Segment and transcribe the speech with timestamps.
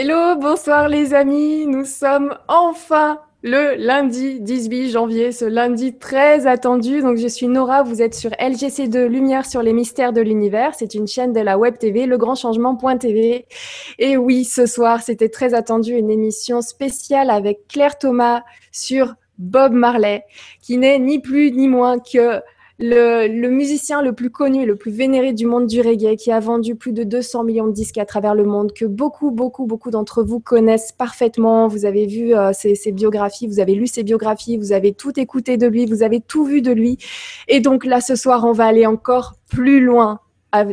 [0.00, 1.66] Hello, bonsoir les amis.
[1.66, 7.00] Nous sommes enfin le lundi 18 janvier, ce lundi très attendu.
[7.00, 10.76] Donc, je suis Nora, vous êtes sur LGC2 Lumière sur les mystères de l'univers.
[10.76, 13.46] C'est une chaîne de la web TV, legrandchangement.tv.
[13.98, 19.72] Et oui, ce soir, c'était très attendu, une émission spéciale avec Claire Thomas sur Bob
[19.72, 20.22] Marley,
[20.62, 22.40] qui n'est ni plus ni moins que
[22.78, 26.76] le, musicien le plus connu, le plus vénéré du monde du reggae, qui a vendu
[26.76, 30.22] plus de 200 millions de disques à travers le monde, que beaucoup, beaucoup, beaucoup d'entre
[30.22, 31.68] vous connaissent parfaitement.
[31.68, 35.56] Vous avez vu euh, ses, biographies, vous avez lu ses biographies, vous avez tout écouté
[35.56, 36.98] de lui, vous avez tout vu de lui.
[37.48, 40.20] Et donc là, ce soir, on va aller encore plus loin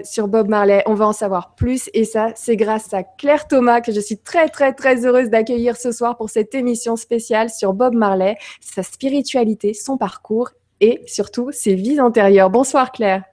[0.03, 0.83] sur Bob Marley.
[0.85, 4.17] On va en savoir plus et ça, c'est grâce à Claire Thomas que je suis
[4.17, 8.83] très, très, très heureuse d'accueillir ce soir pour cette émission spéciale sur Bob Marley, sa
[8.83, 12.49] spiritualité, son parcours et surtout ses vies antérieures.
[12.49, 13.23] Bonsoir Claire.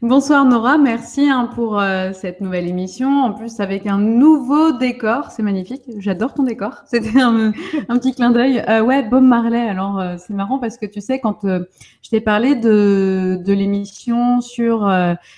[0.00, 3.24] Bonsoir Nora, merci hein, pour euh, cette nouvelle émission.
[3.24, 5.82] En plus, avec un nouveau décor, c'est magnifique.
[5.98, 6.82] J'adore ton décor.
[6.86, 7.52] C'était un,
[7.98, 8.62] petit clin d'œil.
[8.68, 9.68] Euh, ouais, Bob Marley.
[9.68, 14.40] Alors, euh, c'est marrant parce que tu sais, quand je t'ai parlé de, de l'émission
[14.40, 14.90] sur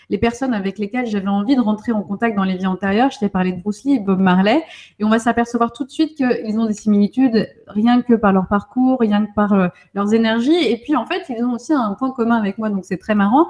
[0.09, 3.19] les personnes avec lesquelles j'avais envie de rentrer en contact dans les vies antérieures, je
[3.19, 4.63] t'ai parlé de Bruce Lee et Bob Marley.
[4.99, 8.47] Et on va s'apercevoir tout de suite qu'ils ont des similitudes rien que par leur
[8.47, 10.67] parcours, rien que par leurs énergies.
[10.69, 13.15] Et puis, en fait, ils ont aussi un point commun avec moi, donc c'est très
[13.15, 13.47] marrant.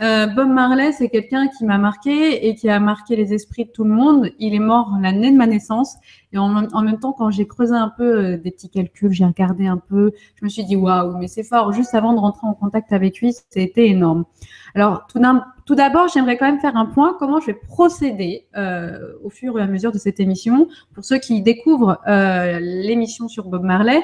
[0.00, 3.84] Bob Marley, c'est quelqu'un qui m'a marqué et qui a marqué les esprits de tout
[3.84, 4.30] le monde.
[4.38, 5.96] Il est mort l'année de ma naissance.
[6.32, 9.66] Et en, même temps, quand j'ai creusé un peu euh, des petits calculs, j'ai regardé
[9.66, 11.72] un peu, je me suis dit, waouh, mais c'est fort.
[11.72, 14.24] Juste avant de rentrer en contact avec lui, c'était énorme.
[14.74, 17.14] Alors, tout d'abord, j'aimerais quand même faire un point.
[17.18, 20.68] Comment je vais procéder euh, au fur et à mesure de cette émission?
[20.94, 24.02] Pour ceux qui découvrent euh, l'émission sur Bob Marley.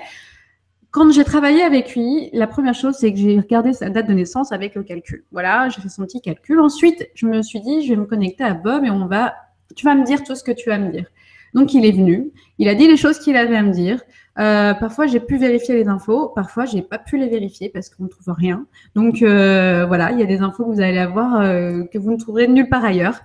[0.91, 4.15] Quand j'ai travaillé avec lui, la première chose, c'est que j'ai regardé sa date de
[4.15, 5.25] naissance avec le calcul.
[5.33, 6.61] Voilà, j'ai fait son petit calcul.
[6.61, 9.35] Ensuite, je me suis dit, je vais me connecter à Bob et on va,
[9.77, 11.07] tu vas me dire tout ce que tu vas me dire.
[11.55, 14.01] Donc, il est venu, il a dit les choses qu'il avait à me dire.
[14.39, 18.05] Euh, parfois, j'ai pu vérifier les infos, parfois, j'ai pas pu les vérifier parce qu'on
[18.05, 18.67] ne trouve rien.
[18.95, 22.13] Donc, euh, voilà, il y a des infos que vous allez avoir euh, que vous
[22.13, 23.21] ne trouverez nulle part ailleurs.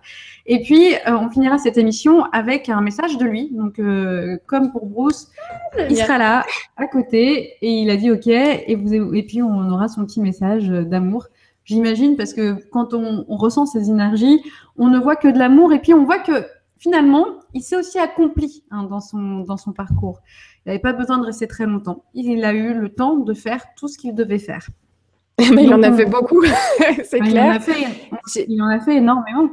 [0.47, 3.51] Et puis, on finira cette émission avec un message de lui.
[3.53, 3.79] Donc,
[4.45, 5.29] comme pour Bruce,
[5.89, 6.43] il sera là,
[6.75, 8.27] à côté, et il a dit OK.
[8.27, 11.27] Et, puis, on aura son petit message d'amour.
[11.63, 14.41] J'imagine, parce que quand on, ressent ces énergies,
[14.77, 15.71] on ne voit que de l'amour.
[15.71, 16.45] Et puis, on voit que
[16.77, 20.19] finalement, il s'est aussi accompli hein, dans, son, dans son parcours.
[20.65, 22.03] Il n'avait pas besoin de rester très longtemps.
[22.13, 24.67] Il a eu le temps de faire tout ce qu'il devait faire.
[25.53, 26.43] Mais il en a fait beaucoup,
[27.03, 27.59] c'est clair.
[28.47, 29.49] il en a fait énormément.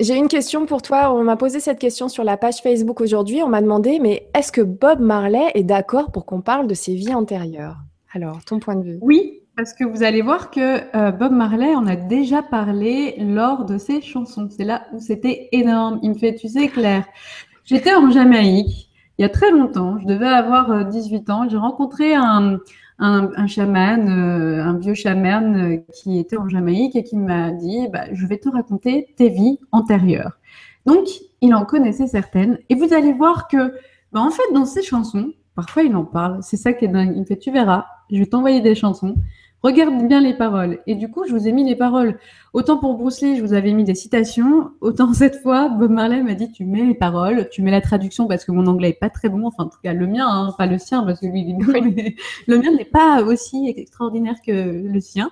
[0.00, 1.12] J'ai une question pour toi.
[1.12, 3.42] On m'a posé cette question sur la page Facebook aujourd'hui.
[3.42, 6.94] On m'a demandé, mais est-ce que Bob Marley est d'accord pour qu'on parle de ses
[6.94, 7.76] vies antérieures?
[8.12, 11.74] Alors, ton point de vue Oui, parce que vous allez voir que euh, Bob Marley
[11.74, 14.48] en a déjà parlé lors de ses chansons.
[14.50, 15.98] C'est là où c'était énorme.
[16.02, 17.04] Il me fait, tu sais, Claire,
[17.64, 19.98] j'étais en Jamaïque il y a très longtemps.
[20.00, 21.48] Je devais avoir 18 euh, ans.
[21.48, 22.58] J'ai rencontré un,
[22.98, 28.06] un, chaman, euh, un vieux chaman qui était en Jamaïque et qui m'a dit bah,
[28.12, 30.38] Je vais te raconter tes vies antérieures.
[30.86, 31.06] Donc,
[31.40, 32.58] il en connaissait certaines.
[32.70, 33.74] Et vous allez voir que,
[34.12, 36.38] bah, en fait, dans ses chansons, parfois il en parle.
[36.42, 37.12] C'est ça qui est dingue.
[37.14, 39.14] Il me fait Tu verras, je vais t'envoyer des chansons.
[39.62, 40.80] Regarde bien les paroles.
[40.86, 42.18] Et du coup, je vous ai mis les paroles.
[42.52, 44.72] Autant pour Bruce Lee, je vous avais mis des citations.
[44.80, 48.26] Autant cette fois, Bob Marley m'a dit tu mets les paroles, tu mets la traduction
[48.26, 49.46] parce que mon anglais est pas très bon.
[49.46, 51.64] Enfin, en tout cas, le mien, hein, pas le sien parce que lui, il est
[51.64, 52.16] bon, mais
[52.48, 55.30] le mien n'est pas aussi extraordinaire que le sien.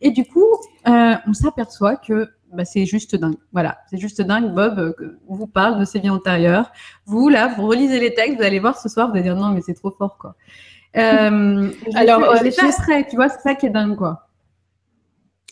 [0.00, 0.46] Et du coup,
[0.88, 3.36] euh, on s'aperçoit que bah, c'est juste dingue.
[3.52, 4.54] Voilà, c'est juste dingue.
[4.54, 6.70] Bob euh, vous parle de ses vies antérieures.
[7.06, 9.48] Vous, là, vous relisez les textes, vous allez voir ce soir, vous allez dire non,
[9.48, 10.36] mais c'est trop fort, quoi.
[10.96, 12.50] Euh, Alors, je l'ai
[13.08, 14.28] tu vois, c'est ça qui est dingue, quoi.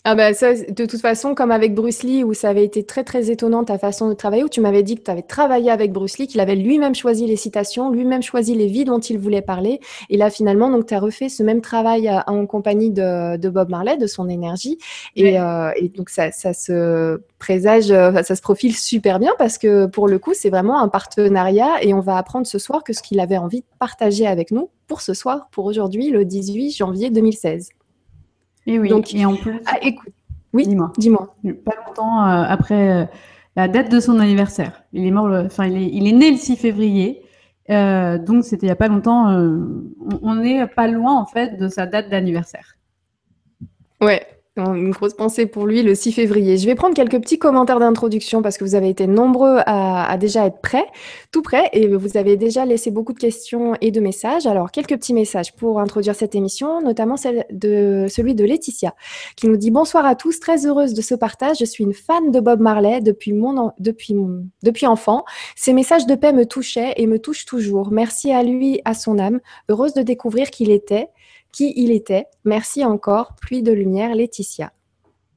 [0.04, 3.04] Ah bah ça, de toute façon, comme avec Bruce Lee, où ça avait été très
[3.04, 5.92] très étonnant ta façon de travailler, où tu m'avais dit que tu avais travaillé avec
[5.92, 9.42] Bruce Lee, qu'il avait lui-même choisi les citations, lui-même choisi les vies dont il voulait
[9.42, 9.78] parler.
[10.08, 13.68] Et là, finalement, donc tu as refait ce même travail en compagnie de, de, Bob
[13.68, 14.78] Marley, de son énergie.
[15.16, 19.84] Et, euh, et donc ça, ça, se présage, ça se profile super bien parce que
[19.84, 23.03] pour le coup, c'est vraiment un partenariat et on va apprendre ce soir que ce
[23.03, 27.10] qu'il avait envie de partager avec nous pour ce soir, pour aujourd'hui, le 18 janvier
[27.10, 27.68] 2016.
[28.70, 30.12] Et oui, Donc, et en plus, ah, écoute,
[30.52, 30.92] oui, dis-moi.
[30.96, 31.34] Dis-moi.
[31.64, 33.04] Pas longtemps euh, après euh,
[33.56, 34.84] la date de son anniversaire.
[34.92, 37.22] Il est mort, enfin, il, est, il est, né le 6 février.
[37.68, 39.26] Euh, donc, c'était il n'y a pas longtemps.
[40.22, 42.76] on n'est pas loin, en fait, de sa date d'anniversaire.
[44.00, 44.24] Ouais,
[44.60, 46.57] Une grosse pensée pour lui le 6 février.
[46.57, 50.47] Je vais prendre quelques petits commentaires d'introduction parce que vous avez été nombreux à, déjà
[50.47, 50.86] être prêts,
[51.33, 54.47] tout prêts, et vous avez déjà laissé beaucoup de questions et de messages.
[54.47, 58.95] Alors, quelques petits messages pour introduire cette émission, notamment celui de Laetitia,
[59.36, 61.59] qui nous dit Bonsoir à tous, très heureuse de ce partage.
[61.60, 64.15] Je suis une fan de Bob Marley depuis, mon, depuis,
[64.63, 65.24] depuis enfant.
[65.56, 67.91] Ses messages de paix me touchaient et me touchent toujours.
[67.91, 69.41] Merci à lui, à son âme.
[69.68, 71.09] Heureuse de découvrir qu'il était
[71.52, 72.26] qui il était.
[72.44, 74.72] Merci encore, pluie de lumière, Laetitia.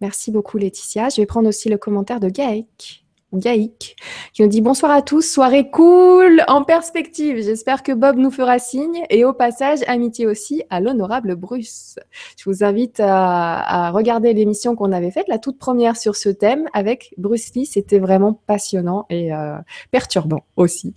[0.02, 1.10] Merci beaucoup, Laetitia.
[1.10, 3.03] Je vais prendre aussi le commentaire de Gaïk.
[3.34, 3.96] Gaïk,
[4.34, 7.42] qui nous dit bonsoir à tous, soirée cool en perspective.
[7.42, 11.98] J'espère que Bob nous fera signe et au passage, amitié aussi à l'honorable Bruce.
[12.38, 16.68] Je vous invite à, regarder l'émission qu'on avait faite, la toute première sur ce thème
[16.74, 17.66] avec Bruce Lee.
[17.66, 19.56] C'était vraiment passionnant et euh,
[19.92, 20.94] perturbant aussi.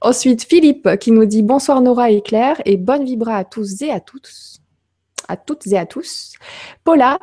[0.00, 3.90] Ensuite, Philippe qui nous dit bonsoir Nora et Claire et bonne vibra à tous et
[3.90, 4.30] à toutes.
[5.28, 6.34] À toutes et à tous.
[6.84, 7.18] Paula,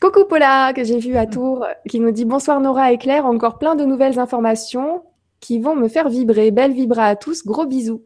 [0.00, 3.58] coucou Paula que j'ai vu à Tours qui nous dit bonsoir Nora et Claire, encore
[3.58, 5.02] plein de nouvelles informations
[5.40, 6.50] qui vont me faire vibrer.
[6.50, 8.02] Belle vibra à tous, gros bisous.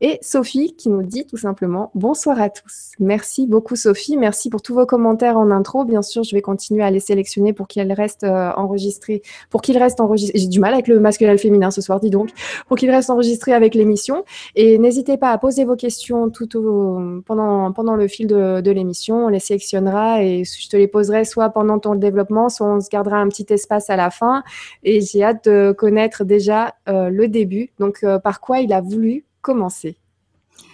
[0.00, 2.92] Et Sophie qui nous dit tout simplement bonsoir à tous.
[2.98, 5.84] Merci beaucoup Sophie, merci pour tous vos commentaires en intro.
[5.84, 9.78] Bien sûr, je vais continuer à les sélectionner pour qu'ils restent euh, enregistrés, pour qu'ils
[9.78, 10.38] restent enregistrés.
[10.38, 12.30] J'ai du mal avec le masculin et le féminin ce soir, dis donc,
[12.68, 14.24] pour qu'ils restent enregistrés avec l'émission.
[14.56, 19.26] Et n'hésitez pas à poser vos questions tout au, pendant, pendant le fil de, l'émission.
[19.26, 22.88] On les sélectionnera et je te les poserai soit pendant ton développement, soit on se
[22.88, 24.42] gardera un petit espace à la fin.
[24.82, 27.70] Et j'ai hâte de connaître déjà euh, le début.
[27.78, 29.96] Donc, euh, par quoi il a voulu commencer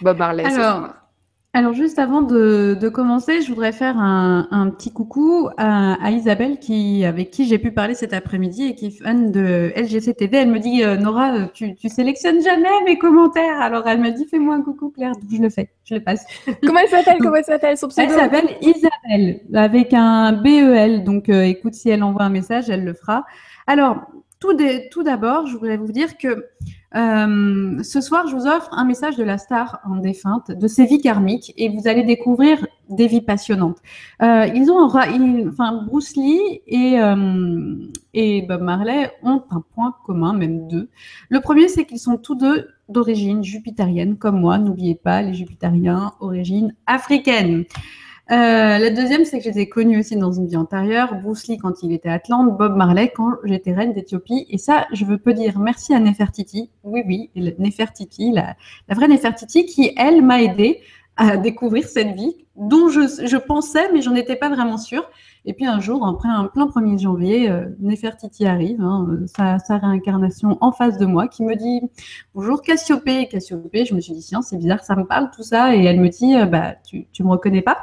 [0.01, 0.45] Bob Marley.
[0.45, 0.91] Alors,
[1.53, 7.33] alors juste avant de, commencer, je voudrais faire un, petit coucou à, Isabelle qui, avec
[7.33, 10.37] qui j'ai pu parler cet après-midi et qui est fan de LGC TV.
[10.39, 13.61] Elle me dit, euh, Nora, tu, tu sélectionnes jamais mes commentaires.
[13.61, 15.13] Alors elle me dit, fais-moi un coucou Claire.
[15.13, 16.25] Donc je le fais, je le passe.
[16.65, 17.19] Comment elle s'appelle?
[17.19, 17.77] Comment elle s'appelle?
[17.97, 21.03] Elle s'appelle Isabelle avec un BEL.
[21.03, 23.25] Donc euh, écoute, si elle envoie un message, elle le fera.
[23.67, 23.97] Alors,
[24.39, 26.47] tout d'abord, je voudrais vous dire que
[26.97, 30.87] euh, ce soir, je vous offre un message de la star en défunte, de ses
[30.87, 33.79] vies karmiques, et vous allez découvrir des vies passionnantes.
[34.23, 37.77] Euh, ils ont, enfin, Bruce Lee et, euh,
[38.13, 40.89] et Bob Marley ont un point commun, même deux.
[41.29, 44.59] Le premier, c'est qu'ils sont tous deux d'origine jupitérienne, comme moi.
[44.59, 47.65] N'oubliez pas, les jupitériens, origine africaine.
[48.31, 51.17] Euh, la deuxième, c'est que ai connus aussi dans une vie antérieure.
[51.21, 54.47] Bruce Lee quand il était à Atlante, Bob Marley quand j'étais reine d'Éthiopie.
[54.51, 56.71] Et ça, je veux peu dire merci à Nefertiti.
[56.85, 58.55] Oui, oui, Nefertiti, la,
[58.89, 60.81] vraie Nefertiti qui, elle, m'a aidé
[61.17, 65.11] à découvrir cette vie dont je, pensais, mais j'en étais pas vraiment sûre.
[65.45, 69.79] Et puis un jour, après un plein 1er janvier, euh, Nefertiti arrive, hein, sa, sa,
[69.79, 71.81] réincarnation en face de moi, qui me dit
[72.35, 73.27] Bonjour Cassiopée.
[73.27, 75.75] Cassiopée, je me suis dit Tiens, c'est bizarre, ça me parle tout ça.
[75.75, 77.83] Et elle me dit Bah, tu, tu me reconnais pas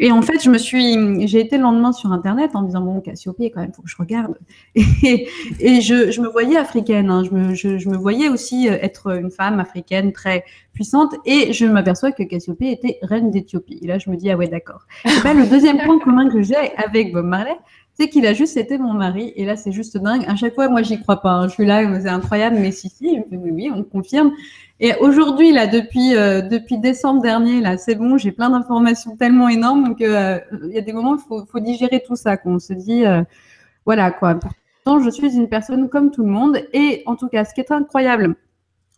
[0.00, 2.82] et en fait, je me suis, j'ai été le lendemain sur Internet en me disant
[2.82, 4.38] bon, Cassiopée, quand même, faut que je regarde.
[4.74, 7.10] Et, je, me voyais africaine.
[7.10, 7.24] Hein.
[7.24, 11.14] Je, me, je, me voyais aussi euh, être une femme africaine très puissante.
[11.24, 13.80] Et je m'aperçois que Cassiopée était reine d'Éthiopie.
[13.82, 14.86] Et là, je me dis ah ouais, d'accord.
[15.24, 17.56] Ben, le deuxième point commun que j'ai avec Bob Marley,
[17.94, 19.32] c'est qu'il a juste été mon mari.
[19.34, 20.24] Et là, c'est juste dingue.
[20.28, 21.32] À chaque fois, moi, j'y crois pas.
[21.32, 21.48] Hein.
[21.48, 24.30] Je suis là, c'est incroyable, mais si, si, oui, oui, on confirme.
[24.80, 29.48] Et aujourd'hui, là, depuis euh, depuis décembre dernier, là, c'est bon, j'ai plein d'informations tellement
[29.48, 30.38] énormes que euh,
[30.68, 33.22] y a des moments où il faut, faut digérer tout ça, qu'on se dit, euh,
[33.84, 34.36] voilà quoi.
[34.36, 36.60] Pourtant, je suis une personne comme tout le monde.
[36.72, 38.36] Et en tout cas, ce qui est incroyable,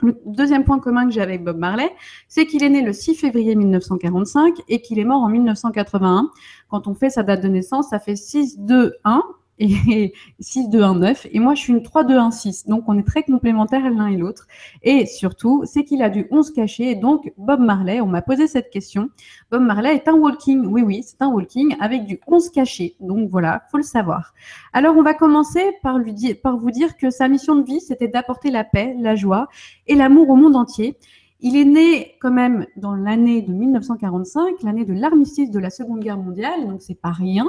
[0.02, 1.90] le deuxième point commun que j'ai avec Bob Marley,
[2.28, 6.30] c'est qu'il est né le 6 février 1945 et qu'il est mort en 1981.
[6.68, 9.22] Quand on fait sa date de naissance, ça fait 6, 2, 1
[9.60, 11.26] et 6, 2, 1, 9.
[11.32, 12.66] Et moi, je suis une 3, 2, 1, 6.
[12.66, 14.46] Donc, on est très complémentaires l'un et l'autre.
[14.82, 16.94] Et surtout, c'est qu'il a du 11 caché.
[16.94, 19.10] Donc, Bob Marley, on m'a posé cette question.
[19.50, 20.64] Bob Marley est un walking.
[20.66, 22.96] Oui, oui, c'est un walking avec du 11 caché.
[23.00, 24.32] Donc, voilà, faut le savoir.
[24.72, 28.08] Alors, on va commencer par, lui par vous dire que sa mission de vie, c'était
[28.08, 29.48] d'apporter la paix, la joie
[29.86, 30.96] et l'amour au monde entier.
[31.42, 36.00] Il est né quand même dans l'année de 1945, l'année de l'armistice de la Seconde
[36.00, 37.46] Guerre mondiale, donc c'est pas rien.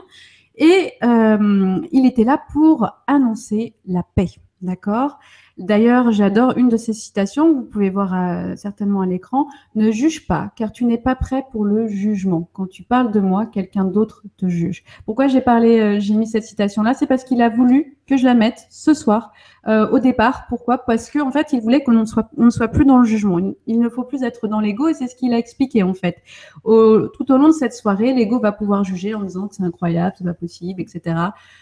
[0.62, 4.30] Et euh, il était là pour annoncer la paix.
[4.62, 5.20] D'accord
[5.58, 9.48] D'ailleurs, j'adore une de ces citations, vous pouvez voir euh, certainement à l'écran.
[9.76, 12.50] Ne juge pas, car tu n'es pas prêt pour le jugement.
[12.54, 14.84] Quand tu parles de moi, quelqu'un d'autre te juge.
[15.06, 16.94] Pourquoi j'ai parlé, euh, j'ai mis cette citation-là?
[16.94, 19.34] C'est parce qu'il a voulu que je la mette ce soir
[19.68, 20.48] euh, au départ.
[20.48, 20.80] Pourquoi?
[20.80, 23.06] Parce qu'en en fait, il voulait qu'on ne soit, on ne soit plus dans le
[23.06, 23.38] jugement.
[23.68, 26.18] Il, ne faut plus être dans l'ego, et c'est ce qu'il a expliqué en fait.
[26.64, 30.16] tout au long de cette soirée, l'ego va pouvoir juger en disant que c'est incroyable,
[30.18, 31.16] c'est pas possible, etc.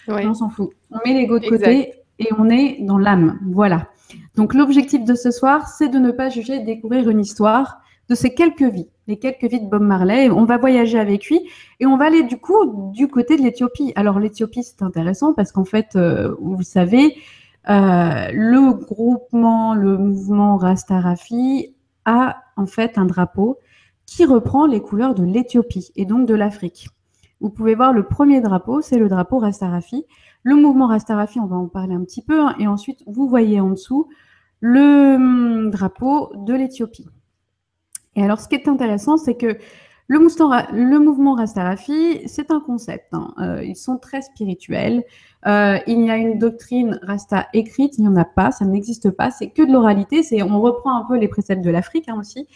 [0.07, 0.69] On s'en fout.
[0.91, 3.39] On met l'ego de côté et on est dans l'âme.
[3.51, 3.87] Voilà.
[4.35, 8.33] Donc l'objectif de ce soir, c'est de ne pas juger, découvrir une histoire de ses
[8.33, 10.29] quelques vies, les quelques vies de Bob Marley.
[10.29, 11.41] On va voyager avec lui
[11.79, 13.93] et on va aller du coup du côté de l'Éthiopie.
[13.95, 17.15] Alors l'Éthiopie, c'est intéressant parce qu'en fait, euh, vous savez,
[17.69, 23.59] euh, le groupement, le mouvement Rastarafi a en fait un drapeau
[24.07, 26.89] qui reprend les couleurs de l'Éthiopie et donc de l'Afrique.
[27.41, 30.05] Vous pouvez voir le premier drapeau, c'est le drapeau Rastarafi.
[30.43, 33.59] Le mouvement Rastarafi, on va en parler un petit peu, hein, et ensuite vous voyez
[33.59, 34.07] en dessous
[34.61, 37.07] le hum, drapeau de l'Éthiopie.
[38.15, 39.57] Et alors, ce qui est intéressant, c'est que
[40.11, 43.09] le, mouvement Rastarafi, c'est un concept.
[43.13, 43.31] Hein.
[43.37, 45.03] Euh, ils sont très spirituels.
[45.45, 49.11] Euh, il y a une doctrine Rasta écrite, il n'y en a pas, ça n'existe
[49.11, 49.29] pas.
[49.29, 50.23] C'est que de l'oralité.
[50.41, 52.47] On reprend un peu les préceptes de l'Afrique hein, aussi.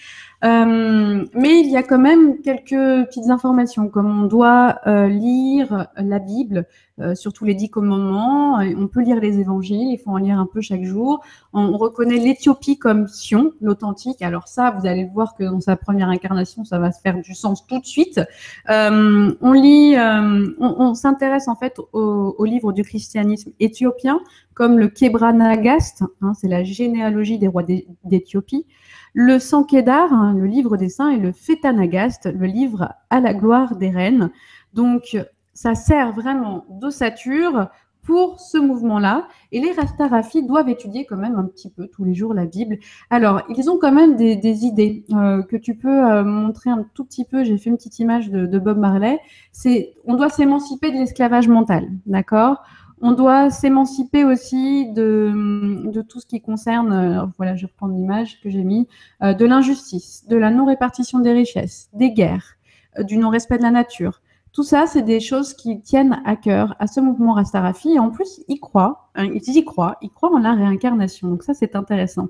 [0.43, 5.87] Euh, mais il y a quand même quelques petites informations, comme on doit euh, lire
[5.95, 6.67] la Bible,
[6.99, 10.45] euh, surtout les dix commandements, on peut lire les évangiles, il faut en lire un
[10.45, 11.23] peu chaque jour.
[11.53, 14.21] On, reconnaît l'Éthiopie comme Sion, l'authentique.
[14.21, 17.33] Alors ça, vous allez voir que dans sa première incarnation, ça va se faire du
[17.33, 18.19] sens tout de suite.
[18.67, 24.19] on lit, on, on s'intéresse en fait au, au, livre du christianisme éthiopien,
[24.53, 27.63] comme le Kebranagast, hein, c'est la généalogie des rois
[28.03, 28.65] d'Éthiopie
[29.13, 33.75] le Sankédar, hein, le livre des saints, et le Fétanagast, le livre à la gloire
[33.75, 34.31] des reines.
[34.73, 35.17] Donc,
[35.53, 37.69] ça sert vraiment d'ossature
[38.03, 39.27] pour ce mouvement-là.
[39.51, 42.77] Et les Rastarafi doivent étudier quand même un petit peu tous les jours la Bible.
[43.09, 47.05] Alors, ils ont quand même des, idées euh, que tu peux euh, montrer un tout
[47.05, 47.43] petit peu.
[47.43, 49.19] J'ai fait une petite image de, de Bob Marley.
[49.51, 52.63] C'est, on doit s'émanciper de l'esclavage mental, d'accord?
[53.03, 58.49] On doit s'émanciper aussi de, tout ce qui concerne, euh, voilà, je reprends l'image que
[58.49, 58.87] j'ai mis,
[59.21, 62.55] euh, de l'injustice, de la non-répartition des richesses, des guerres,
[62.97, 64.21] euh, du non-respect de la nature.
[64.53, 67.91] Tout ça, c'est des choses qui tiennent à cœur à ce mouvement Rastarafi.
[67.91, 71.27] Et en plus, il croit, hein, il y croit, il croit en la réincarnation.
[71.27, 72.29] Donc ça, c'est intéressant.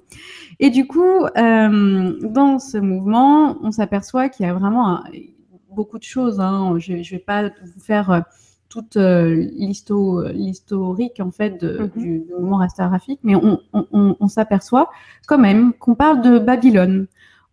[0.59, 5.03] Et du coup, dans ce mouvement, on s'aperçoit qu'il y a vraiment
[5.69, 6.39] beaucoup de choses.
[6.39, 6.75] Hein.
[6.79, 8.23] Je ne vais pas vous faire
[8.73, 11.91] toute euh, l'historique en fait de, mhm.
[11.95, 14.89] du, mouvement rastafarique, mais on, s'aperçoit
[15.27, 17.05] quand même qu'on parle de Babylone.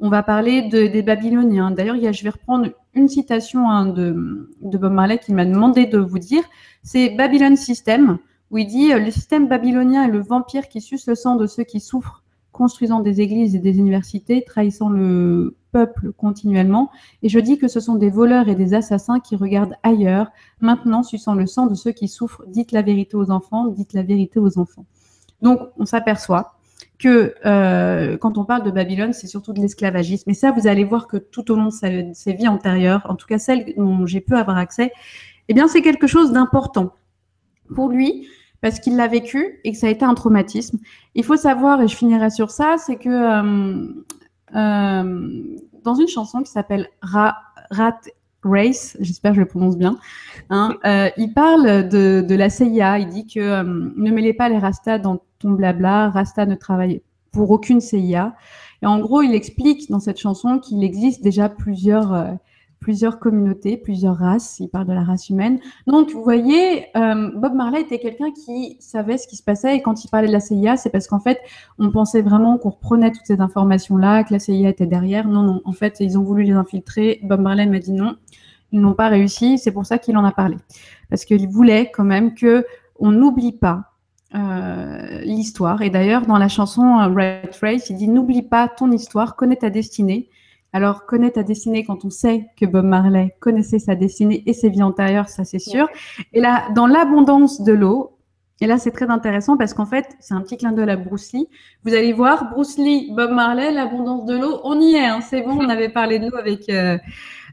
[0.03, 1.73] On va parler des Babyloniens.
[1.73, 5.99] D'ailleurs, je vais reprendre une citation hein, de, de, Bob Marley qui m'a demandé de
[5.99, 6.43] vous dire.
[6.83, 8.17] C'est Babylon System,
[8.51, 11.65] où il dit Le système babylonien est le vampire qui suce le sang de ceux
[11.65, 12.20] qui souffrent,
[12.61, 16.91] construisant des églises et des universités, trahissant le peuple continuellement,
[17.23, 20.27] et je dis que ce sont des voleurs et des assassins qui regardent ailleurs,
[20.61, 22.45] maintenant suçant le sang de ceux qui souffrent.
[22.49, 24.85] Dites la vérité aux enfants, dites la vérité aux enfants.
[25.41, 26.59] Donc on s'aperçoit
[26.99, 30.29] que euh, quand on parle de Babylone, c'est surtout de l'esclavagisme.
[30.29, 33.27] Et ça, vous allez voir que tout au long de ses vies antérieures, en tout
[33.27, 34.93] cas celles dont j'ai pu avoir accès,
[35.49, 36.93] eh bien c'est quelque chose d'important
[37.75, 38.29] pour lui
[38.61, 40.79] parce qu'il l'a vécu et que ça a été un traumatisme.
[41.15, 44.05] Il faut savoir, et je finirai sur ça, c'est que euh,
[44.55, 47.37] euh, dans une chanson qui s'appelle Rat
[48.43, 49.99] Race, j'espère que je le prononce bien,
[50.49, 52.99] hein, euh, il parle de, de, la CIA.
[52.99, 57.03] Il dit que ne mêlez pas les Rastas dans ton blabla, Rasta ne travaille
[57.33, 58.35] pour aucune CIA.
[58.83, 62.39] Et en gros, il explique dans cette chanson qu'il existe déjà plusieurs
[62.81, 64.59] plusieurs communautés, plusieurs races.
[64.59, 65.61] Il parle de la race humaine.
[65.87, 69.77] Donc, vous voyez, euh, Bob Marley était quelqu'un qui savait ce qui se passait.
[69.77, 71.39] Et quand il parlait de la CIA, c'est parce qu'en fait,
[71.79, 75.29] on pensait vraiment qu'on reprenait toutes ces informations-là, que la CIA était derrière.
[75.29, 75.61] Non, non.
[75.65, 77.21] En fait, ils ont voulu les infiltrer.
[77.23, 78.17] Bob Marley m'a dit non.
[78.73, 79.59] Ils n'ont pas réussi.
[79.59, 80.57] C'est pour ça qu'il en a parlé.
[81.11, 82.65] Parce qu'il voulait quand même que
[82.99, 83.91] on n'oublie pas
[84.35, 85.83] euh, l'histoire.
[85.83, 89.57] Et d'ailleurs, dans la chanson euh, Red Race, il dit n'oublie pas ton histoire, connais
[89.57, 90.31] ta destinée.
[90.73, 94.69] Alors, connaître ta destinée quand on sait que Bob Marley connaissait sa destinée et ses
[94.69, 95.89] vies antérieures, ça c'est sûr.
[96.33, 98.17] Et là, dans l'abondance de l'eau,
[98.61, 101.33] et là c'est très intéressant parce qu'en fait, c'est un petit clin d'œil à Bruce
[101.33, 101.49] Lee.
[101.85, 105.43] Vous allez voir, Bruce Lee, Bob Marley, l'abondance de l'eau, on y est, hein, c'est
[105.43, 106.69] bon, on avait parlé de l'eau avec...
[106.69, 106.99] Euh,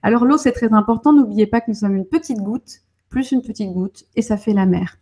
[0.04, 3.42] alors l'eau, c'est très important, n'oubliez pas que nous sommes une petite goutte, plus une
[3.42, 4.98] petite goutte, et ça fait la mer.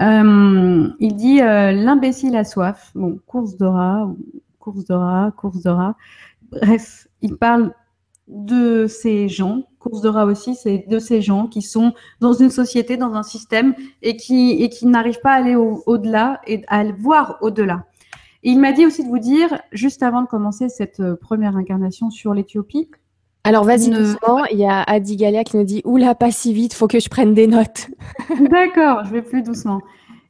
[0.00, 2.90] Euh, il dit euh, l'imbécile a soif.
[2.94, 4.08] Bon, course de rat,
[4.58, 5.94] course de rat, course de rat.
[6.50, 7.72] Bref, il parle
[8.28, 12.50] de ces gens, course de rat aussi, c'est de ces gens qui sont dans une
[12.50, 16.84] société, dans un système et qui, et qui n'arrivent pas à aller au-delà et à
[16.92, 17.86] voir au-delà.
[18.42, 22.10] il m'a dit aussi de vous dire, juste avant de commencer cette euh, première incarnation
[22.10, 22.88] sur l'Éthiopie,
[23.42, 26.74] alors vas-y doucement, il y a Adi Galia qui nous dit Oula, pas si vite,
[26.74, 27.88] faut que je prenne des notes.
[28.50, 29.80] D'accord, je vais plus doucement.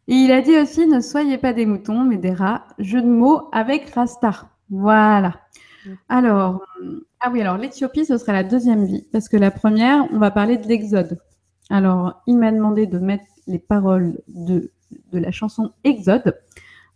[0.06, 2.64] Et il a dit aussi Ne soyez pas des moutons, mais des rats.
[2.78, 4.48] Jeu de mots avec Rastar.
[4.70, 5.40] Voilà.
[6.08, 6.62] Alors,
[7.20, 10.30] ah oui, alors l'Éthiopie, ce serait la deuxième vie, parce que la première, on va
[10.30, 11.18] parler de l'Exode.
[11.70, 14.72] Alors, il m'a demandé de mettre les paroles de,
[15.12, 16.38] la chanson Exode.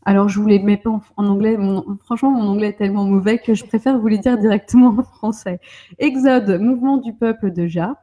[0.04, 1.56] Alors, je vous les mets pas en, anglais.
[2.00, 5.60] franchement, mon anglais est tellement mauvais que je préfère vous les dire directement en français.
[5.98, 7.94] Exode, mouvement du peuple de Jah.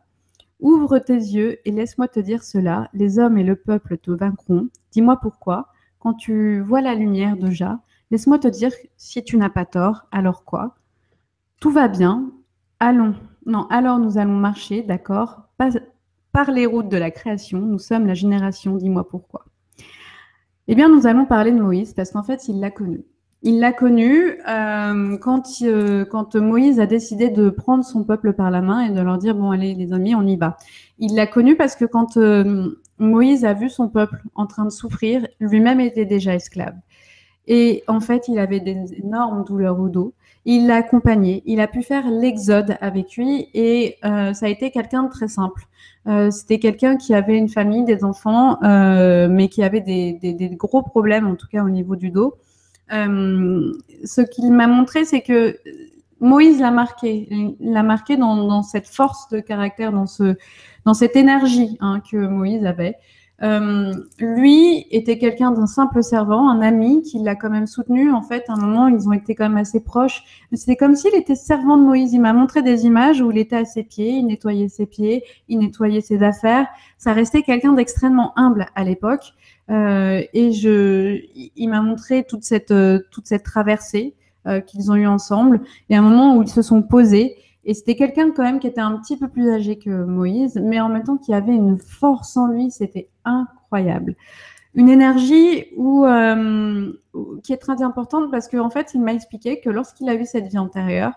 [0.59, 2.89] Ouvre tes yeux et laisse-moi te dire cela.
[2.93, 4.69] Les hommes et le peuple te vaincront.
[4.91, 5.67] Dis-moi pourquoi.
[5.99, 7.79] Quand tu vois la lumière de Jah,
[8.11, 10.75] laisse-moi te dire si tu n'as pas tort, alors quoi?
[11.59, 12.31] Tout va bien.
[12.79, 13.15] Allons.
[13.45, 15.43] Non, alors nous allons marcher, d'accord?
[16.31, 19.45] Par les routes de la création, nous sommes la génération, dis-moi pourquoi.
[20.67, 23.03] Eh bien, nous allons parler de Moïse parce qu'en fait, il l'a connu.
[23.43, 28.51] Il l'a connu euh, quand, euh, quand Moïse a décidé de prendre son peuple par
[28.51, 30.57] la main et de leur dire bon allez les amis on y va.
[30.99, 34.69] Il l'a connu parce que quand euh, Moïse a vu son peuple en train de
[34.69, 36.75] souffrir, lui-même était déjà esclave.
[37.47, 40.13] Et en fait, il avait des énormes douleurs au dos.
[40.45, 41.43] Il l'a accompagné.
[41.45, 45.67] Il a pu faire l'exode avec lui et ça a été quelqu'un de très simple.
[46.31, 51.35] C'était quelqu'un qui avait une famille, des enfants, mais qui avait des, gros problèmes, en
[51.35, 52.37] tout cas au niveau du dos.
[52.91, 53.71] Euh,
[54.03, 55.57] ce qu'il m'a montré, c'est que
[56.19, 62.17] Moïse l'a marqué, l'a marqué dans, cette force de caractère, dans cette énergie hein, que
[62.17, 62.97] Moïse avait.
[63.43, 68.11] Euh, lui était quelqu'un d'un simple servant, un ami qui l'a quand même soutenu.
[68.11, 70.23] En fait, à un moment, ils ont été quand même assez proches.
[70.53, 72.13] C'était comme s'il était servant de Moïse.
[72.13, 75.23] Il m'a montré des images où il était à ses pieds, il nettoyait ses pieds,
[75.47, 76.67] il nettoyait ses affaires.
[76.97, 79.33] Ça restait quelqu'un d'extrêmement humble à l'époque.
[79.69, 81.19] Euh, et je,
[81.55, 84.15] il m'a montré toute cette, euh, toute cette traversée
[84.65, 85.61] qu'ils ont eue ensemble.
[85.91, 88.67] Et à un moment où ils se sont posés, et c'était quelqu'un quand même qui
[88.67, 91.77] était un petit peu plus âgé que Moïse, mais en même temps qui avait une
[91.77, 94.15] force en lui, c'était incroyable.
[94.73, 96.05] Une énergie où,
[97.43, 100.25] qui est très importante parce qu'en en fait, il m'a expliqué que lorsqu'il a vu
[100.25, 101.13] cette vie antérieure,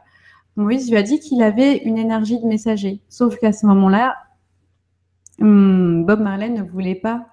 [0.56, 3.00] Moïse lui a dit qu'il avait une énergie de messager.
[3.08, 4.16] Sauf qu'à ce moment-là,
[5.40, 7.26] hum, Bob Marley ne voulait pas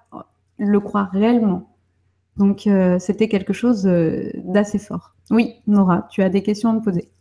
[0.58, 1.76] le croire réellement.
[2.38, 5.16] Donc, euh, c'était quelque chose euh, d'assez fort.
[5.30, 7.12] Oui, Nora, tu as des questions à me poser.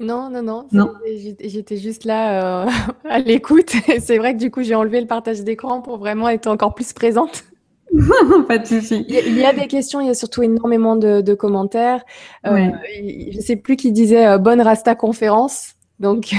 [0.00, 0.66] Non, non, non.
[0.72, 0.92] non.
[1.40, 2.70] J'étais juste là euh,
[3.08, 3.72] à l'écoute.
[4.00, 6.92] C'est vrai que du coup, j'ai enlevé le partage d'écran pour vraiment être encore plus
[6.92, 7.44] présente.
[8.48, 9.04] Pas de souci.
[9.08, 12.02] Il y a des questions, il y a surtout énormément de, commentaires.
[12.44, 15.74] je ne sais plus qui disait bonne Rasta conférence.
[16.00, 16.34] Donc,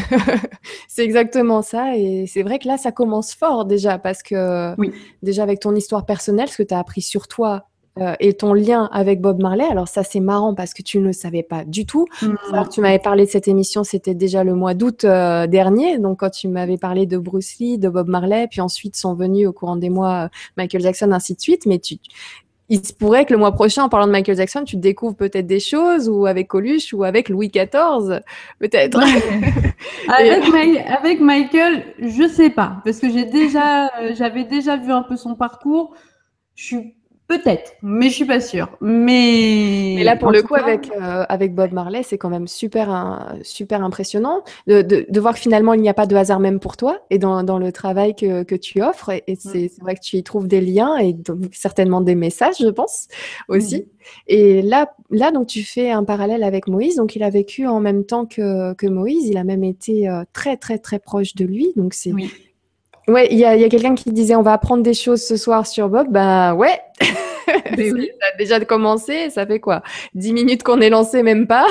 [0.89, 1.95] c'est exactement ça.
[1.95, 4.75] Et c'est vrai que là, ça commence fort déjà, parce que
[5.23, 8.53] déjà avec ton histoire personnelle, ce que tu as appris sur toi euh, et ton
[8.53, 11.63] lien avec Bob Marley, alors ça, c'est marrant parce que tu ne le savais pas
[11.63, 12.07] du tout.
[12.51, 15.97] Alors, tu m'avais parlé de cette émission, c'était déjà le mois d'août euh, dernier.
[15.97, 19.47] Donc, quand tu m'avais parlé de Bruce Lee, de Bob Marley, puis ensuite sont venus
[19.47, 20.27] au courant des mois euh,
[20.57, 21.65] Michael Jackson, ainsi de suite.
[21.65, 21.95] Mais tu,
[22.69, 25.45] il se pourrait que le mois prochain, en parlant de Michael Jackson, tu découvres peut-être
[25.45, 28.21] des choses, ou avec Coluche, ou avec Louis XIV,
[28.59, 28.99] peut-être.
[30.09, 35.15] avec, Michael, je sais pas, parce que j'ai déjà, euh, j'avais déjà vu un peu
[35.15, 35.93] son parcours.
[36.55, 36.94] Je suis
[37.27, 38.77] Peut-être, mais je suis pas sûre.
[38.81, 43.83] Mais, là, pour le coup, avec, euh, avec Bob Marley, c'est quand même super, super
[43.83, 46.99] impressionnant de, de, voir que finalement, il n'y a pas de hasard même pour toi
[47.09, 49.09] et dans, dans le travail que, que tu offres.
[49.09, 49.37] Et, mm.
[49.39, 53.07] c'est vrai que tu y trouves des liens et donc, certainement des messages, je pense,
[53.47, 53.77] aussi.
[53.77, 53.85] Mm.
[54.27, 56.97] Et là, là, donc, tu fais un parallèle avec Moïse.
[56.97, 59.27] Donc, il a vécu en même temps que, que Moïse.
[59.27, 61.73] Il a même été euh, très, très, très proche de lui.
[61.75, 62.31] Donc, c'est oui.
[63.07, 65.37] Ouais, il y a, y a quelqu'un qui disait on va apprendre des choses ce
[65.37, 66.07] soir sur Bob.
[66.09, 66.79] Bah ouais,
[67.77, 68.09] ben oui.
[68.19, 69.29] ça a déjà commencé.
[69.29, 69.83] Ça fait quoi?
[70.13, 71.67] Dix minutes qu'on est lancé, même pas?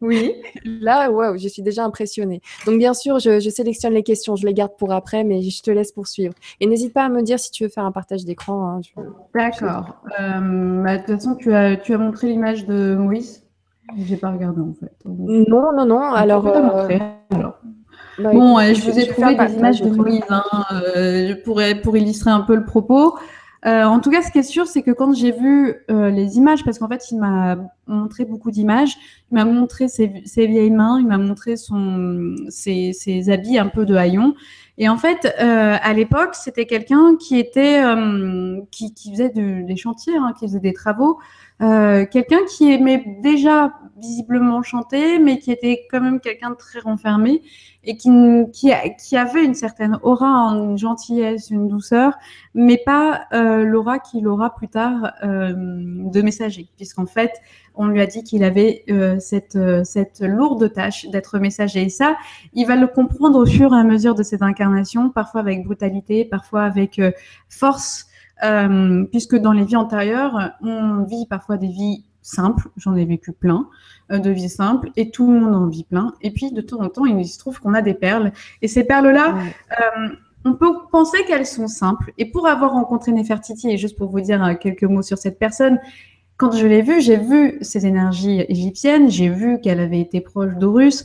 [0.00, 0.34] Oui.
[0.64, 2.40] Là, wow, je suis déjà impressionnée.
[2.66, 5.62] Donc bien sûr, je, je, sélectionne les questions, je les garde pour après, mais je
[5.62, 6.34] te laisse poursuivre.
[6.60, 8.80] Et n'hésite pas à me dire si tu veux faire un partage d'écran.
[8.96, 9.02] Hein,
[9.34, 9.96] D'accord.
[10.20, 13.44] Euh, bah, de toute façon, tu as, tu as montré l'image de Moïse.
[13.96, 14.92] J'ai pas regardé en fait.
[15.06, 16.02] Non, non, non.
[16.12, 16.88] Alors, euh...
[17.30, 17.57] alors.
[18.18, 22.30] Bah, bon, je, vous ai trouvé des images de Moïse hein, euh, pour, pour illustrer
[22.30, 23.16] un peu le propos.
[23.66, 26.36] Euh, en tout cas, ce qui est sûr, c'est que quand j'ai vu euh, les
[26.36, 27.56] images, parce qu'en fait, il m'a
[27.88, 28.96] montré beaucoup d'images,
[29.30, 34.34] il m'a montré ses, vieilles mains, il m'a montré ses, habits un peu de haillons.
[34.80, 40.16] Et en fait, euh, à l'époque, c'était quelqu'un qui était, euh, qui, faisait des chantiers,
[40.16, 41.18] hein, qui faisait des travaux,
[41.60, 46.78] euh, quelqu'un qui aimait déjà visiblement chanter, mais qui était quand même quelqu'un de très
[46.78, 47.42] renfermé
[47.82, 48.08] et qui,
[48.52, 48.70] qui,
[49.04, 52.16] qui, avait une certaine aura, une gentillesse, une douceur,
[52.54, 57.32] mais pas l'aura qu'il aura plus tard de messager, puisqu'en fait,
[57.78, 61.82] on lui a dit qu'il avait euh, cette, euh, cette lourde tâche d'être messager.
[61.82, 62.16] Et ça,
[62.52, 66.24] il va le comprendre au fur et à mesure de cette incarnation, parfois avec brutalité,
[66.24, 67.12] parfois avec euh,
[67.48, 68.06] force,
[69.10, 73.68] puisque dans les vies antérieures, on vit parfois des vies simples, j'en ai vécu plein,
[74.10, 76.14] de vies simples, et tout le monde en vit plein.
[76.22, 78.30] Et puis, de temps en temps, il se trouve qu'on a des perles.
[78.62, 79.34] Et ces perles-là,
[80.44, 82.12] on peut penser qu'elles sont simples.
[82.16, 85.80] Et pour avoir rencontré Nefertiti, et juste pour vous dire quelques mots sur cette personne,
[86.38, 90.54] quand je l'ai vue, j'ai vu ces énergies égyptiennes, j'ai vu qu'elle avait été proche
[90.54, 91.04] d'Horus.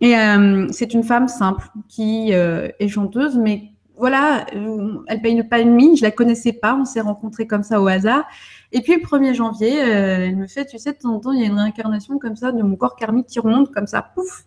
[0.00, 5.40] Et euh, c'est une femme simple qui euh, est chanteuse, mais voilà, euh, elle paye
[5.44, 8.24] pas une mine, je la connaissais pas, on s'est rencontrés comme ça au hasard.
[8.72, 11.40] Et puis le 1er janvier, elle me fait, tu sais, de temps en temps, il
[11.40, 14.44] y a une réincarnation comme ça de mon corps karmique qui remonte comme ça, pouf.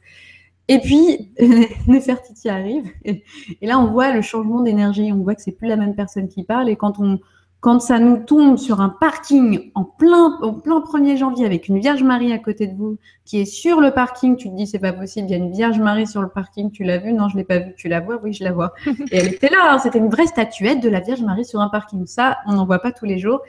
[0.67, 1.31] Et puis
[1.87, 3.23] Nefertiti arrive, et,
[3.61, 6.27] et là on voit le changement d'énergie, on voit que c'est plus la même personne
[6.27, 7.21] qui parle, et quand on
[7.59, 11.79] quand ça nous tombe sur un parking en plein, en plein 1er janvier avec une
[11.79, 14.79] Vierge Marie à côté de vous qui est sur le parking, tu te dis c'est
[14.79, 17.13] pas possible, il y a une Vierge Marie sur le parking, tu l'as vue?
[17.13, 17.73] Non, je l'ai pas vue.
[17.75, 18.19] Tu la vois?
[18.23, 18.73] Oui, je la vois.
[18.85, 19.79] Et elle était là, hein.
[19.79, 22.05] c'était une vraie statuette de la Vierge Marie sur un parking.
[22.05, 23.41] Ça, on n'en voit pas tous les jours.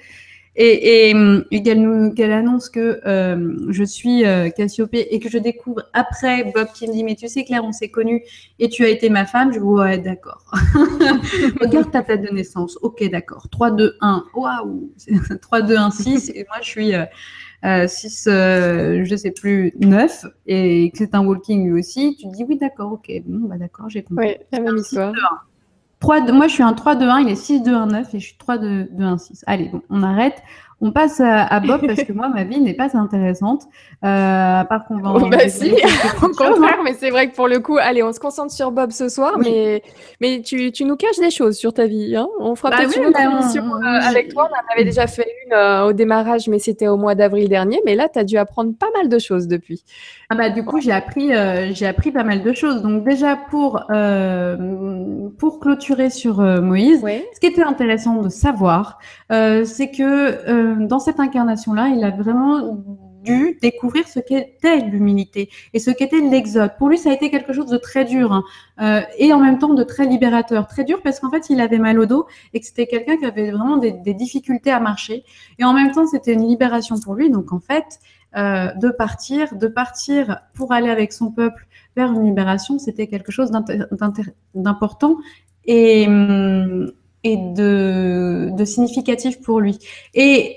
[0.60, 6.50] Et, et, qu'elle annonce que euh, je suis euh, Cassiopée et que je découvre après
[6.52, 8.24] Bob qui me dit mais tu sais Claire on s'est connus
[8.58, 9.52] et tu as été ma femme.
[9.52, 10.44] Je vois ouais d'accord.
[11.60, 12.76] Regarde ta date de naissance.
[12.82, 13.48] Ok d'accord.
[13.50, 14.92] 3 2 1 waouh.
[15.42, 16.92] 3 2 1 6 et moi je suis
[17.64, 22.16] euh, 6 euh, euh, je sais plus 9 et que c'est un walking lui aussi.
[22.18, 23.10] Tu te dis oui d'accord ok.
[23.26, 24.26] Bon bah d'accord j'ai compris.
[24.26, 25.12] Oui la même histoire
[26.00, 29.42] 3, moi, je suis un 3-2-1, il est 6-2-1-9 et je suis 3-2-1-6.
[29.46, 30.42] Allez, bon, on arrête.
[30.80, 33.64] On passe à, Bob parce que moi, ma vie n'est pas intéressante.
[34.04, 35.12] Euh, à part qu'on va.
[35.16, 35.72] Oh, bah si,
[36.22, 38.92] au contraire, mais c'est vrai que pour le coup, allez, on se concentre sur Bob
[38.92, 39.82] ce soir, mais,
[40.20, 42.14] mais tu, tu, nous caches des choses sur ta vie.
[42.14, 44.48] Hein on fera bah peut-être une autre émission euh, avec toi.
[44.48, 47.80] On en avait déjà fait une euh, au démarrage, mais c'était au mois d'avril dernier.
[47.84, 49.82] Mais là, tu as dû apprendre pas mal de choses depuis.
[50.30, 52.82] Ah bah, du coup, j'ai appris, euh, j'ai appris pas mal de choses.
[52.82, 53.82] Donc, déjà, pour,
[55.38, 57.00] pour clôturer sur Moïse,
[57.34, 62.78] ce qui était intéressant de savoir, c'est que euh, dans cette incarnation-là, il a vraiment
[63.24, 66.72] dû découvrir ce qu'était l'humilité et ce qu'était l'exode.
[66.78, 68.44] Pour lui, ça a été quelque chose de très dur hein,
[68.80, 70.66] euh, et en même temps de très libérateur.
[70.66, 73.26] Très dur parce qu'en fait, il avait mal au dos et que c'était quelqu'un qui
[73.26, 75.24] avait vraiment des, difficultés à marcher.
[75.58, 77.30] Et en même temps, c'était une libération pour lui.
[77.30, 78.00] Donc, en fait,
[78.36, 83.32] euh, de partir, de partir pour aller avec son peuple vers une libération, c'était quelque
[83.32, 83.50] chose
[84.54, 85.16] d'important.
[85.66, 86.92] Et, hum,
[87.24, 89.78] et de, significatif pour lui.
[90.14, 90.56] Et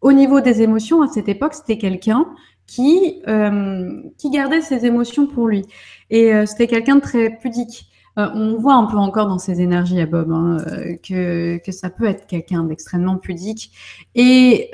[0.00, 2.26] au niveau des émotions, à cette époque, c'était quelqu'un
[2.66, 5.64] qui, euh, qui gardait ses émotions pour lui.
[6.08, 7.86] Et euh, c'était quelqu'un de très pudique.
[8.18, 10.58] Euh, on voit un peu encore dans ses énergies à Bob hein,
[11.06, 13.72] que, que ça peut être quelqu'un d'extrêmement pudique.
[14.14, 14.70] Et,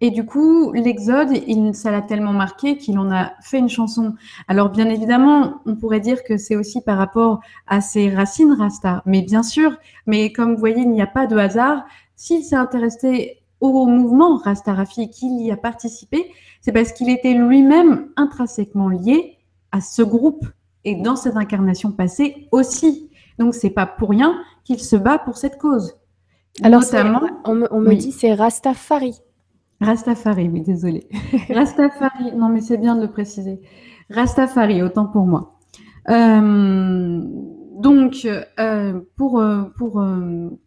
[0.00, 1.30] et du coup, l'Exode,
[1.72, 4.14] ça l'a tellement marqué qu'il en a fait une chanson.
[4.48, 9.02] Alors, bien évidemment, on pourrait dire que c'est aussi par rapport à ses racines Rasta.
[9.06, 9.76] Mais bien sûr,
[10.06, 11.84] mais comme vous voyez, il n'y a pas de hasard.
[12.16, 16.30] S'il s'est intéressé au mouvement Rasta Rafi, qu'il y a participé,
[16.60, 19.38] c'est parce qu'il était lui-même intrinsèquement lié
[19.70, 20.44] à ce groupe
[20.84, 23.10] et dans cette incarnation passée aussi.
[23.38, 25.94] Donc, c'est pas pour rien qu'il se bat pour cette cause.
[26.62, 29.20] Alors, Notamment, on me, on me dit c'est Rastafari.
[29.80, 31.08] Rastafari, oui, désolé.
[31.50, 33.60] Rastafari, non mais c'est bien de le préciser.
[34.10, 35.54] Rastafari, autant pour moi.
[36.10, 37.20] Euh,
[37.78, 38.26] donc,
[38.58, 40.04] euh, pour, euh, pour,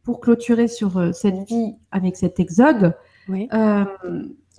[0.04, 2.96] pour clôturer sur cette vie avec cet exode,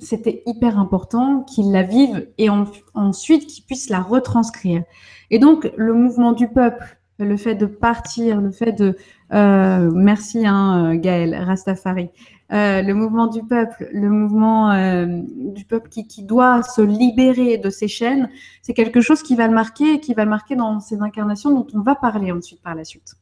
[0.00, 2.48] c'était hyper important qu'il la vive et
[2.94, 4.82] ensuite qu'il puisse la retranscrire.
[5.30, 8.96] Et donc, le mouvement du peuple, le fait de partir, le fait de...
[9.30, 12.10] merci, hein, Gaël, Rastafari.
[12.50, 17.68] Euh, le mouvement du peuple, le mouvement euh, du peuple qui, doit se libérer de
[17.68, 18.30] ses chaînes,
[18.62, 21.66] c'est quelque chose qui va le marquer, qui va le marquer dans ces incarnations dont
[21.74, 23.16] on va parler ensuite par la suite.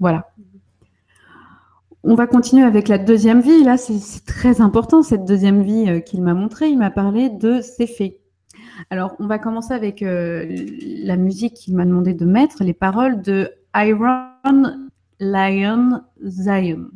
[0.00, 0.28] Voilà.
[2.02, 3.62] On va continuer avec la deuxième vie.
[3.62, 6.68] Là, c'est très important cette deuxième vie euh, qu'il m'a montrée.
[6.68, 8.18] Il m'a parlé de ses faits.
[8.90, 13.50] Alors, on va commencer avec la musique qu'il m'a demandé de mettre, les paroles de
[13.76, 14.88] Iron
[15.20, 16.90] Lion Zion.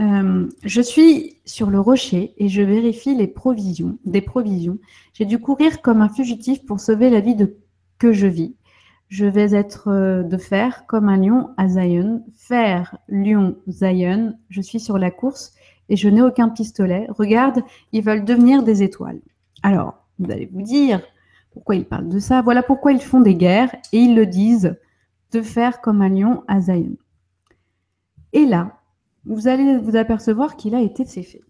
[0.00, 4.78] Euh, je suis sur le rocher et je vérifie les provisions, des provisions.
[5.12, 7.56] J'ai dû courir comme un fugitif pour sauver la vie de
[7.98, 8.56] que je vis.
[9.08, 12.24] Je vais être euh, de fer comme un lion à Zion.
[12.36, 14.34] Fer, lion, Zion.
[14.48, 15.52] Je suis sur la course
[15.88, 17.06] et je n'ai aucun pistolet.
[17.10, 19.20] Regarde, ils veulent devenir des étoiles.
[19.62, 21.00] Alors, vous allez vous dire
[21.52, 22.42] pourquoi ils parlent de ça?
[22.42, 24.76] Voilà pourquoi ils font des guerres et ils le disent
[25.30, 26.96] de faire comme un lion à Zion.
[28.32, 28.80] Et là,
[29.26, 31.42] vous allez vous apercevoir qu'il a été ces faits.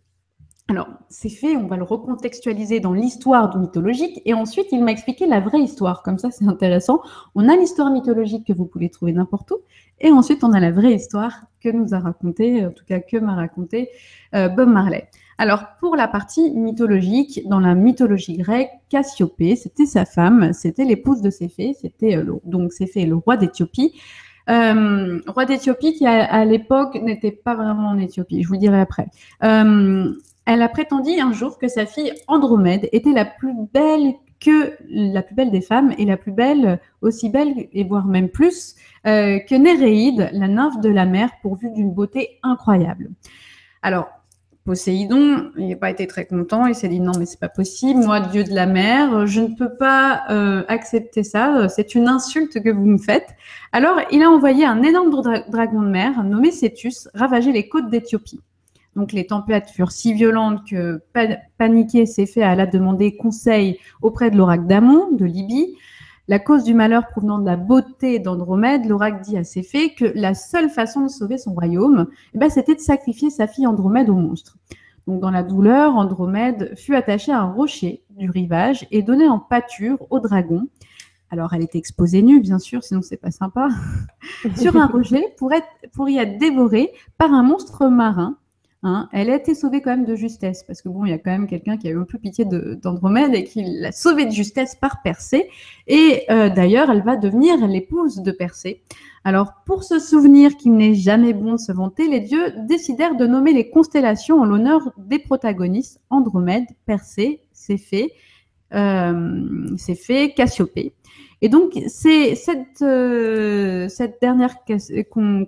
[0.68, 5.26] Alors, ces faits, on va le recontextualiser dans l'histoire mythologique et ensuite il m'a expliqué
[5.26, 6.02] la vraie histoire.
[6.02, 7.02] Comme ça, c'est intéressant.
[7.34, 9.56] On a l'histoire mythologique que vous pouvez trouver n'importe où
[10.00, 13.18] et ensuite on a la vraie histoire que nous a raconté, en tout cas que
[13.18, 13.90] m'a raconté
[14.34, 15.08] euh, Bob Marley.
[15.36, 21.20] Alors, pour la partie mythologique, dans la mythologie grecque, Cassiopée, c'était sa femme, c'était l'épouse
[21.20, 23.92] de Céphée, c'était euh, donc Céphée, le roi d'Éthiopie.
[24.46, 29.06] Roi d'Éthiopie qui à, l'époque n'était pas vraiment en Éthiopie, je vous dirai après.
[29.40, 35.22] elle a prétendu un jour que sa fille Andromède était la plus belle que la
[35.22, 38.74] plus belle des femmes et la plus belle, aussi belle et voire même plus
[39.06, 43.10] euh, que Néréide, la nymphe de la mer, pourvue d'une beauté incroyable.
[43.82, 44.08] Alors,
[44.64, 48.00] Poséidon, il n'a pas été très content, il s'est dit non mais c'est pas possible,
[48.00, 52.62] moi dieu de la mer, je ne peux pas euh, accepter ça, c'est une insulte
[52.62, 53.28] que vous me faites.
[53.72, 55.10] Alors il a envoyé un énorme
[55.50, 58.40] dragon de mer nommé Cétus ravager les côtes d'Éthiopie.
[58.96, 61.02] Donc les tempêtes furent si violentes que
[61.58, 65.76] paniqué s'est fait à la demander conseil auprès de l'oracle d'Amon, de Libye.
[66.26, 70.32] La cause du malheur provenant de la beauté d'Andromède, l'oracle dit à Céphée que la
[70.32, 74.14] seule façon de sauver son royaume, eh ben, c'était de sacrifier sa fille Andromède au
[74.14, 74.56] monstre.
[75.06, 79.38] Donc dans la douleur, Andromède fut attachée à un rocher du rivage et donnée en
[79.38, 80.66] pâture au dragon.
[81.30, 83.68] Alors elle était exposée nue, bien sûr, sinon c'est pas sympa,
[84.56, 88.38] sur un rocher pour, être, pour y être dévorée par un monstre marin
[88.86, 89.08] Hein.
[89.12, 91.30] elle a été sauvée quand même de justesse, parce que bon, il y a quand
[91.30, 94.74] même quelqu'un qui a eu un peu pitié d'Andromède et qui l'a sauvée de justesse
[94.74, 95.48] par Persée.
[95.86, 98.82] Et euh, d'ailleurs, elle va devenir l'épouse de Persée.
[99.24, 103.26] Alors, pour se souvenir qu'il n'est jamais bon de se vanter, les dieux décidèrent de
[103.26, 108.12] nommer les constellations en l'honneur des protagonistes Andromède, Persée, Céphée,
[108.74, 110.92] euh, Céphée, Cassiopée.
[111.40, 114.56] Et donc, c'est cette, euh, cette dernière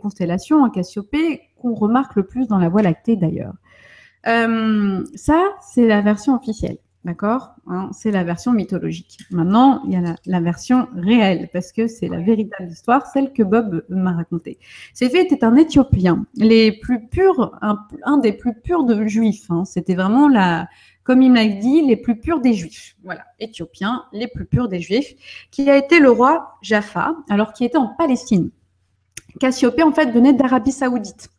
[0.00, 1.42] constellation, en Cassiopée,
[1.74, 3.54] remarque le plus dans la Voie lactée d'ailleurs.
[4.26, 9.18] Euh, ça, c'est la version officielle, d'accord hein, C'est la version mythologique.
[9.30, 13.44] Maintenant, il y a la, version réelle, parce que c'est la véritable histoire, celle que
[13.44, 14.58] Bob m'a racontée.
[14.94, 19.48] Céphée était un Éthiopien, les plus purs, un, des plus purs de juifs.
[19.50, 19.64] Hein.
[19.64, 20.66] C'était vraiment la,
[21.06, 22.96] comme il m'a dit, les plus purs des Juifs.
[23.04, 25.14] Voilà, Éthiopiens, les plus purs des Juifs,
[25.52, 28.50] qui a été le roi Jaffa, alors qu'il était en Palestine.
[29.38, 31.30] Cassiopée, en fait, venait d'Arabie Saoudite.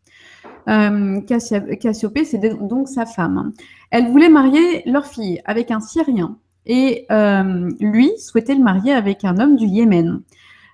[0.67, 3.53] Euh, Cassiopée, c'est donc sa femme.
[3.91, 9.23] Elle voulait marier leur fille avec un Syrien et euh, lui souhaitait le marier avec
[9.23, 10.21] un homme du Yémen.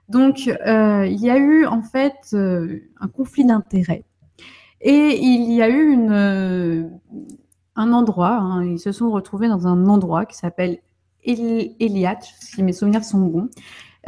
[0.09, 4.03] Donc, euh, il y a eu en fait un conflit d'intérêts.
[4.81, 5.95] Et il y a eu
[7.75, 10.79] un endroit, hein, ils se sont retrouvés dans un endroit qui s'appelle
[11.23, 13.49] Eliat, si mes souvenirs sont bons.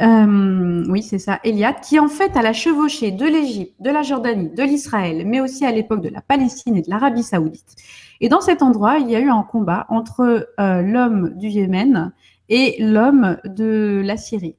[0.02, 4.02] Euh, oui, c'est ça, Eliat, qui en fait à la chevauchée de l'Égypte, de la
[4.02, 7.76] Jordanie, de l'Israël, mais aussi à l'époque de la Palestine et de l'Arabie saoudite.
[8.20, 12.12] Et dans cet endroit, il y a eu un combat entre euh, l'homme du Yémen
[12.48, 14.56] et l'homme de la Syrie.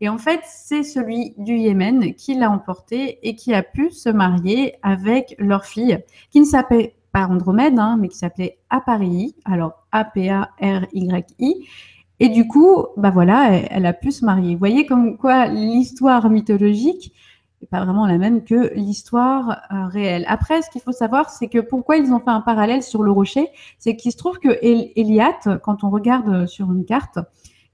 [0.00, 4.08] Et en fait, c'est celui du Yémen qui l'a emporté et qui a pu se
[4.08, 5.98] marier avec leur fille,
[6.30, 11.68] qui ne s'appelait pas Andromède, hein, mais qui s'appelait Aparii, alors A-P-A-R-Y-I.
[12.20, 14.52] Et du coup, bah voilà, elle, a pu se marier.
[14.52, 17.14] Vous voyez comme quoi l'histoire mythologique
[17.62, 20.24] n'est pas vraiment la même que l'histoire euh, réelle.
[20.28, 23.10] Après, ce qu'il faut savoir, c'est que pourquoi ils ont fait un parallèle sur le
[23.10, 27.18] rocher, c'est qu'il se trouve que Eliat, quand on regarde sur une carte,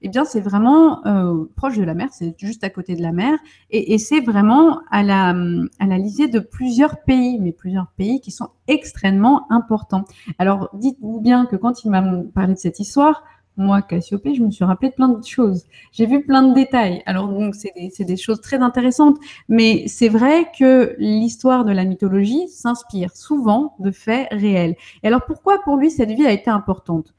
[0.01, 3.11] eh bien, c'est vraiment euh, proche de la mer, c'est juste à côté de la
[3.11, 3.37] mer,
[3.71, 5.33] et, c'est vraiment à la,
[5.79, 10.05] à lisée de plusieurs pays, mais plusieurs pays qui sont extrêmement importants.
[10.37, 13.23] Alors, dites-vous bien que quand il m'a parlé de cette histoire,
[13.57, 15.65] moi, Cassiopée, je me suis rappelé plein de choses.
[15.91, 17.01] J'ai vu plein de détails.
[17.05, 19.17] Alors, donc, c'est des, des, choses très intéressantes,
[19.49, 24.75] mais c'est vrai que l'histoire de la mythologie s'inspire souvent de faits réels.
[25.03, 27.13] Et alors, pourquoi pour lui cette vie a été importante?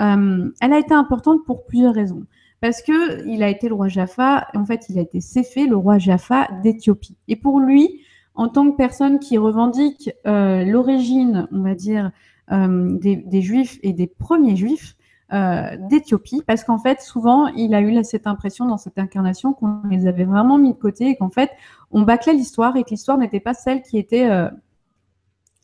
[0.00, 2.24] Euh, elle a été importante pour plusieurs raisons.
[2.60, 5.76] Parce que il a été le roi Jaffa, en fait, il a été Céphée, le
[5.76, 7.16] roi Jaffa d'Éthiopie.
[7.28, 8.00] Et pour lui,
[8.34, 12.10] en tant que personne qui revendique euh, l'origine, on va dire,
[12.52, 14.96] euh, des, Juifs et des premiers Juifs
[15.30, 20.06] d'Éthiopie, parce qu'en fait, souvent, il a eu cette impression dans cette incarnation qu'on les
[20.06, 21.50] avait vraiment mis de côté et qu'en fait,
[21.90, 24.28] on bâclait l'histoire et que l'histoire n'était pas celle qui était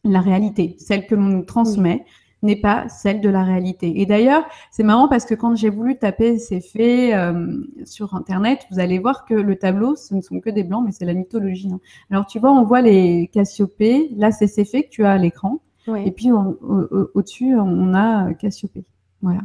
[0.04, 2.04] la réalité, celle que l'on nous transmet
[2.42, 4.00] n'est pas celle de la réalité.
[4.00, 8.66] Et d'ailleurs, c'est marrant parce que quand j'ai voulu taper ces faits euh, sur Internet,
[8.70, 11.14] vous allez voir que le tableau, ce ne sont que des blancs, mais c'est la
[11.14, 11.70] mythologie.
[11.70, 11.80] Hein.
[12.10, 14.10] Alors, tu vois, on voit les Cassiopées.
[14.16, 15.60] Là, c'est ces faits que tu as à l'écran.
[16.04, 18.84] Et puis, au-dessus, on a Cassiopée.
[19.22, 19.42] Voilà.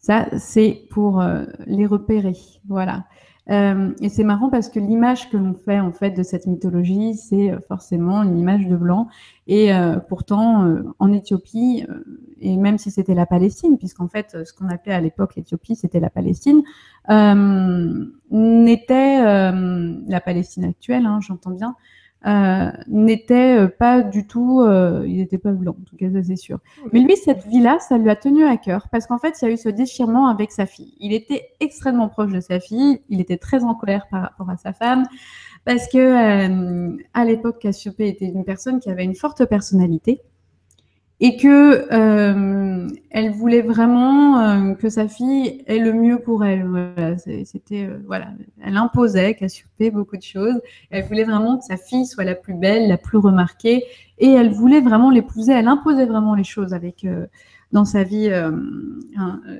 [0.00, 2.36] Ça, c'est pour euh, les repérer.
[2.68, 3.04] Voilà.
[3.50, 7.14] Euh, et c'est marrant parce que l'image que l'on fait en fait de cette mythologie,
[7.14, 9.08] c'est euh, forcément une image de blanc.
[9.46, 9.72] Et
[10.08, 11.84] pourtant, en Éthiopie,
[12.40, 15.98] et même si c'était la Palestine, puisqu'en fait, ce qu'on appelait à l'époque l'Éthiopie, c'était
[15.98, 16.62] la Palestine,
[18.30, 21.74] n'était la Palestine actuelle, hein, j'entends bien,
[22.26, 24.62] euh, n'était pas du tout,
[25.06, 26.58] il n'était pas blanc, en tout cas, ça c'est sûr.
[26.92, 29.48] Mais lui, cette vie-là, ça lui a tenu à cœur parce qu'en fait, il y
[29.48, 30.94] a eu ce déchirement avec sa fille.
[31.00, 34.56] Il était extrêmement proche de sa fille, il était très en colère par rapport à
[34.56, 35.04] sa femme
[35.64, 40.20] parce que à l'époque, Cassiopée était une personne qui avait une forte personnalité
[41.22, 46.66] et que euh, elle voulait vraiment euh, que sa fille ait le mieux pour elle.
[46.66, 48.28] Voilà, c'était euh, voilà,
[48.64, 50.58] elle imposait Cassiopée beaucoup de choses.
[50.90, 53.84] Elle voulait vraiment que sa fille soit la plus belle, la plus remarquée,
[54.18, 55.52] et elle voulait vraiment l'épouser.
[55.52, 57.06] Elle imposait vraiment les choses avec
[57.70, 58.30] dans sa vie.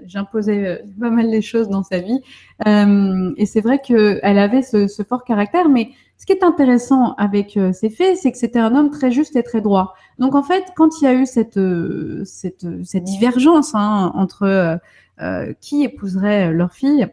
[0.07, 2.21] J'imposais pas mal les choses dans sa vie,
[2.67, 7.59] et c'est vrai qu'elle avait ce, ce, fort caractère, mais ce qui est intéressant avec
[7.73, 9.95] ces faits, c'est que c'était un homme très juste et très droit.
[10.19, 14.77] Donc en fait, quand il y a eu cette, euh, cette divergence hein, entre euh,
[15.23, 17.09] euh, qui épouserait leur fille,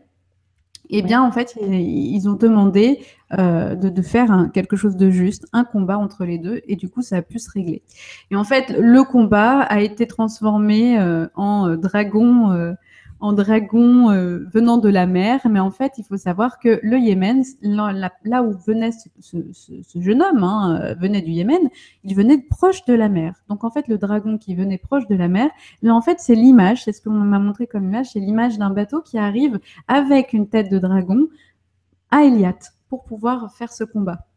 [0.89, 2.99] eh bien en fait, ils ont demandé
[3.37, 6.89] euh, de, de, faire quelque chose de juste, un combat entre les deux, et du
[6.89, 7.83] coup, ça a pu se régler.
[8.29, 10.99] Et en fait, le combat a été transformé
[11.35, 12.75] en dragon
[13.19, 15.41] en dragon euh, venant de la mer.
[15.49, 19.37] Mais en fait, il faut savoir que le Yémen, là, où venait ce,
[19.95, 21.69] jeune homme, hein, euh, venait du Yémen,
[22.03, 23.35] il venait proche de la mer.
[23.49, 25.49] Donc en fait, le dragon qui venait proche de la mer,
[25.81, 28.69] là en fait, c'est l'image, c'est ce qu'on m'a montré comme image, c'est l'image d'un
[28.69, 31.27] bateau qui arrive avec une tête de dragon
[32.11, 32.57] à Eliat
[32.89, 34.27] pour pouvoir faire ce combat.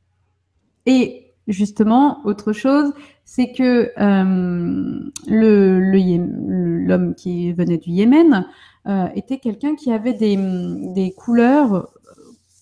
[0.86, 2.92] Et justement, autre chose,
[3.24, 8.46] c'est que euh, l'homme qui venait du Yémen
[8.86, 11.88] euh, était quelqu'un qui avait des, couleurs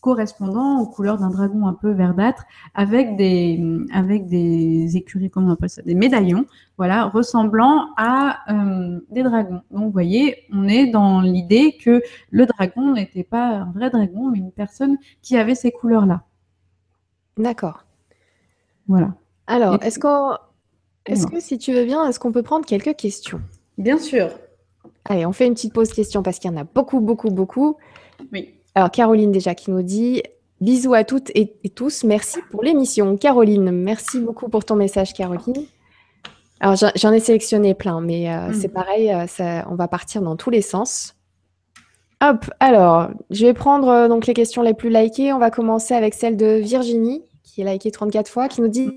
[0.01, 3.61] correspondant aux couleurs d'un dragon un peu verdâtre, avec des,
[3.93, 6.47] avec des écuries, comment on appelle ça, des médaillons,
[6.77, 9.63] voilà, ressemblant à euh, des dragons.
[9.71, 14.31] Donc, vous voyez, on est dans l'idée que le dragon n'était pas un vrai dragon,
[14.31, 16.23] mais une personne qui avait ces couleurs-là.
[17.37, 17.88] D'accord.
[18.89, 19.15] Voilà.
[19.47, 20.35] Alors, est-ce qu'on,
[21.07, 23.41] est-ce que si tu veux bien, est-ce qu'on peut prendre quelques questions?
[23.77, 24.31] Bien sûr.
[25.05, 27.77] Allez, on fait une petite pause question parce qu'il y en a beaucoup, beaucoup, beaucoup.
[28.33, 28.55] Oui.
[28.75, 30.23] Alors, Caroline déjà qui nous dit
[30.61, 32.05] bisous à toutes et, tous.
[32.05, 33.17] Merci pour l'émission.
[33.17, 35.65] Caroline, merci beaucoup pour ton message, Caroline.
[36.61, 38.55] Alors, j'en ai sélectionné plein, mais euh, hmm.
[38.55, 41.15] c'est pareil, euh, on va partir dans tous les sens.
[42.21, 45.33] Hop, alors, je vais prendre euh, donc les questions les plus likées.
[45.33, 48.91] On va commencer avec celle de Virginie qui est liké 34 fois, qui nous dit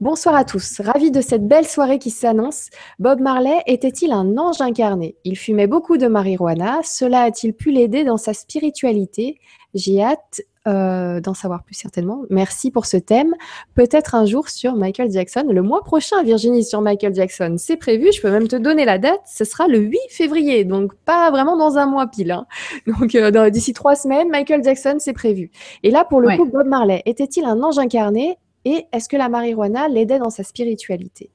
[0.00, 2.68] Bonsoir à tous, ravi de cette belle soirée qui s'annonce.
[2.98, 5.16] Bob Marley était-il un ange incarné?
[5.24, 9.38] Il fumait beaucoup de marijuana, cela a-t-il pu l'aider dans sa spiritualité?
[9.74, 12.22] J'ai hâte euh, d'en savoir plus certainement.
[12.28, 13.34] Merci pour ce thème.
[13.74, 15.44] Peut-être un jour sur Michael Jackson.
[15.48, 17.54] Le mois prochain, Virginie, sur Michael Jackson.
[17.56, 18.12] C'est prévu.
[18.12, 19.20] Je peux même te donner la date.
[19.26, 20.64] Ce sera le 8 février.
[20.64, 22.32] Donc, pas vraiment dans un mois pile.
[22.32, 22.46] Hein.
[22.86, 25.50] Donc, euh, d'ici trois semaines, Michael Jackson, c'est prévu.
[25.82, 28.36] Et là, pour le coup, Bob Marley, était-il un ange incarné?
[28.64, 31.30] Et est-ce que la marijuana l'aidait dans sa spiritualité?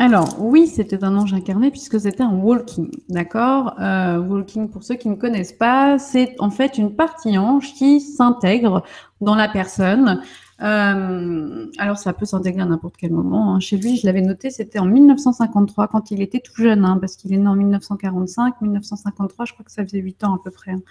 [0.00, 3.74] Alors oui, c'était un ange incarné puisque c'était un walking, d'accord?
[3.80, 8.00] Euh, Walking, pour ceux qui ne connaissent pas, c'est en fait une partie ange qui
[8.00, 8.84] s'intègre
[9.20, 10.22] dans la personne.
[10.60, 13.54] Euh, alors ça peut s'intégrer à n'importe quel moment.
[13.54, 13.60] Hein.
[13.60, 17.16] Chez lui, je l'avais noté, c'était en 1953 quand il était tout jeune, hein, parce
[17.16, 20.52] qu'il est né en 1945, 1953, je crois que ça faisait 8 ans à peu
[20.52, 20.72] près.
[20.72, 20.82] Hein.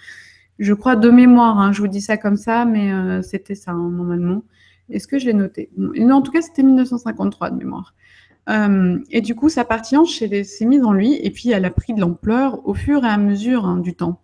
[0.58, 3.72] Je crois de mémoire, hein, je vous dis ça comme ça, mais euh, c'était ça
[3.72, 4.42] normalement.
[4.90, 5.70] Est-ce que je l'ai noté?
[5.76, 7.94] Non, en tout cas, c'était 1953 de mémoire.
[8.48, 11.70] Euh, et du coup, sa partie hanche s'est mise en lui, et puis elle a
[11.70, 14.20] pris de l'ampleur au fur et à mesure hein, du temps.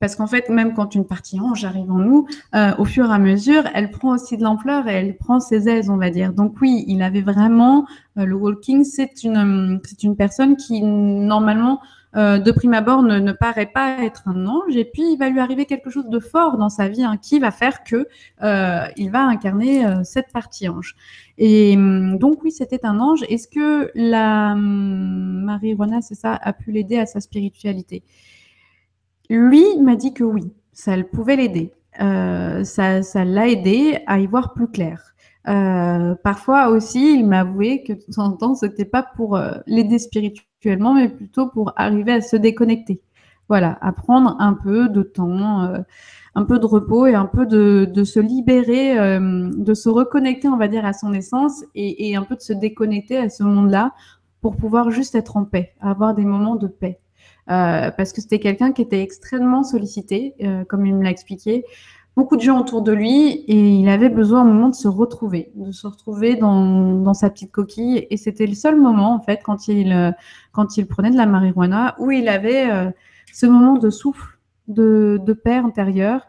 [0.00, 3.12] Parce qu'en fait, même quand une partie hanche arrive en nous, euh, au fur et
[3.12, 6.32] à mesure, elle prend aussi de l'ampleur et elle prend ses aises, on va dire.
[6.32, 7.84] Donc oui, il avait vraiment
[8.16, 8.84] euh, le walking.
[8.84, 11.80] C'est une, c'est une personne qui normalement
[12.16, 15.40] euh, de prime abord ne, paraît pas être un ange et puis il va lui
[15.40, 18.08] arriver quelque chose de fort dans sa vie hein, qui va faire que
[18.42, 20.96] euh, il va incarner euh, cette partie ange.
[21.36, 23.24] Et hum, donc oui, c'était un ange.
[23.28, 28.02] Est-ce que la hum, marijuana, c'est ça, a pu l'aider à sa spiritualité?
[29.28, 31.72] Lui m'a dit que oui, ça pouvait l'aider.
[31.98, 35.14] ça, ça l'a aidé à y voir plus clair.
[36.24, 40.47] Parfois aussi, il m'a avoué que de temps en temps, c'était pas pour l'aider spirituellement,
[40.64, 43.00] mais plutôt pour arriver à se déconnecter.
[43.48, 45.78] Voilà, à prendre un peu de temps, euh,
[46.34, 50.58] un peu de repos et un peu de, de se libérer, de se reconnecter, on
[50.58, 53.94] va dire, à son essence et, et un peu de se déconnecter à ce monde-là
[54.42, 57.00] pour pouvoir juste être en paix, avoir des moments de paix.
[57.46, 60.34] parce que c'était quelqu'un qui était extrêmement sollicité,
[60.68, 61.64] comme il me l'a expliqué
[62.18, 65.52] beaucoup de gens autour de lui et il avait besoin un moment de se retrouver,
[65.54, 68.08] de se retrouver dans, dans sa petite coquille.
[68.10, 70.10] Et c'était le seul moment, en fait, quand il, euh,
[70.50, 72.90] quand il prenait de la marijuana, où il avait euh,
[73.32, 76.22] ce moment de souffle, de, de paix intérieure.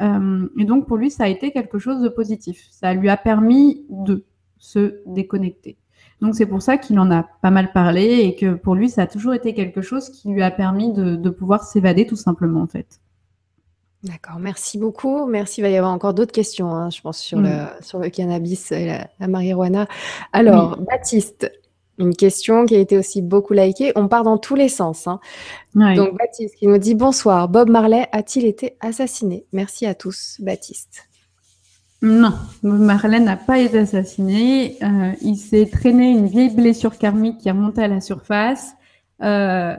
[0.00, 2.66] Euh, et donc, pour lui, ça a été quelque chose de positif.
[2.72, 4.24] Ça lui a permis de.
[4.58, 5.76] se déconnecter.
[6.20, 9.02] Donc c'est pour ça qu'il en a pas mal parlé et que pour lui, ça
[9.02, 12.66] a toujours été quelque chose qui lui a permis de, pouvoir s'évader tout simplement en
[12.66, 13.00] fait.
[14.06, 15.26] D'accord, merci beaucoup.
[15.26, 15.60] Merci.
[15.60, 17.70] Il va y avoir encore d'autres questions, hein, je pense, sur, le, mm.
[17.80, 18.86] sur le cannabis et
[19.18, 19.88] la, marijuana.
[20.32, 21.50] Alors, Baptiste,
[21.98, 23.92] une question qui a été aussi beaucoup likée.
[23.96, 25.08] On part dans tous les sens.
[25.08, 25.18] Hein.
[25.74, 29.44] Donc, Baptiste qui nous dit Bonsoir, Bob Marley a-t-il été assassiné?
[29.52, 31.08] Merci à tous, Baptiste.
[32.02, 34.76] Non, Marlène n'a pas été assassiné.
[34.82, 38.74] Euh, il s'est traîné une vieille blessure karmique qui a monté à la surface.
[39.22, 39.74] Euh,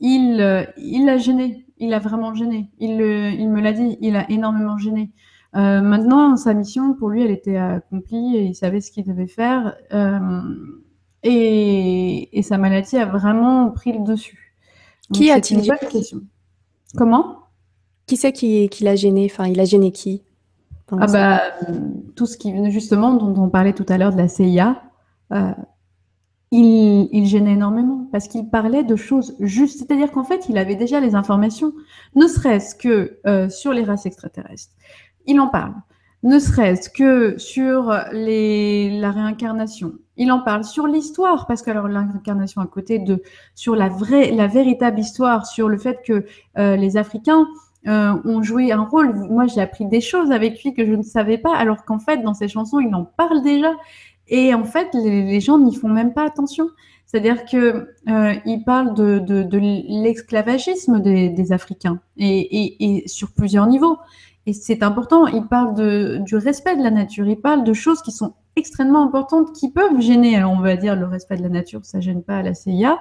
[0.00, 1.66] il, euh, il l'a gêné.
[1.78, 2.70] Il a vraiment gêné.
[2.78, 3.98] Il, il me l'a dit.
[4.00, 5.10] Il a énormément gêné.
[5.54, 9.76] maintenant, sa mission, pour lui, elle était accomplie et il savait ce qu'il devait faire.
[11.22, 14.56] Et, sa maladie a vraiment pris le dessus.
[15.12, 15.78] qui a-t-il gêné
[16.96, 17.38] Comment?
[18.06, 19.28] Qui c'est qui, qui l'a gêné?
[19.30, 20.22] Enfin, il a gêné qui?
[20.90, 21.42] Ah bah,
[22.16, 24.82] tout ce qui, justement, dont on parlait tout à l'heure de la CIA,
[25.32, 25.52] euh,
[26.50, 29.78] il, gênait énormément parce qu'il parlait de choses justes.
[29.78, 31.72] C'est-à-dire qu'en fait, il avait déjà les informations,
[32.14, 34.72] ne serait-ce que euh, sur les races extraterrestres.
[35.26, 35.74] Il en parle.
[36.22, 39.92] Ne serait-ce que sur la réincarnation.
[40.16, 43.22] Il en parle sur l'histoire, parce que alors l'incarnation à côté de
[43.54, 46.24] sur la vraie, véritable histoire, sur le fait que
[46.58, 47.46] euh, les Africains
[47.86, 49.14] euh, ont joué un rôle.
[49.14, 52.18] Moi, j'ai appris des choses avec lui que je ne savais pas, alors qu'en fait,
[52.18, 53.70] dans ses chansons, il en parle déjà.
[54.28, 56.68] Et en fait, les, gens n'y font même pas attention.
[57.06, 58.34] C'est-à-dire que euh,
[58.66, 63.96] parle de, de, de l'esclavagisme des, des, Africains et, et, et, sur plusieurs niveaux.
[64.44, 65.26] Et c'est important.
[65.26, 67.26] Il parle de, du respect de la nature.
[67.26, 70.36] Il parle de choses qui sont extrêmement importantes, qui peuvent gêner.
[70.36, 72.98] Alors, on va dire le respect de la nature, ça gêne pas à la CIA.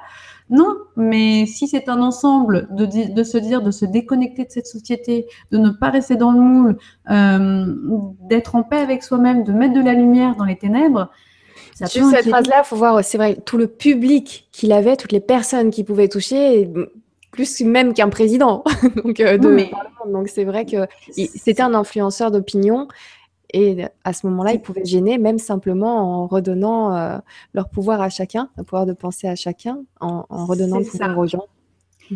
[0.50, 4.68] Non, mais si c'est un ensemble de, de, se dire, de se déconnecter de cette
[4.68, 6.78] société, de ne pas rester dans le moule,
[7.10, 7.66] euh,
[8.22, 11.10] d'être en paix avec soi-même, de mettre de la lumière dans les ténèbres.
[11.80, 15.20] Juste cette phrase-là, il faut voir, c'est vrai, tout le public qu'il avait, toutes les
[15.20, 16.72] personnes qu'il pouvait toucher,
[17.32, 18.64] plus même qu'un président.
[19.04, 19.66] donc, euh, de,
[20.12, 22.88] donc c'est vrai que c'était un influenceur d'opinion
[23.54, 27.18] et à ce moment-là, ils pouvaient gêner, même simplement en redonnant euh,
[27.54, 31.28] leur pouvoir à chacun, le pouvoir de penser à chacun, en, redonnant le pouvoir aux
[31.28, 31.46] gens.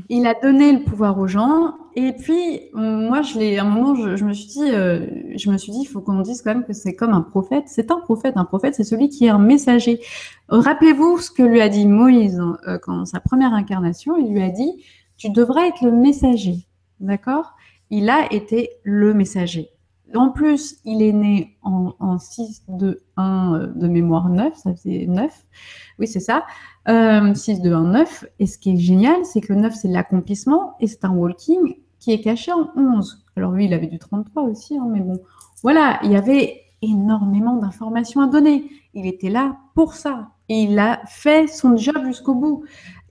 [0.10, 1.74] Il a donné le pouvoir aux gens.
[1.96, 5.06] Et puis, moi, je à un moment, je, me suis dit, euh,
[5.36, 7.66] je me suis dit, il faut qu'on dise quand même que c'est comme un prophète.
[7.68, 8.38] C'est un prophète.
[8.38, 10.00] Un prophète, c'est celui qui est un messager.
[10.48, 14.16] Rappelez-vous ce que lui a dit Moïse euh, quand sa première incarnation.
[14.18, 14.84] Il lui a dit,
[15.18, 16.68] tu devrais être le messager.
[17.02, 17.54] D'accord?
[17.90, 19.71] Il a été le messager.
[20.16, 25.32] En plus, il est né en, 6, 2, 1 de mémoire 9, ça faisait 9.
[26.00, 26.46] Oui, c'est ça.
[26.88, 28.26] 6, 2, 1, 9.
[28.40, 31.76] Et ce qui est génial, c'est que le 9, c'est l'accomplissement et c'est un walking
[32.00, 33.26] qui est caché en 11.
[33.36, 35.20] Alors lui, il avait du 33 aussi, hein, mais bon.
[35.64, 38.70] Voilà, il y avait énormément d'informations à donner.
[38.94, 40.30] Il était là pour ça.
[40.50, 42.64] Et il a fait son job jusqu'au bout.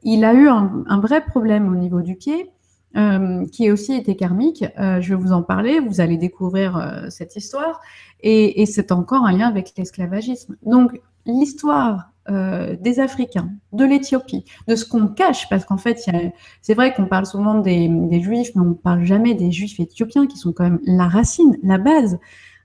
[0.03, 2.51] Il a eu un vrai problème au niveau du pied
[2.97, 4.64] euh, qui aussi été karmique.
[4.80, 7.80] Euh, je vais vous en parler, vous allez découvrir euh, cette histoire.
[8.20, 10.57] Et, c'est encore un lien avec l'esclavagisme.
[10.66, 15.99] Donc, l'histoire des Africains, de l'Éthiopie, de ce qu'on cache, parce qu'en fait,
[16.62, 19.80] c'est vrai qu'on parle souvent des, des, Juifs, mais on ne parle jamais des Juifs
[19.80, 22.20] éthiopiens, qui sont quand même la racine, la base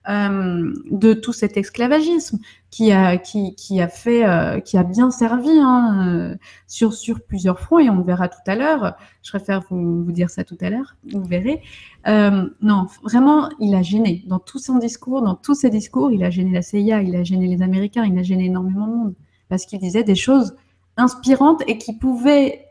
[0.08, 2.38] euh, de tout cet esclavagisme
[2.70, 6.36] qui a, qui, a fait, euh, qui a bien servi hein, euh,
[6.68, 8.95] sur, sur plusieurs fronts et on verra tout à l'heure.
[9.24, 11.62] Je préfère vous, dire ça tout à l'heure, vous verrez.
[12.06, 16.30] non, vraiment, il a gêné dans tout son discours, dans tous ses discours, il a
[16.30, 19.14] gêné la CIA, il a gêné les Américains, il a gêné énormément de monde
[19.49, 20.56] parce qu'il disait des choses
[20.97, 22.68] inspirantes et qui pouvaient,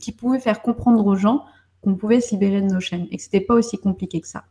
[0.00, 1.44] qui pouvaient faire comprendre aux gens
[1.82, 4.44] qu'on pouvait se libérer de nos chaînes et que c'était pas aussi compliqué que ça.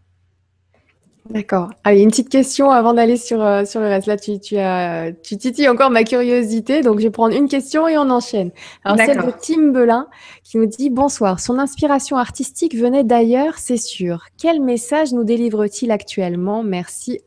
[1.29, 1.69] D'accord.
[1.83, 4.07] Allez, une petite question avant d'aller sur, euh, sur le reste.
[4.07, 7.87] Là, tu, tu, as, tu titilles encore ma curiosité, donc je vais prendre une question
[7.87, 8.51] et on enchaîne.
[8.83, 10.07] Alors, celle de Tim Belin
[10.43, 14.25] qui nous dit Bonsoir, son inspiration artistique venait d'ailleurs, c'est sûr.
[14.37, 16.63] Quel message nous délivre-t-il actuellement?
[16.63, 17.19] Merci.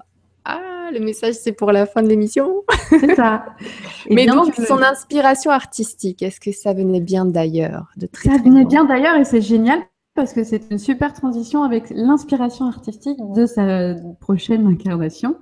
[0.45, 2.63] Ah, le message, c'est pour la fin de l'émission.
[2.91, 3.47] C'est ça.
[4.11, 8.67] Mais donc, son inspiration artistique, est-ce que ça venait bien d'ailleurs de très, Ça venait
[8.67, 9.79] bien d'ailleurs et c'est génial
[10.15, 15.37] parce que c'est une super transition avec l'inspiration artistique de sa prochaine incarnation.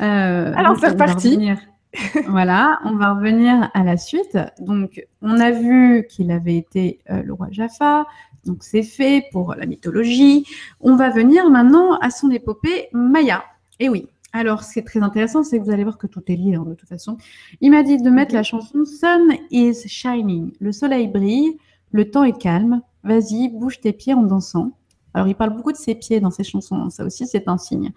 [0.00, 1.50] Euh, Alors, c'est reparti.
[2.28, 4.36] voilà, on va revenir à la suite.
[4.60, 8.06] Donc, on a vu qu'il avait été euh, le roi Jaffa,
[8.44, 10.44] donc c'est fait pour la mythologie.
[10.80, 13.44] On va venir maintenant à son épopée Maya.
[13.80, 16.22] Et oui, alors ce qui est très intéressant, c'est que vous allez voir que tout
[16.28, 17.16] est lié hein, de toute façon.
[17.60, 20.52] Il m'a dit de mettre la chanson Sun is Shining.
[20.60, 21.56] Le soleil brille,
[21.92, 24.72] le temps est calme, Vas-y, bouge tes pieds en dansant.
[25.14, 26.90] Alors, il parle beaucoup de ses pieds dans ses chansons.
[26.90, 27.92] Ça aussi, c'est un signe.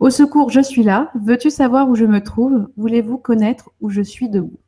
[0.00, 1.10] Au secours, je suis là.
[1.14, 2.68] Veux-tu savoir où je me trouve?
[2.76, 4.58] Voulez-vous connaître où je suis debout?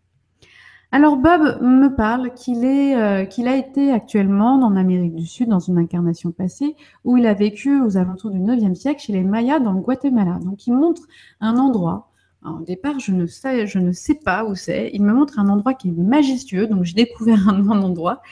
[0.94, 5.76] Alors Bob me parle qu'il euh, a été actuellement en Amérique du Sud dans une
[5.76, 9.72] incarnation passée où il a vécu aux alentours du 9e siècle chez les Mayas dans
[9.72, 10.38] le Guatemala.
[10.44, 11.02] Donc il montre
[11.40, 12.12] un endroit.
[12.44, 14.92] au départ, je ne sais je ne sais pas où c'est.
[14.94, 16.68] Il me montre un endroit qui est majestueux.
[16.68, 18.22] Donc j'ai découvert un, endroit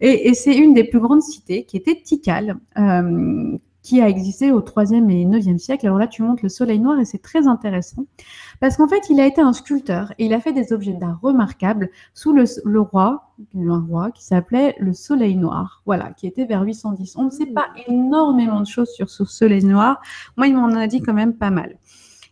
[0.00, 2.56] et, c'est une des plus grandes cités qui était Tikal.
[2.78, 5.86] Euh, qui a existé au 3e et 9e siècle.
[5.86, 8.04] Alors là, tu montres le soleil noir et c'est très intéressant
[8.60, 11.18] parce qu'en fait, il a été un sculpteur et il a fait des objets d'art
[11.22, 16.62] remarquables sous le, roi, un roi qui s'appelait le soleil noir, voilà, qui était vers
[16.62, 17.16] 810.
[17.16, 20.00] On ne sait pas énormément de choses sur ce soleil noir.
[20.36, 21.78] Moi, il m'en a dit quand même pas mal.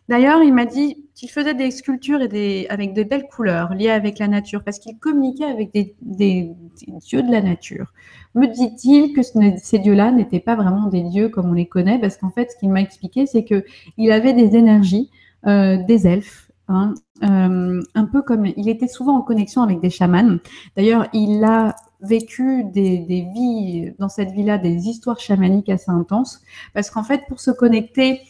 [0.09, 4.17] D'ailleurs, il m'a dit qu'il faisait des sculptures des, avec de belles couleurs liées avec
[4.17, 7.93] la nature, parce qu'il communiquait avec des, dieux de la nature.
[8.33, 12.17] Me dit-il que ces dieux-là n'étaient pas vraiment des dieux comme on les connaît, parce
[12.17, 15.11] qu'en fait, ce qu'il m'a expliqué, c'est qu'il avait des énergies,
[15.45, 19.91] euh, des elfes, hein, euh, un peu comme il était souvent en connexion avec des
[19.91, 20.39] chamans.
[20.75, 26.41] D'ailleurs, il a vécu des, des vies dans cette vie-là, des histoires chamaniques assez intenses,
[26.73, 28.21] parce qu'en fait, pour se connecter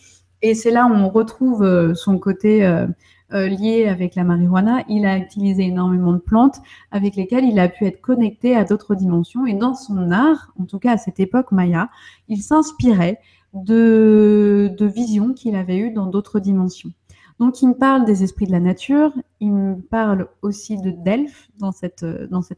[0.42, 2.88] et c'est là où on retrouve euh, son côté euh,
[3.34, 4.84] euh, lié avec la marijuana.
[4.88, 6.62] Il a utilisé énormément de plantes
[6.92, 9.46] avec lesquelles il a pu être connecté à d'autres dimensions.
[9.46, 11.90] Et dans son art, en tout cas à cette époque maya,
[12.28, 13.20] il s'inspirait
[13.54, 16.92] de, visions qu'il avait eues dans d'autres dimensions.
[17.40, 21.50] Donc, il me parle des esprits de la nature, il me parle aussi de Delphes
[21.58, 22.04] dans cette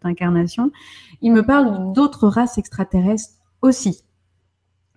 [0.05, 0.71] incarnation,
[1.21, 3.29] il me parle d'autres races extraterrestres
[3.61, 4.03] aussi.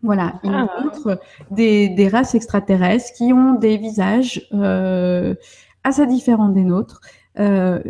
[0.04, 0.68] Voilà, il ah.
[0.82, 1.18] montre
[1.50, 5.34] des, races extraterrestres qui ont des visages euh,
[5.82, 7.00] assez différents des nôtres.
[7.40, 7.82] Euh,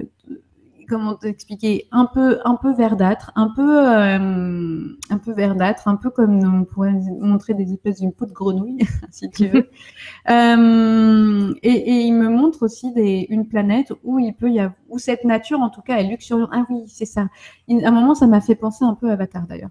[0.89, 6.11] comment t'expliquer un peu un peu verdâtre, un peu euh, un peu verdâtre, un peu
[6.11, 8.79] comme on pourrait montrer des espèces d'une peau de grenouille,
[9.11, 9.69] si tu veux.
[10.31, 14.75] euh, et, et, il me montre aussi des, une planète où il peut y avoir
[14.89, 16.51] où cette nature en tout cas est luxuriante.
[16.53, 17.23] Ah oui, c'est ça.
[17.23, 19.71] à un moment, ça m'a fait penser un peu à Avatar d'ailleurs.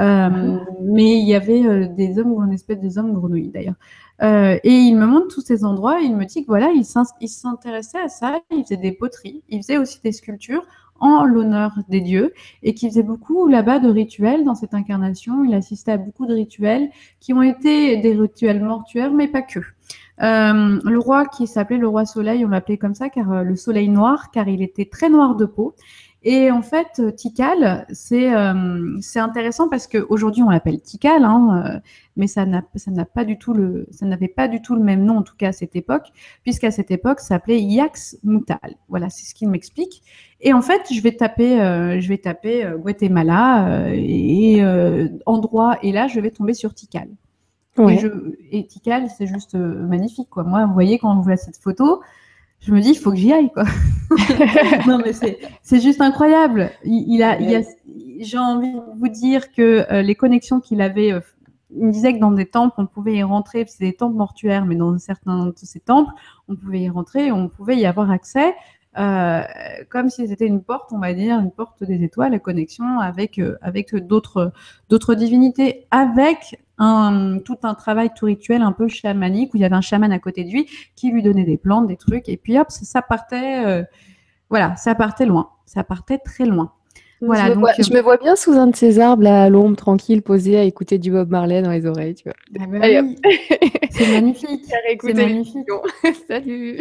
[0.00, 3.76] Euh, mais il y avait des hommes ou une espèce de hommes grenouilles d'ailleurs.
[4.22, 6.00] Euh, et il me montre tous ces endroits.
[6.00, 8.40] il me dit que voilà, il s'intéressait à ça.
[8.50, 9.42] Il faisait des poteries.
[9.48, 10.64] Il faisait aussi des sculptures
[11.00, 15.44] en l'honneur des dieux et qui faisait beaucoup là-bas de rituels dans cette incarnation.
[15.44, 16.90] Il assistait à beaucoup de rituels
[17.20, 19.58] qui ont été des rituels mortuaires, mais pas que.
[20.22, 23.88] Euh, le roi qui s'appelait le roi soleil, on l'appelait comme ça car le soleil
[23.88, 25.74] noir, car il était très noir de peau
[26.26, 31.80] et en fait, Tikal, c'est euh, intéressant parce qu'aujourd'hui on l'appelle Tikal, hein, euh,
[32.16, 34.82] mais ça n'a ça n'a pas du tout le ça n'avait pas du tout le
[34.82, 36.06] même nom en tout cas à cette époque,
[36.42, 38.76] puisqu'à cette époque ça s'appelait Yax Mutal.
[38.88, 40.02] Voilà, c'est ce qu'il m'explique.
[40.40, 44.64] Et en fait, je vais taper euh, je vais taper Guatemala et
[45.26, 47.08] endroit et là je vais tomber sur Tikal.
[47.76, 48.08] Et, je,
[48.50, 50.44] et Tikal, c'est juste magnifique quoi.
[50.44, 52.00] Moi, vous voyez quand on voit cette photo,
[52.66, 53.64] je me dis, il faut que j'y aille, quoi.
[54.86, 56.70] non, mais c'est juste incroyable.
[56.84, 57.62] Il, a, il a
[58.20, 61.20] j'ai envie de vous dire que euh, les connexions qu'il avait, euh,
[61.76, 64.64] il me disait que dans des temples, on pouvait y rentrer, c'est des temples mortuaires,
[64.64, 66.12] mais dans certains de ces temples,
[66.48, 68.54] on pouvait y rentrer, on pouvait y avoir accès,
[68.98, 69.42] euh,
[69.88, 73.40] comme si c'était une porte, on va dire, une porte des étoiles, la connexion avec,
[73.60, 74.52] avec d'autres
[75.14, 79.76] divinités, avec un, tout un travail tout rituel un peu chamanique où il y avait
[79.76, 82.58] un chaman à côté de lui qui lui donnait des plantes, des trucs, et puis
[82.58, 83.82] hop, ça, partait, euh,
[84.50, 86.72] voilà, ça partait loin, ça partait très loin.
[87.20, 89.48] Voilà, je, me vois, je, me vois, bien sous un de ces arbres là, à
[89.48, 92.34] l'ombre, tranquille, posé à écouter du Bob Marley dans les oreilles, tu vois.
[92.60, 92.80] Ah bah
[93.90, 94.64] c'est magnifique.
[95.00, 95.68] C'est magnifique.
[96.28, 96.80] Salut.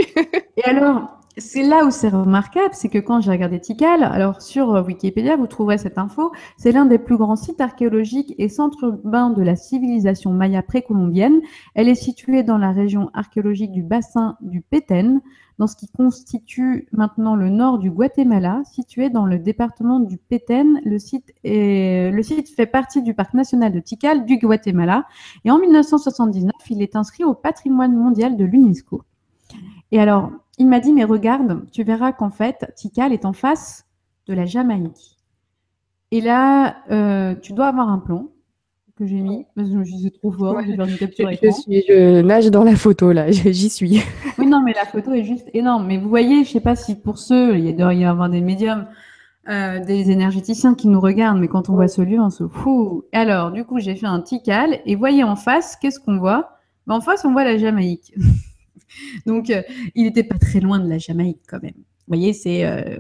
[0.58, 4.76] Et alors, c'est là où c'est remarquable, c'est que quand j'ai regardé Tikal, alors sur
[4.76, 8.84] euh, Wikipédia, vous trouverez cette info, c'est l'un des plus grands sites archéologiques et centres
[8.84, 11.42] urbains de la civilisation maya précolombienne.
[11.74, 15.22] Elle est située dans la région archéologique du bassin du Petén,
[15.58, 20.82] dans ce qui constitue maintenant le nord du Guatemala, situé dans le département du Petén.
[20.86, 25.06] Le site, est, le site fait partie du parc national de Tikal du Guatemala
[25.46, 29.04] et en 1979, il est inscrit au patrimoine mondial de l'UNESCO.
[29.94, 33.86] Et alors, il m'a dit, mais regarde, tu verras qu'en fait, Tikal est en face
[34.26, 35.20] de la Jamaïque.
[36.10, 38.30] Et là, euh, tu dois avoir un plan
[38.98, 40.98] que j'ai mis, parce que je me suis dit, trop fort, je vais faire une
[40.98, 41.30] capture.
[41.32, 44.02] Je, nage dans la photo, là, j'y suis.
[44.40, 45.86] oui, non, mais la photo est juste énorme.
[45.86, 48.88] Mais vous voyez, je sais pas si pour ceux, il doit y avoir des médiums,
[49.48, 53.06] euh, des énergéticiens qui nous regardent, mais quand on voit ce lieu, on se fout.
[53.12, 56.58] Alors, du coup, j'ai fait un Tikal, et voyez en face, qu'est-ce qu'on voit?
[56.88, 58.16] Ben, En face, on voit la Jamaïque.
[59.26, 59.62] Donc, euh,
[59.96, 61.74] il n'était pas très loin de la Jamaïque quand même.
[62.06, 62.98] Vous voyez, c'est, euh,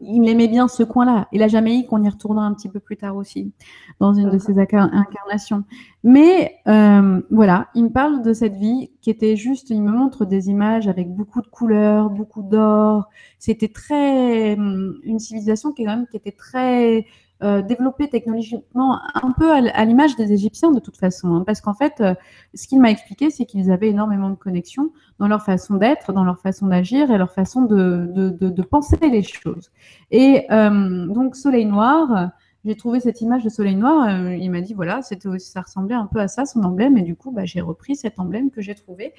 [0.00, 1.28] il aimait bien ce coin-là.
[1.30, 3.52] Et la Jamaïque, on y retournera un petit peu plus tard aussi,
[4.00, 5.64] dans une de ses incarnations.
[6.04, 10.24] Mais euh, voilà, il me parle de cette vie qui était juste, il me montre
[10.24, 13.10] des images avec beaucoup de couleurs, beaucoup d'or.
[13.38, 17.04] C'était très, hum, une civilisation qui, quand même, qui était très
[17.42, 21.34] euh, développé technologiquement un peu à, l'image des Égyptiens de toute façon.
[21.34, 22.14] Hein, parce qu'en fait, euh,
[22.54, 26.22] ce qu'il m'a expliqué, c'est qu'ils avaient énormément de connexions dans leur façon d'être, dans
[26.22, 29.72] leur façon d'agir et leur façon de, penser les choses.
[30.12, 32.30] Et euh, donc, Soleil Noir,
[32.64, 34.08] j'ai trouvé cette image de Soleil Noir.
[34.30, 36.96] il m'a dit voilà, ça ressemblait un peu à ça son emblème.
[36.96, 39.12] Et du coup, bah, j'ai repris cet emblème que j'ai trouvé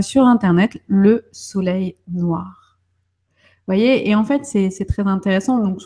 [0.00, 2.67] sur Internet, le Soleil Noir
[3.68, 5.58] voyez, et en fait, c'est très intéressant.
[5.58, 5.80] Donc,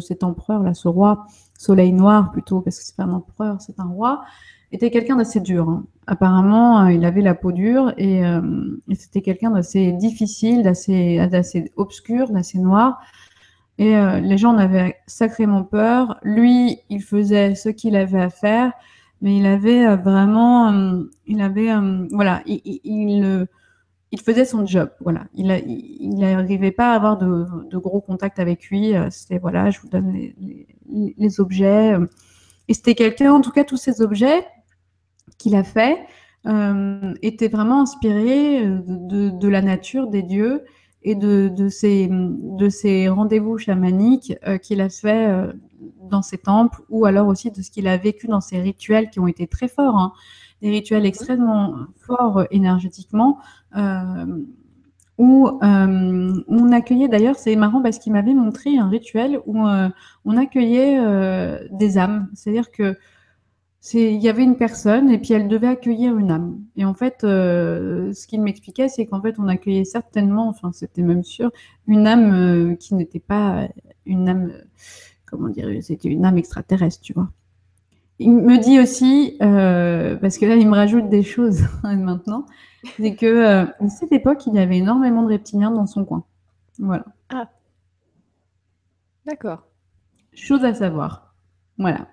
[0.00, 1.26] cet empereur, là, ce roi,
[1.58, 4.22] soleil noir plutôt, parce que c'est pas un empereur, c'est un roi,
[4.72, 5.68] était quelqu'un d'assez dur.
[5.68, 5.84] Hein.
[6.06, 8.40] Apparemment, euh, il avait la peau dure et, euh,
[8.94, 13.00] c'était quelqu'un d'assez difficile, d'assez obscur, d'assez noir.
[13.78, 16.18] Et euh, les gens en avaient sacrément peur.
[16.22, 18.72] Lui, il faisait ce qu'il avait à faire,
[19.22, 21.70] mais il avait vraiment, il avait,
[22.10, 23.46] voilà, il, il il
[24.18, 24.90] faisait son job.
[25.00, 25.46] Voilà, il
[26.18, 28.96] n'arrivait pas à avoir de, gros contacts avec lui.
[28.96, 31.94] Euh, c'était voilà, je vous donne les, objets.
[31.94, 32.06] Euh.
[32.68, 34.46] Et c'était quelqu'un, en tout cas, tous ces objets
[35.38, 35.98] qu'il a fait
[36.46, 40.64] euh, étaient vraiment inspirés de, la nature, des dieux
[41.02, 41.68] et de, de
[42.68, 45.52] ces, rendez-vous chamaniques qu'il a fait
[46.02, 49.18] dans ses temples ou alors aussi de ce qu'il a vécu dans ses rituels qui
[49.18, 49.96] ont été très forts.
[49.96, 50.12] Hein
[50.62, 53.38] des rituels extrêmement forts énergétiquement.
[53.76, 54.44] Euh,
[55.18, 59.90] où euh, on accueillait, d'ailleurs, c'est marrant parce qu'il m'avait montré un rituel où euh,
[60.24, 60.98] on accueillait
[61.70, 62.30] des âmes.
[62.34, 62.96] C'est-à-dire que
[63.94, 66.60] il y avait une personne et puis elle devait accueillir une âme.
[66.76, 71.24] Et en fait, ce qu'il m'expliquait, c'est qu'en fait, on accueillait certainement, enfin, c'était même
[71.24, 71.50] sûr,
[71.86, 73.68] une âme qui n'était pas
[74.06, 74.52] une âme,
[75.26, 77.30] comment dire, c'était une âme extraterrestre, tu vois.
[78.22, 82.44] Il me dit aussi, euh, parce que là, il me rajoute des choses maintenant,
[82.98, 86.24] c'est que euh, à cette époque, il y avait énormément de reptiliens dans son coin.
[86.78, 87.06] Voilà.
[87.30, 87.48] Ah.
[89.24, 89.62] D'accord.
[90.34, 91.34] Chose à savoir.
[91.78, 92.08] Voilà.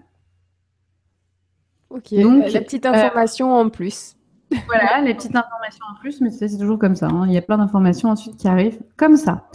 [1.89, 2.14] Ok.
[2.14, 4.16] Donc, la petite information en plus.
[4.68, 7.08] Voilà, les petites informations en plus, mais c'est toujours comme ça.
[7.08, 7.26] Hein.
[7.28, 9.49] Il y a plein d'informations ensuite qui arrivent comme ça.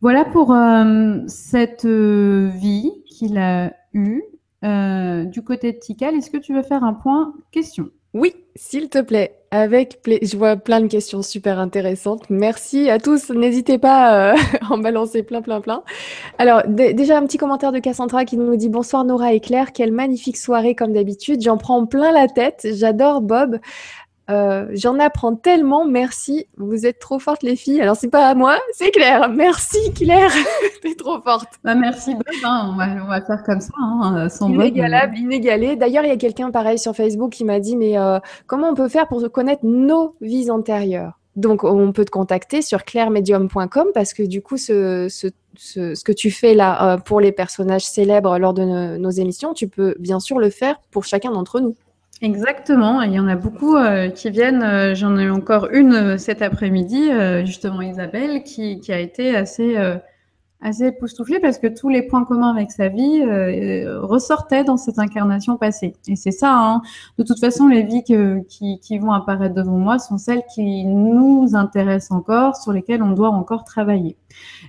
[0.00, 4.24] Voilà pour euh, cette vie qu'il a eue.
[4.64, 7.90] Euh, du côté de Tikal, est-ce que tu veux faire un point question?
[8.14, 9.34] Oui, s'il te plaît.
[9.50, 12.24] Avec Je vois plein de questions super intéressantes.
[12.30, 13.30] Merci à tous.
[13.30, 15.82] N'hésitez pas euh, à en balancer plein, plein, plein.
[16.38, 19.72] Alors, déjà, un petit commentaire de Cassandra qui nous dit Bonsoir Nora et Claire.
[19.72, 21.42] Quelle magnifique soirée comme d'habitude.
[21.42, 22.66] J'en prends plein la tête.
[22.72, 23.58] J'adore Bob.
[24.28, 26.46] Euh, j'en apprends tellement, merci.
[26.56, 27.80] Vous êtes trop fortes, les filles.
[27.80, 29.28] Alors, c'est pas à moi, c'est Claire.
[29.28, 30.32] Merci, Claire.
[30.82, 31.48] T'es trop forte.
[31.62, 32.22] Bah, merci, Bob.
[32.44, 32.70] Hein.
[32.72, 35.76] On, va, faire comme ça, hein, sans Inégalable, inégalé.
[35.76, 38.74] D'ailleurs, il y a quelqu'un pareil sur Facebook qui m'a dit Mais euh, comment on
[38.74, 41.18] peut faire pour connaître nos vies antérieures?
[41.36, 46.30] Donc, on peut te contacter sur clairemedium.com parce que du coup, ce, ce, que tu
[46.30, 50.38] fais là euh, pour les personnages célèbres lors de nos émissions, tu peux bien sûr
[50.38, 51.76] le faire pour chacun d'entre nous.
[52.22, 54.62] Exactement, il y en a beaucoup euh, qui viennent.
[54.62, 57.10] Euh, j'en ai encore une euh, cet après-midi,
[57.44, 59.76] justement Isabelle, qui, a été assez
[60.62, 65.58] assez époustouflée parce que tous les points communs avec sa vie ressortaient dans cette incarnation
[65.58, 65.94] passée.
[66.08, 66.80] Et c'est ça, hein.
[67.18, 71.50] de toute façon, les vies qui, qui, vont apparaître devant moi sont celles qui nous
[71.52, 74.16] intéressent encore, sur lesquelles on doit encore travailler.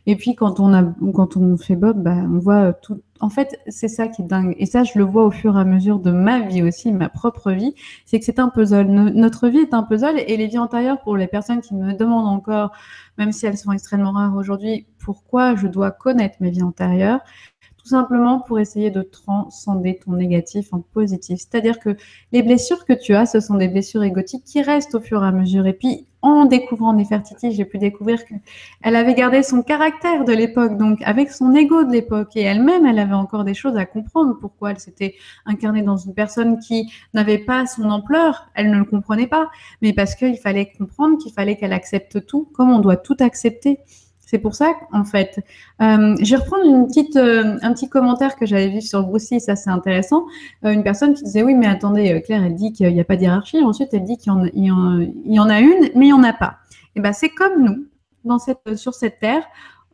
[0.06, 0.84] Et puis quand on a,
[1.14, 3.02] quand on fait Bob, bah, on voit tout.
[3.20, 4.56] En fait, c'est ça qui est dingue.
[4.58, 7.10] Et ça, je le vois au fur et à mesure de ma vie aussi, ma
[7.10, 7.74] propre vie.
[8.06, 8.88] C'est que c'est un puzzle.
[8.88, 12.28] notre vie est un puzzle et les vies antérieures, pour les personnes qui me demandent
[12.28, 12.72] encore
[13.18, 17.20] même si elles sont extrêmement rares aujourd'hui, pourquoi je dois connaître mes vies antérieures
[17.88, 21.40] tout simplement pour essayer de transcender ton négatif en positif.
[21.40, 21.96] C'est-à-dire que
[22.34, 25.28] les blessures que tu as, ce sont des blessures égotiques qui restent au fur et
[25.28, 25.66] à mesure.
[25.68, 30.78] Et puis, en découvrant Nefertiti, j'ai pu découvrir qu'elle avait gardé son caractère de l'époque,
[30.78, 32.36] donc avec son ego de l'époque.
[32.36, 34.38] Et elle-même, elle avait encore des choses à comprendre.
[34.38, 35.16] Pourquoi elle s'était
[35.46, 39.50] incarnée dans une personne qui n'avait pas son ampleur, elle ne le comprenait pas.
[39.82, 43.80] Mais parce qu'il fallait comprendre qu'il fallait qu'elle accepte tout, comme on doit tout accepter.
[44.28, 45.40] C'est pour ça qu'en fait,
[45.82, 49.70] euh, je vais reprendre euh, un petit commentaire que j'avais vu sur Bruce ça c'est
[49.70, 50.26] intéressant.
[50.66, 53.16] Euh, une personne qui disait oui, mais attendez, Claire, elle dit qu'il n'y a pas
[53.16, 53.64] de hiérarchie.
[53.64, 56.58] Ensuite, elle dit qu'il y, en a une, mais il n'y en a pas.
[56.98, 57.86] Et ben c'est comme nous,
[58.26, 59.44] dans cette, sur cette terre,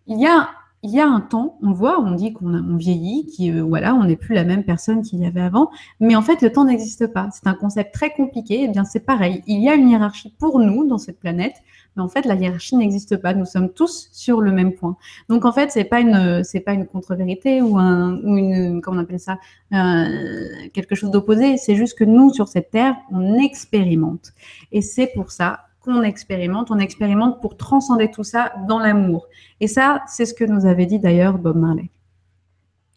[0.07, 0.49] il y a
[0.86, 4.17] il y un temps, on voit, on dit qu'on on vieillit, qui voilà, on n'est
[4.17, 5.71] plus la même personne qu'il y avait avant,
[6.01, 7.29] mais en fait le temps n'existe pas.
[7.31, 8.55] C'est un concept très compliqué.
[8.55, 11.55] Et eh bien c'est pareil, il y a une hiérarchie pour nous dans cette planète,
[11.95, 13.33] mais en fait la hiérarchie n'existe pas.
[13.33, 14.97] Nous sommes tous sur le même point.
[15.29, 18.97] Donc en fait c'est pas une c'est pas une contre-vérité ou un ou une comment
[18.97, 19.37] on appelle ça
[19.73, 21.57] euh, quelque chose d'opposé.
[21.57, 24.33] C'est juste que nous sur cette terre on expérimente
[24.71, 26.71] et c'est pour ça qu'on expérimente.
[26.71, 29.27] On expérimente pour transcender tout ça dans l'amour.
[29.59, 31.89] Et ça, c'est ce que nous avait dit d'ailleurs Bob Marley.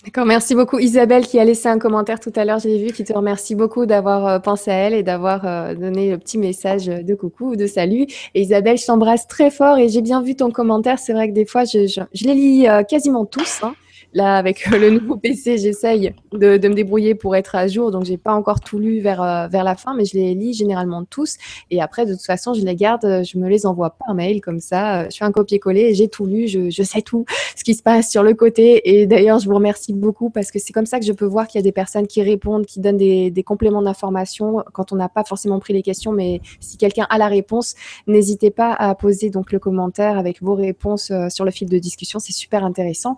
[0.06, 3.02] D'accord, merci beaucoup Isabelle qui a laissé un commentaire tout à l'heure, j'ai vu, qui
[3.02, 6.86] te remercie beaucoup d'avoir euh, pensé à elle et d'avoir euh, donné le petit message
[6.86, 8.06] de coucou ou de salut.
[8.34, 11.00] Et Isabelle, je t'embrasse très fort et j'ai bien vu ton commentaire.
[11.00, 13.64] C'est vrai que des fois, je, je, les lis euh, quasiment tous.
[13.64, 13.74] Hein.
[14.14, 17.90] Là, avec le nouveau PC, j'essaye de, me débrouiller pour être à jour.
[17.90, 20.54] Donc, j'ai pas encore tout lu vers, euh, vers la fin, mais je les lis
[20.54, 21.36] généralement tous.
[21.70, 24.60] Et après, de toute façon, je les garde, je me les envoie par mail comme
[24.60, 25.08] ça.
[25.08, 27.24] Je fais un copier-coller, j'ai tout lu, je, je, sais tout
[27.56, 28.98] ce qui se passe sur le côté.
[28.98, 31.46] Et d'ailleurs, je vous remercie beaucoup parce que c'est comme ça que je peux voir
[31.46, 34.96] qu'il y a des personnes qui répondent, qui donnent des, des compléments d'information quand on
[34.96, 36.12] n'a pas forcément pris les questions.
[36.12, 37.74] Mais si quelqu'un a la réponse,
[38.06, 41.78] n'hésitez pas à poser donc le commentaire avec vos réponses euh, sur le fil de
[41.78, 42.18] discussion.
[42.18, 43.16] C'est super intéressant.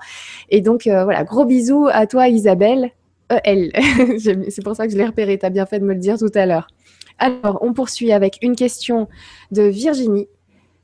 [0.51, 2.90] Et donc, euh, voilà, gros bisous à toi Isabelle.
[3.32, 3.72] Euh, elle,
[4.18, 6.18] c'est pour ça que je l'ai repéré, tu as bien fait de me le dire
[6.18, 6.68] tout à l'heure.
[7.18, 9.08] Alors, on poursuit avec une question
[9.50, 10.28] de Virginie.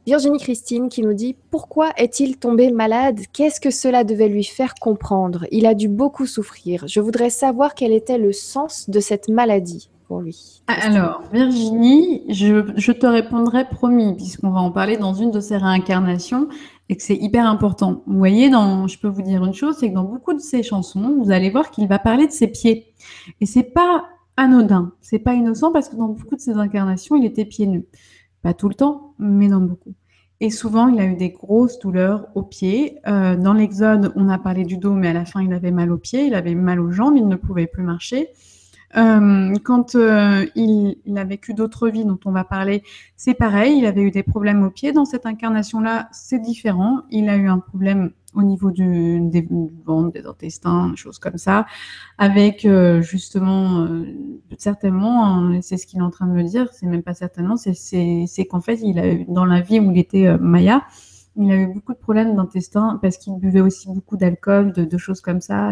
[0.07, 3.21] Virginie Christine qui nous dit Pourquoi est-il tombé malade?
[3.33, 5.47] Qu'est-ce que cela devait lui faire comprendre?
[5.51, 6.85] Il a dû beaucoup souffrir.
[6.87, 10.63] Je voudrais savoir quel était le sens de cette maladie pour lui.
[10.67, 16.49] Alors, Virginie, je te répondrai promis, puisqu'on va en parler dans une de ses réincarnations
[16.89, 18.03] et que c'est hyper important.
[18.07, 21.17] Vous voyez, je peux vous dire une chose, c'est que dans beaucoup de ses chansons,
[21.23, 22.93] vous allez voir qu'il va parler de ses pieds.
[23.41, 24.05] Et c'est pas
[24.37, 27.87] anodin, c'est pas innocent parce que dans beaucoup de ses incarnations, il était pieds nus.
[28.43, 29.95] Pas tout le temps, mais dans beaucoup.
[30.41, 32.99] Et souvent, il a eu des grosses douleurs aux pieds.
[33.07, 35.91] Euh, dans l'Exode, on a parlé du dos, mais à la fin, il avait mal
[35.91, 38.29] aux pieds, il avait mal aux jambes, il ne pouvait plus marcher.
[38.97, 42.83] Euh, quand euh, il, a vécu d'autres vies dont on va parler,
[43.17, 44.93] c'est pareil, il avait eu des problèmes aux pieds.
[44.93, 47.03] Dans cette incarnation-là, c'est différent.
[47.11, 51.19] Il a eu un problème au niveau du, des, du ventre, des intestins, des choses
[51.21, 51.67] comme ça,
[52.19, 53.87] avec euh, justement,
[54.59, 57.57] certainement, hein, c'est ce qu'il est en train de me dire, c'est même pas certainement,
[57.57, 60.83] c'est qu'en fait, il a eu, dans la vie où il était Maya,
[61.37, 65.21] il a eu beaucoup de problèmes d'intestin parce qu'il buvait aussi beaucoup d'alcool, de, choses
[65.21, 65.71] comme ça,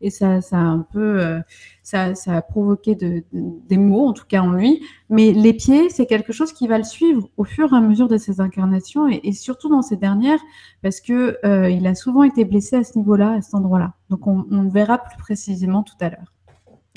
[0.00, 1.40] et ça, ça a un peu, euh,
[1.82, 4.82] ça, ça a provoqué de, de, des mots, en tout cas en lui.
[5.10, 8.08] Mais les pieds, c'est quelque chose qui va le suivre au fur et à mesure
[8.08, 10.40] de ses incarnations et, et surtout dans ces dernières,
[10.82, 13.94] parce que euh, il a souvent été blessé à ce niveau-là, à cet endroit-là.
[14.10, 16.32] Donc on, on le verra plus précisément tout à l'heure.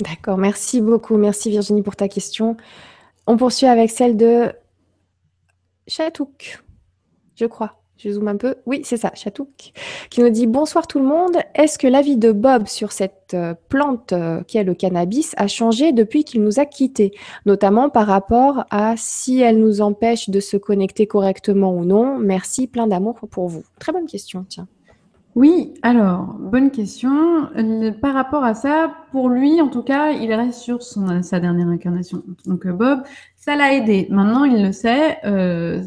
[0.00, 2.56] D'accord, merci beaucoup, merci Virginie pour ta question.
[3.26, 4.52] On poursuit avec celle de
[5.86, 6.64] Chatouk,
[7.36, 7.81] je crois.
[8.02, 8.56] Je zoome un peu.
[8.66, 9.72] Oui, c'est ça, Chatouk,
[10.10, 11.36] qui nous dit Bonsoir tout le monde.
[11.54, 15.46] Est-ce que l'avis de Bob sur cette euh, plante euh, qui est le cannabis a
[15.46, 17.12] changé depuis qu'il nous a quittés,
[17.46, 22.66] notamment par rapport à si elle nous empêche de se connecter correctement ou non Merci,
[22.66, 23.62] plein d'amour pour vous.
[23.78, 24.66] Très bonne question, tiens.
[25.36, 27.48] Oui, alors, bonne question.
[28.02, 32.22] Par rapport à ça, pour lui, en tout cas, il reste sur sa dernière incarnation.
[32.46, 33.02] Donc, Bob,
[33.36, 34.08] ça l'a aidé.
[34.10, 35.18] Maintenant, il le sait.
[35.24, 35.80] Euh,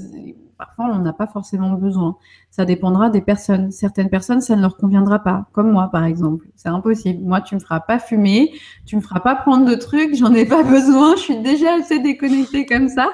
[0.58, 2.18] parfois on n'en a pas forcément besoin.
[2.50, 3.72] Ça dépendra des personnes.
[3.72, 6.48] Certaines personnes, ça ne leur conviendra pas, comme moi par exemple.
[6.56, 7.24] C'est impossible.
[7.24, 8.54] Moi, tu me feras pas fumer,
[8.86, 12.00] tu me feras pas prendre de trucs, j'en ai pas besoin, je suis déjà assez
[12.00, 13.10] déconnectée comme ça.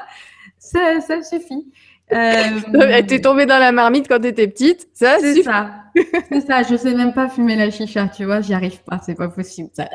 [0.60, 1.72] Ça, ça suffit.
[2.14, 3.02] Euh...
[3.08, 5.72] T'es tombée dans la marmite quand t'étais petite, ça C'est ça.
[6.30, 6.64] C'est ça.
[6.64, 9.70] Je sais même pas fumer la chicha, tu vois, j'y arrive pas, c'est pas possible.
[9.74, 9.88] Ça...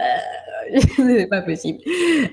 [0.96, 1.78] c'est pas possible.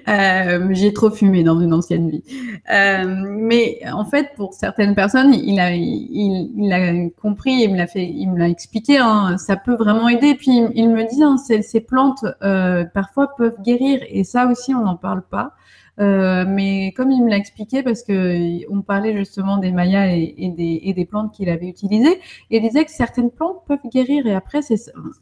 [0.08, 2.24] Euh, j'ai trop fumé dans une ancienne vie.
[2.72, 7.78] Euh, mais en fait, pour certaines personnes, il a, il, il a compris, il me
[7.78, 8.98] l'a fait, il me l'a expliqué.
[8.98, 10.36] Hein, ça peut vraiment aider.
[10.36, 14.74] Puis il me dit, hein, ces, ces plantes euh, parfois peuvent guérir, et ça aussi,
[14.74, 15.54] on n'en parle pas.
[16.00, 20.94] Euh, mais comme il me l'a expliqué, parce que on parlait justement des mayas et,
[20.96, 22.20] des, plantes qu'il avait utilisées,
[22.50, 24.60] il disait que certaines plantes peuvent guérir et après,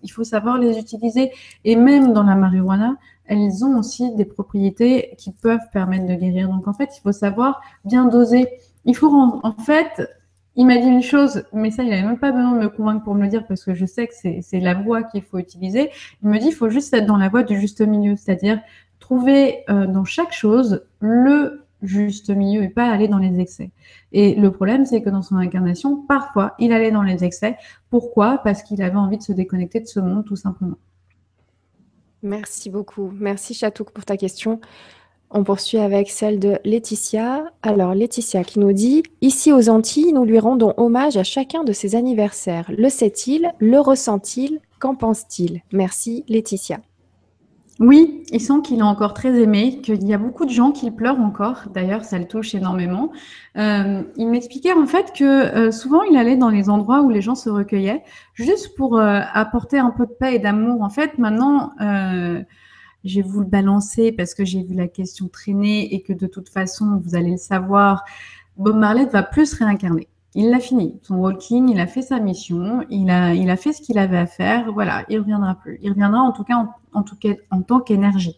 [0.03, 1.31] il faut savoir les utiliser.
[1.65, 2.95] Et même dans la marijuana,
[3.25, 6.49] elles ont aussi des propriétés qui peuvent permettre de guérir.
[6.49, 8.47] Donc en fait, il faut savoir bien doser.
[8.85, 9.11] Il faut
[9.43, 10.01] en fait,
[10.55, 13.03] il m'a dit une chose, mais ça, il n'avait même pas besoin de me convaincre
[13.03, 15.91] pour me le dire parce que je sais que c'est la voie qu'il faut utiliser.
[16.23, 18.59] Il me dit, il faut juste être dans la voie du juste milieu, c'est-à-dire
[19.11, 23.71] trouver euh, dans chaque chose le juste milieu et pas aller dans les excès.
[24.13, 27.57] Et le problème, c'est que dans son incarnation, parfois, il allait dans les excès.
[27.89, 28.37] Pourquoi?
[28.37, 30.77] Parce qu'il avait envie de se déconnecter de ce monde, tout simplement.
[32.23, 33.11] Merci beaucoup.
[33.19, 34.61] Merci Chatouk pour ta question.
[35.29, 37.51] On poursuit avec celle de Laetitia.
[37.63, 41.73] Alors, Laetitia qui nous dit Ici aux Antilles, nous lui rendons hommage à chacun de
[41.73, 42.71] ses anniversaires.
[42.77, 43.51] Le sait-il?
[43.59, 44.61] Le ressent-il?
[44.79, 45.63] Qu'en pense-t-il?
[45.73, 46.79] Merci, Laetitia.
[47.81, 50.91] Oui, il sent qu'il est encore très aimé, qu'il y a beaucoup de gens qui
[50.91, 51.63] pleurent encore.
[51.73, 53.11] D'ailleurs, ça le touche énormément.
[53.57, 57.21] Euh, il m'expliquait en fait que euh, souvent il allait dans les endroits où les
[57.23, 58.03] gens se recueillaient,
[58.35, 60.83] juste pour euh, apporter un peu de paix et d'amour.
[60.83, 61.73] En fait, maintenant,
[63.03, 66.49] j'ai voulu le balancer parce que j'ai vu la question traîner et que de toute
[66.49, 68.03] façon, vous allez le savoir,
[68.57, 70.07] Bob Marley va plus réincarner.
[70.35, 73.73] Il l'a fini, son walking, il a fait sa mission, il a, il a fait
[73.73, 74.71] ce qu'il avait à faire.
[74.71, 75.79] Voilà, il reviendra plus.
[75.81, 76.69] Il reviendra en tout cas en,
[77.03, 78.37] tout cas, en tant qu'énergie.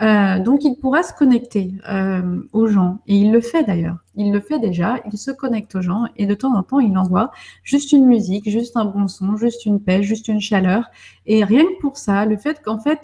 [0.00, 3.98] Euh, donc il pourra se connecter euh, aux gens et il le fait d'ailleurs.
[4.16, 4.96] Il le fait déjà.
[5.10, 7.30] Il se connecte aux gens et de temps en temps il envoie
[7.62, 10.86] juste une musique, juste un bon son, juste une paix, juste une chaleur.
[11.26, 13.00] Et rien que pour ça, le fait qu'en fait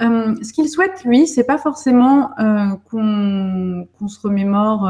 [0.00, 2.30] euh, ce qu'il souhaite, lui, c'est pas forcément
[2.88, 4.88] qu'on se remémore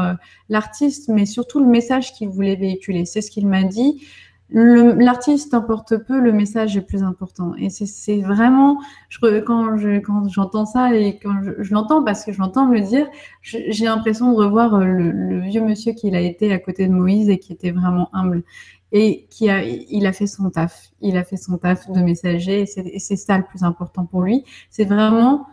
[0.49, 3.05] l'artiste, mais surtout le message qu'il voulait véhiculer.
[3.05, 4.03] C'est ce qu'il m'a dit.
[4.51, 7.53] L'artiste importe peu, le message est plus important.
[7.57, 8.79] Et c'est vraiment,
[9.09, 13.07] je, quand j'entends ça et quand je, l'entends, parce que je l'entends me dire,
[13.41, 17.29] j'ai l'impression de revoir le, le, vieux monsieur qu'il a été à côté de Moïse
[17.29, 18.43] et qui était vraiment humble
[18.91, 20.91] et qui a, il a fait son taf.
[21.01, 24.43] Il a fait son taf de messager et c'est ça le plus important pour lui.
[24.69, 25.47] C'est vraiment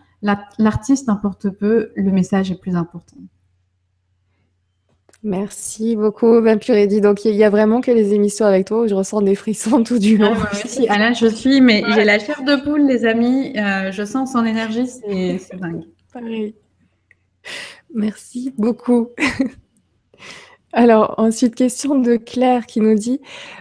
[0.59, 3.17] l'artiste importe peu, le message est plus important.
[5.23, 7.01] Merci beaucoup, Ben Puredi.
[7.01, 9.83] Donc, il y a vraiment que les émissions avec toi où je ressens des frissons
[9.83, 10.35] tout du long.
[10.89, 13.53] Ah, là, je suis, mais j'ai la chair de poule, les amis.
[13.57, 15.85] Euh, je sens son énergie, c'est dingue.
[16.13, 16.55] Pareil.
[17.95, 19.09] Merci beaucoup.
[20.73, 23.21] Alors, ensuite, question de Claire qui nous dit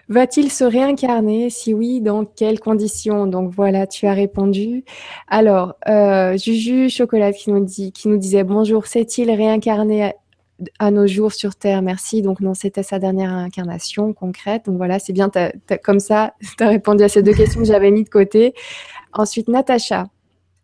[0.10, 1.50] Va-t-il se réincarner?
[1.50, 3.26] Si oui, dans quelles conditions?
[3.26, 4.84] Donc voilà, tu as répondu.
[5.30, 10.12] Alors, euh, Juju Chocolat qui nous, dit, qui nous disait Bonjour, s'est-il réincarné?
[10.80, 12.22] À, nos jours sur Terre Merci.
[12.22, 14.66] Donc, non, c'était sa dernière incarnation concrète.
[14.66, 15.30] Donc voilà, c'est bien,
[15.84, 18.54] comme ça, tu as répondu à ces deux questions que j'avais mis de côté.
[19.14, 20.08] Ensuite, Natacha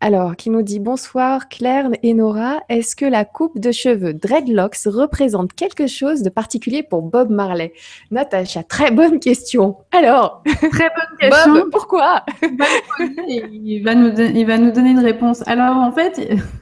[0.04, 4.78] alors, qui nous dit bonsoir Claire et Nora, est-ce que la coupe de cheveux dreadlocks
[4.86, 7.72] représente quelque chose de particulier pour Bob Marley?
[8.10, 9.76] Natacha, très bonne question.
[9.92, 10.58] Alors, très
[10.90, 11.54] bonne question.
[11.54, 12.24] Bob, pourquoi
[13.28, 15.46] il va, nous il va nous donner une réponse.
[15.46, 16.20] Alors, en fait,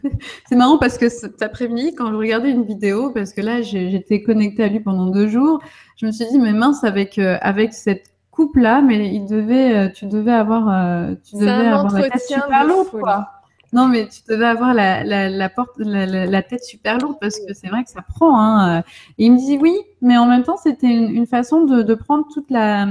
[0.51, 4.21] c'est marrant parce que cet après-midi, quand je regardais une vidéo, parce que là, j'étais
[4.21, 5.63] connectée à lui pendant deux jours,
[5.97, 9.89] je me suis dit, mais mince, avec, euh, avec cette coupe-là, mais il devait, euh,
[9.91, 13.31] tu devais avoir, euh, tu devais avoir la tête super lourde, quoi.
[13.73, 17.39] Non, mais tu devais avoir la, la, la porte, la, la, tête super lourde parce
[17.39, 18.41] que c'est vrai que ça prend.
[18.41, 18.81] Hein.
[19.17, 21.95] Et il me dit oui, mais en même temps, c'était une, une, façon de, de
[21.95, 22.85] prendre toute la,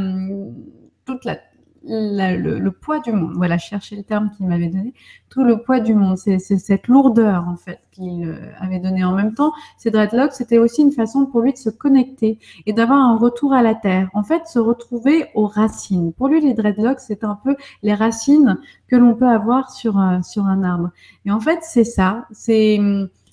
[1.06, 1.38] toute la,
[1.84, 3.34] le, poids du monde.
[3.36, 4.94] Voilà, chercher le terme qu'il m'avait donné.
[5.30, 6.18] Tout le poids du monde.
[6.18, 9.04] C'est cette lourdeur, en fait, qu'il euh, avait donné.
[9.04, 12.74] En même temps, ces dreadlocks, c'était aussi une façon pour lui de se connecter et
[12.74, 14.10] d'avoir un retour à la terre.
[14.14, 16.14] En fait, se retrouver aux racines.
[16.14, 20.22] Pour lui, les dreadlocks, c'est un peu les racines que l'on peut avoir sur, un,
[20.22, 20.90] sur un arbre.
[21.26, 22.26] Et en fait, c'est ça.
[22.32, 22.80] C'est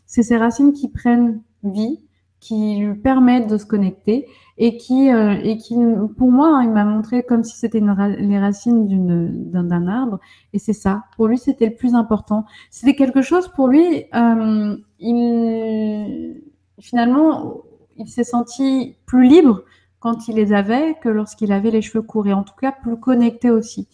[0.07, 2.01] ces racines qui prennent vie,
[2.41, 4.27] qui lui permettent de se connecter
[4.59, 5.75] et qui, euh, et qui
[6.17, 10.19] pour moi, hein, il m'a montré comme si c'était les racines d'un arbre.
[10.53, 11.05] Et c'est ça.
[11.17, 12.47] Pour lui, c'était le plus important.
[12.71, 14.05] C'était quelque chose pour lui.
[14.15, 16.43] Euh, il,
[16.81, 17.63] finalement,
[17.97, 19.63] il s'est senti plus libre
[20.01, 22.99] quand il les avait que lorsqu'il avait les cheveux courts et en tout cas plus
[22.99, 23.89] connecté aussi.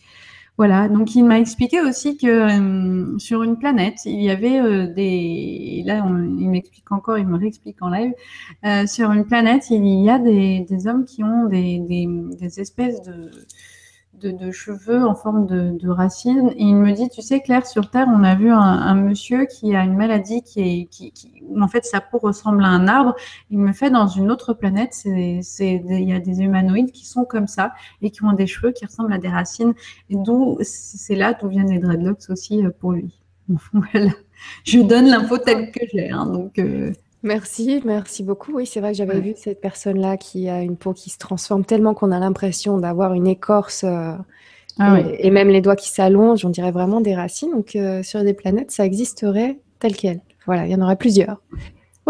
[0.59, 4.87] Voilà, donc il m'a expliqué aussi que euh, sur une planète, il y avait euh,
[4.87, 5.83] des...
[5.87, 8.13] Là, il m'explique encore, il me réexplique en live.
[8.65, 11.79] Euh, sur une planète, il y a des, hommes qui ont des,
[12.39, 13.31] des espèces de
[14.23, 16.51] de, cheveux en forme de, racines.
[16.57, 19.75] Et il me dit, tu sais, Claire, sur Terre, on a vu un, monsieur qui
[19.75, 21.13] a une maladie qui est, qui,
[21.49, 23.15] où en fait sa peau ressemble à un arbre.
[23.51, 25.43] Il me fait dans une autre planète, il
[26.09, 29.13] y a des humanoïdes qui sont comme ça et qui ont des cheveux qui ressemblent
[29.13, 29.75] à des racines.
[30.11, 33.19] Et d'où, c'est là d'où viennent les dreadlocks aussi euh, pour lui.
[33.73, 34.11] voilà.
[34.65, 36.11] Je donne l'info telle que j'ai.
[36.11, 36.93] Hein, donc, euh,
[37.23, 38.53] Merci, merci beaucoup.
[38.55, 41.65] Oui, c'est vrai que j'avais vu cette personne-là qui a une peau qui se transforme
[41.65, 44.13] tellement qu'on a l'impression d'avoir une écorce euh,
[44.79, 47.51] ah et, même les doigts qui s'allongent, on dirait vraiment des racines.
[47.53, 50.21] Donc euh, sur des planètes, ça existerait tel quel.
[50.47, 51.41] Voilà, il y en aurait plusieurs.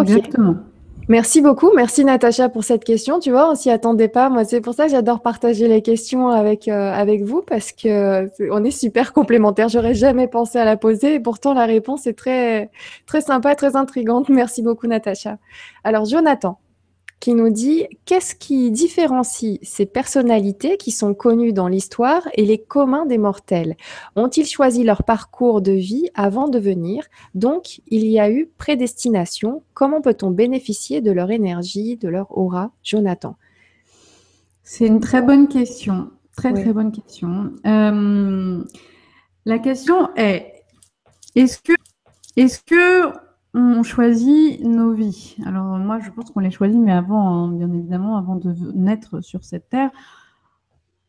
[0.01, 0.57] Exactement.
[1.09, 1.73] Merci beaucoup.
[1.75, 3.19] Merci Natacha pour cette question.
[3.19, 4.31] Tu vois, on s'y attendait pas.
[4.31, 8.31] Moi, c'est pour ça que j'adore partager les questions avec, euh, avec vous parce que
[8.51, 9.69] on est super complémentaires.
[9.69, 12.71] J'aurais jamais pensé à la poser et pourtant la réponse est très,
[13.07, 14.29] très sympa, très intrigante.
[14.29, 15.39] Merci beaucoup Natacha.
[15.85, 16.59] Alors, Jonathan
[17.23, 22.59] qui nous dit Qu'est-ce qui différencie ces personnalités qui sont connues dans l'histoire et les
[22.59, 23.77] communs des mortels?
[24.17, 27.05] Ont-ils choisi leur parcours de vie avant de venir?
[27.37, 29.63] Donc, il y a eu prédestination.
[29.73, 33.37] Comment peut-on bénéficier de leur énergie, de leur aura Jonathan?
[34.65, 36.11] C'est une très bonne question.
[36.37, 37.53] Très, très bonne question.
[37.65, 38.65] Euh,
[39.47, 40.65] la question est
[41.37, 41.75] est-ce que,
[42.37, 43.13] est-ce que
[43.55, 45.37] on choisit nos vies.
[45.45, 49.21] Alors moi, je pense qu'on les choisit, mais avant, hein, bien évidemment, avant de naître
[49.21, 49.91] sur cette terre,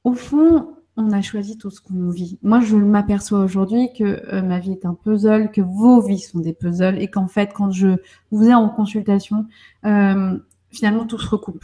[0.03, 2.37] au fond, on a choisi tout ce qu'on vit.
[2.43, 6.39] Moi, je m'aperçois aujourd'hui que euh, ma vie est un puzzle, que vos vies sont
[6.39, 7.95] des puzzles, et qu'en fait, quand je
[8.31, 9.47] vous ai en consultation,
[9.85, 10.37] euh,
[10.69, 11.63] finalement, tout se recoupe.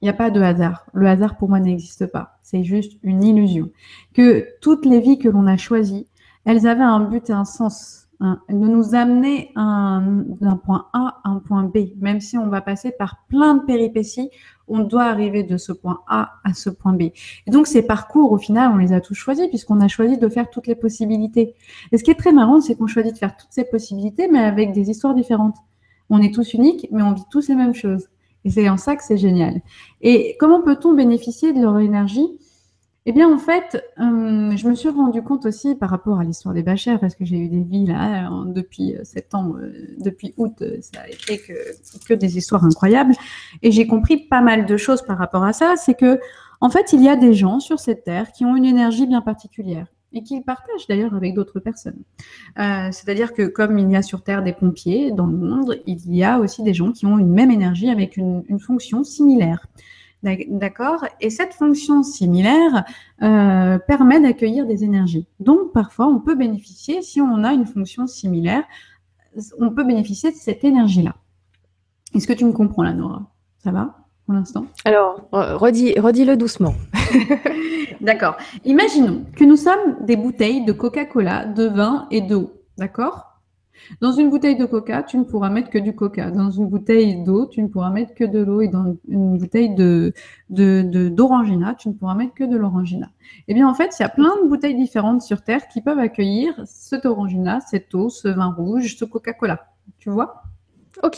[0.00, 0.86] Il n'y a pas de hasard.
[0.92, 2.38] Le hasard, pour moi, n'existe pas.
[2.42, 3.70] C'est juste une illusion.
[4.14, 6.06] Que toutes les vies que l'on a choisies,
[6.44, 11.38] elles avaient un but et un sens de nous amener d'un point A à un
[11.38, 11.90] point B.
[12.00, 14.30] Même si on va passer par plein de péripéties,
[14.66, 17.02] on doit arriver de ce point A à ce point B.
[17.02, 20.28] Et donc ces parcours, au final, on les a tous choisis puisqu'on a choisi de
[20.28, 21.54] faire toutes les possibilités.
[21.92, 24.40] Et ce qui est très marrant, c'est qu'on choisit de faire toutes ces possibilités, mais
[24.40, 25.56] avec des histoires différentes.
[26.10, 28.08] On est tous uniques, mais on vit tous les mêmes choses.
[28.44, 29.60] Et c'est en ça que c'est génial.
[30.00, 32.26] Et comment peut-on bénéficier de leur énergie
[33.08, 36.54] eh bien, en fait, euh, je me suis rendu compte aussi par rapport à l'histoire
[36.54, 40.62] des bachères, parce que j'ai eu des vies là depuis euh, septembre, euh, depuis août,
[40.82, 43.14] ça a été que, des histoires incroyables.
[43.62, 45.76] Et j'ai compris pas mal de choses par rapport à ça.
[45.78, 46.20] C'est que,
[46.60, 49.22] en fait, il y a des gens sur cette terre qui ont une énergie bien
[49.22, 52.02] particulière et qu'ils partagent d'ailleurs avec d'autres personnes.
[52.56, 56.24] C'est-à-dire que comme il y a sur Terre des pompiers dans le monde, il y
[56.24, 59.66] a aussi des gens qui ont une même énergie avec une fonction similaire.
[60.22, 62.84] D'accord Et cette fonction similaire
[63.22, 65.26] euh, permet d'accueillir des énergies.
[65.38, 68.64] Donc, parfois, on peut bénéficier, si on a une fonction similaire,
[69.58, 71.14] on peut bénéficier de cette énergie-là.
[72.14, 73.30] Est-ce que tu me comprends là, Nora?
[73.58, 73.94] Ça va
[74.24, 74.66] pour l'instant?
[74.84, 76.74] Alors, redis-le doucement.
[78.00, 78.36] D'accord.
[78.64, 82.52] Imaginons que nous sommes des bouteilles de Coca-Cola, de vin et d'eau.
[82.76, 83.37] D'accord?
[84.00, 86.30] Dans une bouteille de coca, tu ne pourras mettre que du coca.
[86.30, 88.60] Dans une bouteille d'eau, tu ne pourras mettre que de l'eau.
[88.60, 90.12] Et dans une bouteille de,
[90.48, 93.10] d'orangina, tu ne pourras mettre que de l'orangina.
[93.48, 95.98] Eh bien, en fait, il y a plein de bouteilles différentes sur Terre qui peuvent
[95.98, 99.68] accueillir cet orangina, cette eau, ce vin rouge, ce Coca-Cola.
[99.98, 100.42] Tu vois?
[101.02, 101.16] Ok.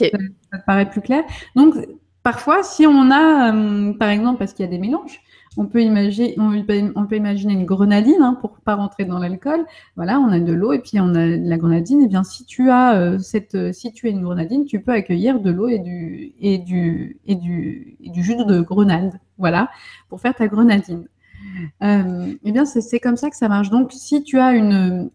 [0.53, 1.25] Ça, te paraît plus clair?
[1.57, 1.75] Donc,
[2.23, 5.21] parfois, si on a, euh, par exemple, parce qu'il y a des mélanges,
[5.57, 9.67] on peut imaginer, une grenadine hein, pour pas rentrer dans l'alcool.
[9.97, 12.03] Voilà, on a de l'eau et puis on a de la grenadine.
[12.03, 14.81] Et eh bien, si tu as euh, cette, euh, si tu es une grenadine, tu
[14.81, 19.19] peux accueillir de l'eau et du et du et du jus de grenade.
[19.39, 19.71] Voilà,
[20.09, 21.09] pour faire ta grenadine.
[21.83, 23.71] Euh, eh bien, c'est comme ça que ça marche.
[23.71, 25.11] Donc, si tu as une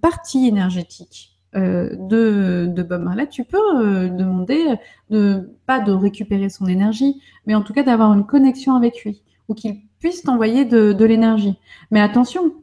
[0.00, 4.76] partie énergétique de, de, Bob Marley, tu peux demander
[5.10, 9.22] de pas de récupérer son énergie, mais en tout cas d'avoir une connexion avec lui
[9.48, 11.58] ou qu'il puisse t'envoyer de, l'énergie.
[11.90, 12.54] Mais attention,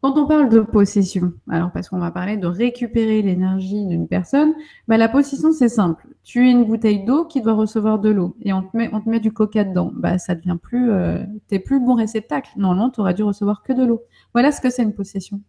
[0.00, 4.54] quand on parle de possession, alors parce qu'on va parler de récupérer l'énergie d'une personne,
[4.86, 6.06] bah la possession c'est simple.
[6.22, 9.32] Tu es une bouteille d'eau qui doit recevoir de l'eau et on te met, du
[9.32, 9.90] coca dedans.
[9.94, 12.50] Bah ça devient plus, euh, t'es plus bon réceptacle.
[12.56, 14.02] Normalement, tu aurais dû recevoir que de l'eau.
[14.34, 15.40] Voilà ce que c'est une possession.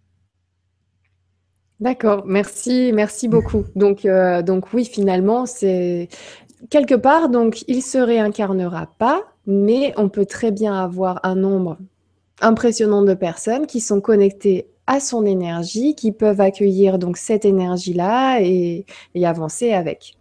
[1.80, 3.64] D'accord, merci, merci beaucoup.
[3.76, 6.10] Donc, euh, donc oui, finalement, c'est
[6.70, 11.78] quelque part, donc il se réincarnera pas, mais on peut très bien avoir un nombre
[12.42, 18.42] impressionnant de personnes qui sont connectées à son énergie, qui peuvent accueillir donc cette énergie-là
[18.42, 18.86] et,
[19.24, 20.16] avancer avec.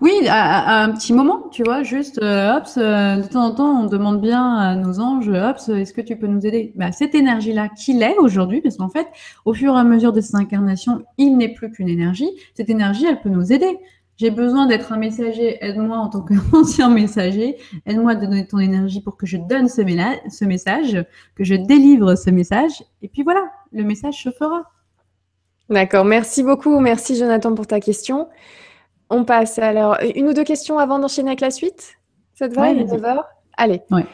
[0.00, 3.86] Oui, à, un petit moment, tu vois, juste, euh, euh, de temps en temps, on
[3.86, 6.72] demande bien à nos anges, hop, est-ce que tu peux nous aider?
[6.76, 9.06] Bah, Cette énergie-là, qu'il est aujourd'hui, parce qu'en fait,
[9.44, 12.30] au fur et à mesure de cette incarnation, il n'est plus qu'une énergie.
[12.54, 13.78] Cette énergie, elle peut nous aider.
[14.20, 17.56] J'ai besoin d'être un messager, aide-moi en tant qu'ancien messager,
[17.86, 22.14] aide-moi à donner ton énergie pour que je donne ce, ce message, que je délivre
[22.16, 24.64] ce message, et puis voilà, le message se fera.
[25.70, 28.28] D'accord, merci beaucoup, merci Jonathan pour ta question.
[29.08, 31.94] On passe alors une ou deux questions avant d'enchaîner avec la suite?
[32.34, 32.64] Ça te va,
[33.56, 33.80] Allez.
[33.90, 34.04] Ouais.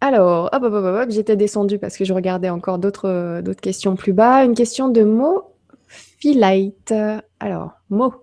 [0.00, 4.14] Alors, hop, hop, hop, hop j'étais descendue parce que je regardais encore d'autres questions plus
[4.14, 4.46] bas.
[4.46, 5.42] Une question de Mo
[5.88, 6.94] Philite.
[7.38, 8.14] Alors, Mo,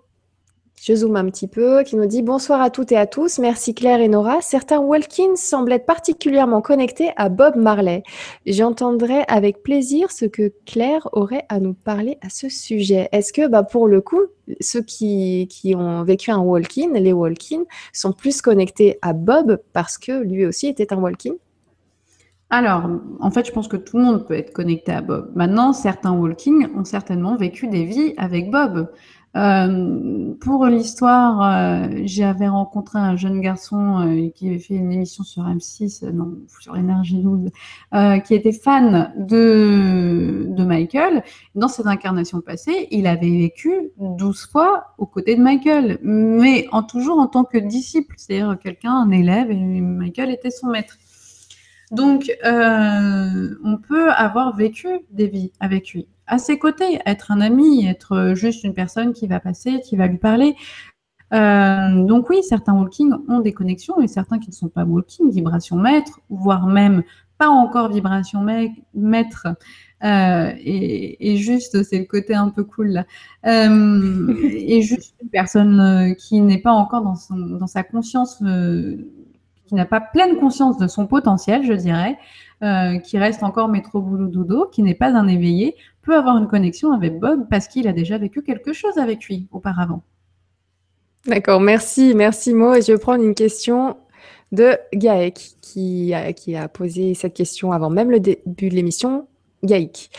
[0.85, 3.39] je zoome un petit peu, qui nous dit bonsoir à toutes et à tous.
[3.39, 4.41] Merci Claire et Nora.
[4.41, 8.03] Certains Walkins semblent être particulièrement connectés à Bob Marley.
[8.45, 13.07] J'entendrai avec plaisir ce que Claire aurait à nous parler à ce sujet.
[13.13, 14.23] Est-ce que, bah, pour le coup,
[14.59, 17.63] ceux qui, ont vécu un Walkin, les Walkins,
[17.93, 21.35] sont plus connectés à Bob parce que lui aussi était un Walkin?
[22.49, 22.83] Alors,
[23.21, 25.31] en fait, je pense que tout le monde peut être connecté à Bob.
[25.33, 28.89] Maintenant, certains walking ont certainement vécu des vies avec Bob.
[29.35, 35.23] Euh, pour l'histoire, euh, j'avais rencontré un jeune garçon euh, qui avait fait une émission
[35.23, 37.49] sur M6, non, sur Énergie 12,
[38.23, 41.23] qui était fan de, de Michael.
[41.55, 46.83] Dans cette incarnation passée, il avait vécu 12 fois aux côtés de Michael, mais en,
[46.83, 50.97] toujours en tant que disciple, c'est-à-dire quelqu'un, un élève, et Michael était son maître.
[51.91, 57.85] Donc, on peut avoir vécu des vies avec lui à ses côtés, être un ami,
[57.85, 60.55] être juste une personne qui va passer, qui va lui parler.
[61.33, 65.31] Euh, donc oui, certains walking ont des connexions et certains qui ne sont pas walking,
[65.31, 67.03] vibration maître, voire même
[67.37, 68.45] pas encore vibration
[68.93, 69.47] maître.
[70.03, 73.05] Euh, et, juste, c'est le côté un peu cool là.
[73.47, 78.43] Euh, et juste une personne qui n'est pas encore dans, dans sa conscience,
[79.73, 82.19] qui n'a pas pleine conscience de son potentiel, je dirais,
[83.03, 86.91] qui reste encore métro boulot dodo, qui n'est pas un éveillé, peut avoir une connexion
[86.91, 90.03] avec Bob parce qu'il a déjà vécu quelque chose avec lui auparavant.
[91.25, 92.75] D'accord, merci, merci Mo.
[92.75, 93.97] Et je vais prendre une question
[94.51, 99.27] de Gaëk qui a, qui a posé cette question avant même le début de l'émission.
[99.63, 100.11] Gaëk.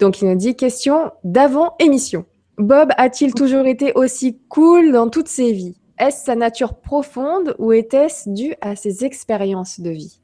[0.00, 2.26] Donc il nous dit question d'avant émission.
[2.58, 5.76] Bob a-t-il toujours été aussi cool dans toutes ses vies?
[5.98, 10.20] Est-ce sa nature profonde ou était-ce dû à ses expériences de vie?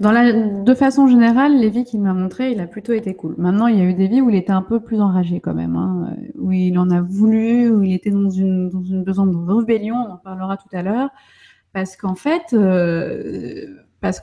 [0.00, 3.34] De façon générale, les vies qu'il m'a montrées, il a plutôt été cool.
[3.36, 5.54] Maintenant, il y a eu des vies où il était un peu plus enragé quand
[5.54, 8.70] même, hein, où il en a voulu, où il était dans une,
[9.02, 11.10] besoin de rébellion, on en parlera tout à l'heure,
[11.72, 13.66] parce qu'en fait, euh,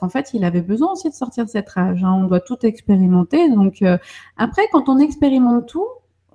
[0.09, 2.03] fait, il avait besoin aussi de sortir de cette rage.
[2.05, 2.13] Hein.
[2.13, 3.49] On doit tout expérimenter.
[3.49, 3.97] Donc, euh,
[4.37, 5.87] après, quand on expérimente tout,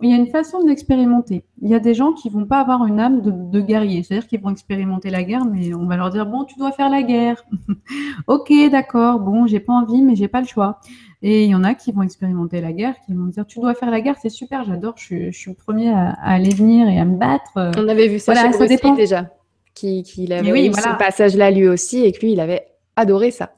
[0.02, 1.44] il y a une façon d'expérimenter.
[1.62, 4.40] Il y a des gens qui vont pas avoir une âme de, guerrier, c'est-à-dire qu'ils
[4.40, 7.44] vont expérimenter la guerre, mais on va leur dire bon, tu dois faire la guerre.
[8.26, 9.20] ok, d'accord.
[9.20, 10.80] Bon, j'ai pas envie, mais j'ai pas le choix.
[11.22, 13.74] Et il y en a qui vont expérimenter la guerre, qui vont dire tu dois
[13.74, 17.04] faire la guerre, c'est super, j'adore, je, suis le premier à, aller venir et à
[17.04, 17.52] me battre.
[17.56, 19.30] On avait vu ça chez ça déjà,
[19.74, 22.64] qui, avait oui, eu ce passage-là lui aussi et que lui, il avait
[22.96, 23.50] adoré ça,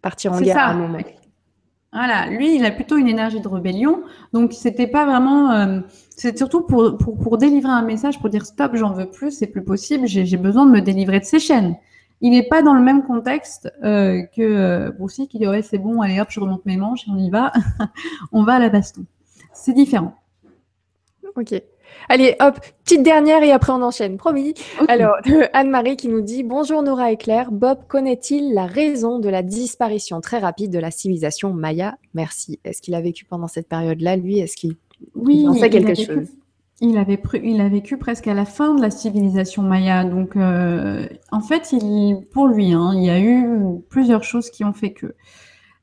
[0.00, 0.98] partir en guerre à un moment.
[1.92, 4.02] Voilà, lui, il a plutôt une énergie de rébellion.
[4.32, 5.50] Donc, c'était pas vraiment.
[5.50, 9.46] Euh, c'est surtout pour, pour, délivrer un message, pour dire stop, j'en veux plus, c'est
[9.46, 11.76] plus possible, j'ai besoin de me délivrer de ces chaînes.
[12.22, 15.78] Il n'est pas dans le même contexte euh, que euh, Bruce qui dit ouais, c'est
[15.78, 17.52] bon, allez hop, je remonte mes manches on y va.
[18.32, 19.04] on va à la baston.
[19.52, 20.14] C'est différent.
[21.36, 21.60] Ok.
[22.08, 24.54] Allez, hop, petite dernière et après on enchaîne, promis.
[24.88, 25.16] Alors,
[25.52, 30.20] Anne-Marie qui nous dit Bonjour Nora et Claire, Bob connaît-il la raison de la disparition
[30.20, 31.96] très rapide de la civilisation Maya?
[32.14, 32.60] Merci.
[32.64, 34.38] Est-ce qu'il a vécu pendant cette période-là, lui?
[34.38, 34.76] Est-ce qu'il
[35.14, 36.28] oui, sait quelque chose?
[36.80, 40.04] Il avait, il a vécu presque à la fin de la civilisation Maya.
[40.04, 43.46] Donc, euh, en fait, il, pour lui, hein, il y a eu
[43.88, 45.14] plusieurs choses qui ont fait que.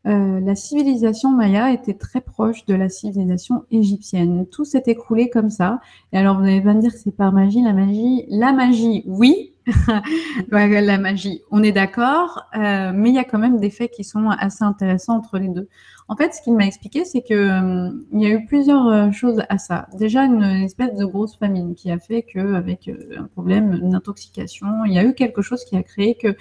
[0.07, 4.45] Euh, la civilisation maya était très proche de la civilisation égyptienne.
[4.47, 5.81] Tout s'est écroulé comme ça.
[6.13, 7.61] Et alors, vous allez pas me dire que c'est par magie.
[7.61, 9.53] La magie, la magie, oui.
[10.51, 12.45] la magie, on est d'accord.
[12.55, 15.49] Euh, mais il y a quand même des faits qui sont assez intéressants entre les
[15.49, 15.67] deux.
[16.11, 19.11] En fait, ce qu'il m'a expliqué, c'est que euh, il y a eu plusieurs euh,
[19.11, 19.87] choses à ça.
[19.95, 24.85] Déjà, une espèce de grosse famine qui a fait que, avec euh, un problème d'intoxication,
[24.85, 26.35] il y a eu quelque chose qui a créé que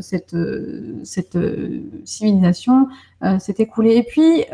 [0.00, 0.36] cette
[1.04, 1.38] cette
[2.04, 2.88] civilisation
[3.38, 3.96] s'est écoulée.
[3.96, 4.44] Et puis,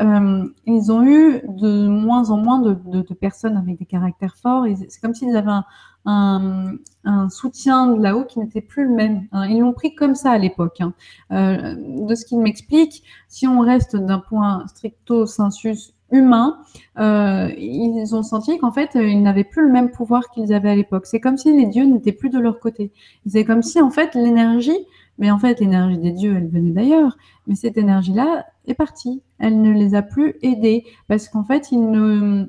[0.65, 4.65] ils ont eu de moins en moins de, de, personnes avec des caractères forts.
[4.89, 5.65] C'est comme s'ils avaient un,
[6.07, 9.27] un, soutien de là-haut qui n'était plus le même.
[9.31, 9.47] Hein.
[9.47, 10.81] Ils l'ont pris comme ça à l'époque.
[10.81, 10.93] Hein.
[11.31, 16.59] Euh, de ce qu'il m'explique, si on reste d'un point stricto sensus humain,
[16.99, 20.75] euh, ils ont senti qu'en fait, ils n'avaient plus le même pouvoir qu'ils avaient à
[20.75, 21.05] l'époque.
[21.05, 22.91] C'est comme si les dieux n'étaient plus de leur côté.
[23.25, 24.77] C'est comme si en fait l'énergie,
[25.17, 29.21] mais en fait l'énergie des dieux, elle venait d'ailleurs, mais cette énergie-là est partie.
[29.39, 32.47] Elle ne les a plus aidés parce qu'en fait, ils ne,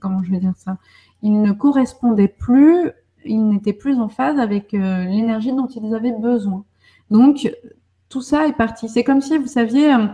[0.00, 0.76] comment je vais dire ça,
[1.24, 2.92] il ne correspondait plus,
[3.24, 6.64] il n'était plus en phase avec euh, l'énergie dont ils avaient besoin.
[7.10, 7.50] Donc,
[8.14, 8.88] tout ça est parti.
[8.88, 10.06] C'est comme si, vous saviez, euh,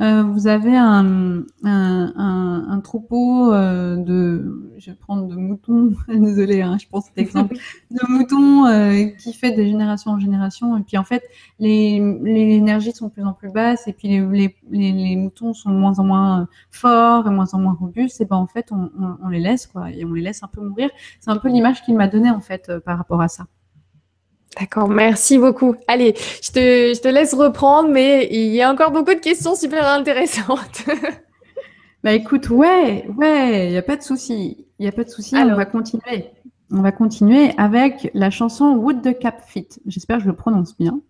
[0.00, 6.78] euh, vous avez un, un, troupeau euh, de, je vais prendre de moutons, désolé, hein,
[6.80, 7.56] je pense cet exemple,
[7.90, 8.62] de moutons
[9.18, 10.76] qui fait de génération en génération.
[10.76, 11.24] Et puis en fait,
[11.58, 14.20] les, les énergies sont de plus en plus basses et puis les,
[14.70, 18.20] les, les, moutons sont de moins en moins forts et moins en moins robustes.
[18.20, 20.48] Et ben en fait, on, on, on les laisse quoi, et on les laisse un
[20.48, 20.90] peu mourir.
[21.18, 23.46] C'est un peu l'image qu'il m'a donnée en fait par rapport à ça.
[24.56, 25.76] D'accord, merci beaucoup.
[25.86, 29.54] Allez, je te, je te, laisse reprendre, mais il y a encore beaucoup de questions
[29.54, 30.84] super intéressantes.
[32.02, 34.66] bah écoute, ouais, ouais, il n'y a pas de souci.
[34.78, 36.30] Il n'y a pas de souci, on va continuer.
[36.70, 39.68] On va continuer avec la chanson Wood the Cap Fit.
[39.86, 41.00] J'espère que je le prononce bien.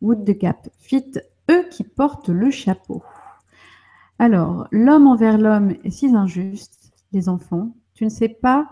[0.00, 1.12] Wood de Cap, fit
[1.50, 3.02] eux qui portent le chapeau.
[4.18, 8.68] Alors, l'homme envers l'homme est si injuste, les enfants, tu ne sais pas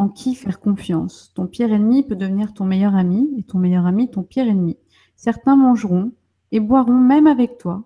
[0.00, 1.30] en qui faire confiance?
[1.34, 4.78] Ton pire ennemi peut devenir ton meilleur ami et ton meilleur ami ton pire ennemi.
[5.14, 6.12] Certains mangeront
[6.52, 7.84] et boiront même avec toi.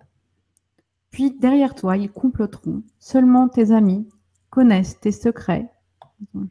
[1.10, 2.84] Puis derrière toi, ils comploteront.
[3.00, 4.08] Seulement tes amis
[4.50, 5.68] connaissent tes secrets.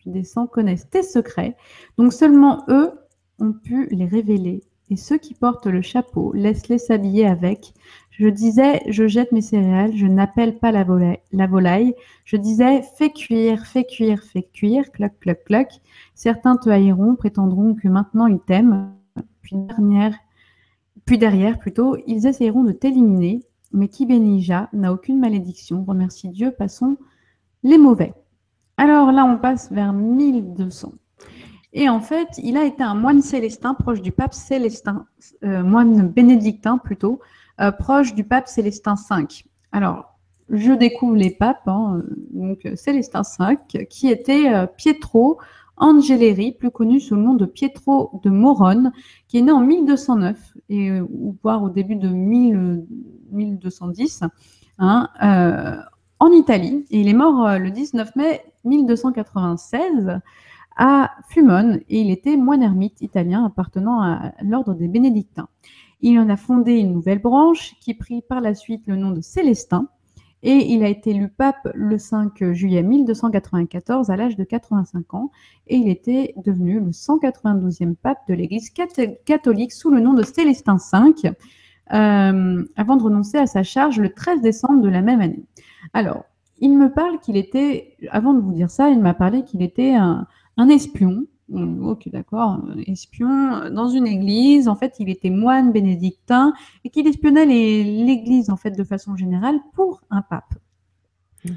[0.03, 1.55] Je descends, connaissent tes secrets.
[1.97, 2.91] Donc seulement eux
[3.39, 4.63] ont pu les révéler.
[4.89, 7.73] Et ceux qui portent le chapeau, laisse-les s'habiller avec.
[8.17, 11.95] Je disais, je jette mes céréales, je n'appelle pas la volaille, la volaille.
[12.25, 15.67] Je disais, fais cuire, fais cuire, fais cuire, cloc, cloc, cloc.
[16.13, 18.93] Certains te haïront, prétendront que maintenant ils t'aiment.
[21.05, 23.43] Puis derrière, plutôt, ils essayeront de t'éliminer.
[23.71, 25.83] Mais qui bénit n'a aucune malédiction.
[25.83, 26.97] Remercie Dieu, passons
[27.63, 28.13] les mauvais.
[28.77, 30.93] Alors là, on passe vers 1200.
[31.73, 35.07] Et en fait, il a été un moine célestin proche du pape Célestin,
[35.43, 37.19] euh, moine bénédictin plutôt,
[37.61, 39.27] euh, proche du pape Célestin V.
[39.71, 40.17] Alors,
[40.49, 42.01] je découvre les papes, hein,
[42.31, 43.57] donc Célestin V,
[43.89, 45.37] qui était euh, Pietro
[45.77, 48.91] Angeleri, plus connu sous le nom de Pietro de Morone,
[49.27, 50.39] qui est né en 1209,
[50.69, 51.05] et, euh,
[51.43, 54.23] voire au début de 1210,
[54.79, 55.09] hein,
[56.19, 56.85] en Italie.
[56.89, 60.19] Il est mort le 19 mai 1296
[60.75, 65.49] à Fumone, et il était moine ermite italien appartenant à l'ordre des bénédictins.
[66.05, 69.21] Il en a fondé une nouvelle branche qui prit par la suite le nom de
[69.21, 69.87] Célestin
[70.43, 75.31] et il a été élu pape le 5 juillet 1294 à l'âge de 85 ans
[75.67, 80.75] et il était devenu le 192e pape de l'Église catholique sous le nom de Célestin
[80.75, 81.31] V
[81.93, 85.45] euh, avant de renoncer à sa charge le 13 décembre de la même année.
[85.93, 86.25] Alors,
[86.59, 89.93] il me parle qu'il était, avant de vous dire ça, il m'a parlé qu'il était
[89.93, 90.27] un
[90.67, 92.61] espion Ok, d'accord.
[92.87, 94.67] Espion dans une église.
[94.67, 96.53] En fait, il était moine bénédictin
[96.83, 100.55] et qu'il espionnait l'église, en fait, de façon générale pour un pape.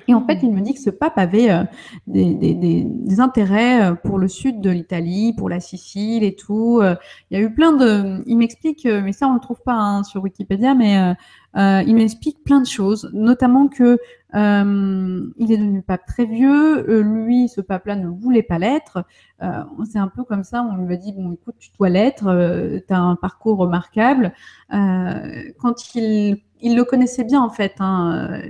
[0.09, 1.63] Et en fait, il me dit que ce pape avait euh,
[2.07, 6.81] des, intérêts euh, pour le sud de l'Italie, pour la Sicile et tout.
[6.83, 6.97] Euh,
[7.31, 8.23] il y a eu plein de.
[8.27, 11.15] Il m'explique, mais ça on le trouve pas hein, sur Wikipédia, mais
[11.55, 13.99] il m'explique plein de choses, notamment que
[14.35, 17.01] il est devenu pape très vieux.
[17.03, 19.05] lui, ce pape-là ne voulait pas l'être.
[19.41, 20.63] C'est un peu comme ça.
[20.63, 22.83] On lui a dit bon, écoute, tu dois l'être.
[22.87, 24.33] tu as un parcours remarquable.
[24.71, 27.75] quand il, il le connaissait bien en fait.
[27.81, 28.43] Hein,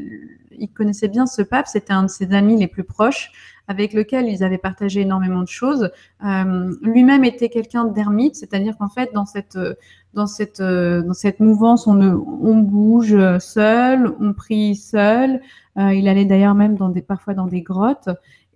[0.58, 3.32] il connaissait bien ce pape, c'était un de ses amis les plus proches,
[3.68, 5.90] avec lequel ils avaient partagé énormément de choses.
[6.24, 9.58] Euh, lui-même était quelqu'un d'ermite, c'est-à-dire qu'en fait, dans cette,
[10.14, 15.40] dans cette, dans cette mouvance, on, on bouge seul, on prie seul.
[15.78, 18.08] Euh, il allait d'ailleurs même dans des, parfois dans des grottes.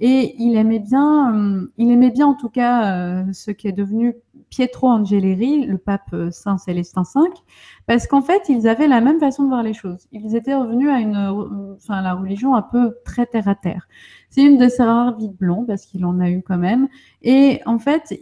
[0.03, 4.15] Et il aimait bien, euh, il aimait bien en tout cas ce qui est devenu
[4.51, 7.23] Pietro Angeleri, le pape Saint Célestin V,
[7.87, 10.09] parce qu'en fait, ils avaient la même façon de voir les choses.
[10.13, 13.89] Ils étaient revenus à une, enfin, la religion un peu très terre à terre.
[14.29, 16.89] C'est une de ses rares vies blancs, parce qu'il en a eu quand même.
[17.23, 18.13] Et en fait,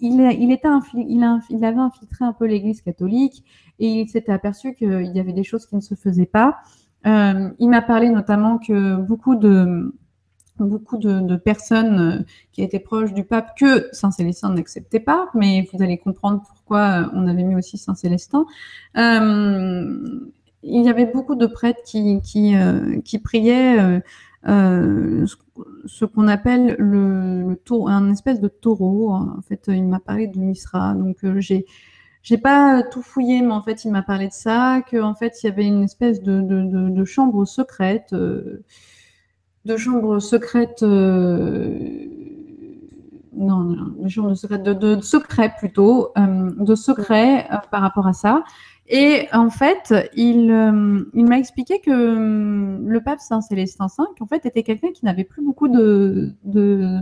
[0.00, 3.44] il, était il avait infiltré un peu l'Église catholique
[3.78, 6.58] et il s'était aperçu qu'il y avait des choses qui ne se faisaient pas.
[7.06, 9.94] Euh, il m'a parlé notamment que beaucoup de
[10.64, 15.82] beaucoup de, personnes euh, qui étaient proches du pape que Saint-Célestin n'acceptait pas, mais vous
[15.82, 18.46] allez comprendre pourquoi euh, on avait mis aussi Saint-Célestin.
[18.96, 20.20] Euh,
[20.62, 22.52] il y avait beaucoup de prêtres qui, qui,
[23.04, 24.02] qui priaient
[24.44, 29.12] ce qu'on appelle le, le un espèce de taureau.
[29.12, 31.64] En fait, il m'a parlé de Misra, donc j'ai
[32.24, 35.46] j'ai pas tout fouillé, mais en fait, il m'a parlé de ça, qu'en fait, il
[35.46, 38.12] y avait une espèce de, de, de chambre secrète
[39.68, 40.82] de chambres secrètes.
[40.82, 41.78] Euh,
[43.34, 48.12] non, de chambres secrètes, de, de, secrets plutôt, euh, de secrets euh, par rapport à
[48.12, 48.42] ça.
[48.88, 50.46] Et en fait, il,
[51.14, 51.90] il m'a expliqué que
[52.82, 56.96] le pape Saint Célestin V, en fait, était quelqu'un qui n'avait plus beaucoup de, de,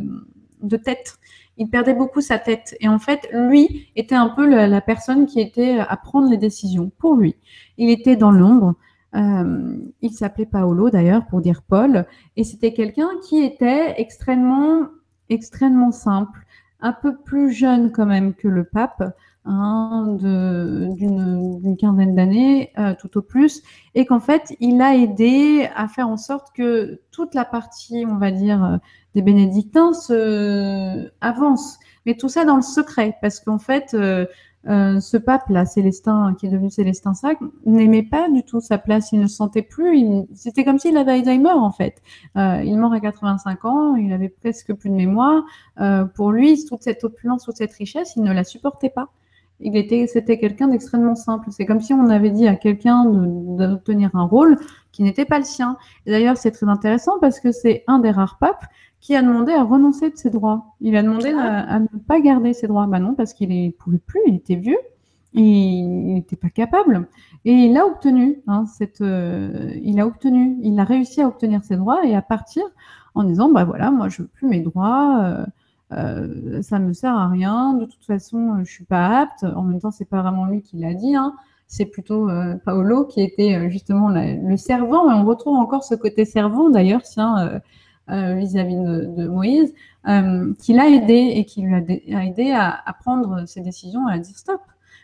[0.63, 1.15] de, tête.
[1.59, 2.77] Il perdait beaucoup sa tête.
[2.81, 6.91] Et en fait, lui était un peu la personne qui était à prendre les décisions
[6.99, 7.37] pour lui.
[7.79, 8.75] Il était dans l'ombre.
[9.17, 12.07] Euh, il s'appelait Paolo d'ailleurs pour dire Paul,
[12.37, 14.89] et c'était quelqu'un qui était extrêmement,
[15.31, 16.41] extrêmement simple,
[16.81, 19.03] un peu plus jeune quand même que le pape,
[19.47, 23.63] hein, d'une quinzaine d'années euh, tout au plus,
[23.95, 28.19] et qu'en fait il a aidé à faire en sorte que toute la partie, on
[28.19, 28.81] va dire,
[29.15, 34.27] des bénédictins se avance, mais tout ça dans le secret, parce qu'en fait euh,
[34.69, 39.13] euh, ce pape-là, Célestin, qui est devenu Célestin Sac, n'aimait pas du tout sa place,
[39.13, 42.03] il ne se sentait plus, c'était comme s'il avait Alzheimer en fait.
[42.37, 45.45] Euh, il mort à 85 ans, il avait presque plus de mémoire.
[45.81, 49.09] Euh, pour lui, toute cette opulence, toute cette richesse, il ne la supportait pas.
[49.61, 51.49] il était, c'était quelqu'un d'extrêmement simple.
[51.51, 54.59] C'est comme si on avait dit à quelqu'un d'obtenir un rôle
[54.93, 55.77] qui n'était pas le sien.
[56.07, 58.65] D'ailleurs, c'est très intéressant parce que c'est un des rares papes
[59.07, 60.75] qui a demandé à renoncer de ses droits.
[60.81, 62.89] Il a demandé à, ne pas garder ses droits.
[62.89, 64.81] Bah non, parce qu'il ne pouvait plus, il était vieux,
[65.33, 67.07] et il n'était pas capable.
[67.45, 71.63] Et il a obtenu, hein, cette, euh, il a obtenu, il a réussi à obtenir
[71.63, 72.65] ses droits et à partir
[73.15, 75.21] en disant, bah voilà, moi je veux plus mes droits.
[75.23, 75.47] Euh,
[75.93, 77.75] euh, ça me sert à rien.
[77.75, 79.45] De toute façon, je suis pas apte.
[79.45, 81.15] En même temps, c'est pas vraiment lui qui l'a dit.
[81.15, 81.33] Hein.
[81.69, 85.09] C'est plutôt euh, Paolo qui était euh, justement le servant.
[85.11, 87.61] Et on retrouve encore ce côté servant d'ailleurs, tiens,
[88.09, 89.75] vis-à-vis de, Moïse,
[90.59, 94.61] qui l'a aidé et qui lui a, aidé à, prendre ses décisions, à dire stop.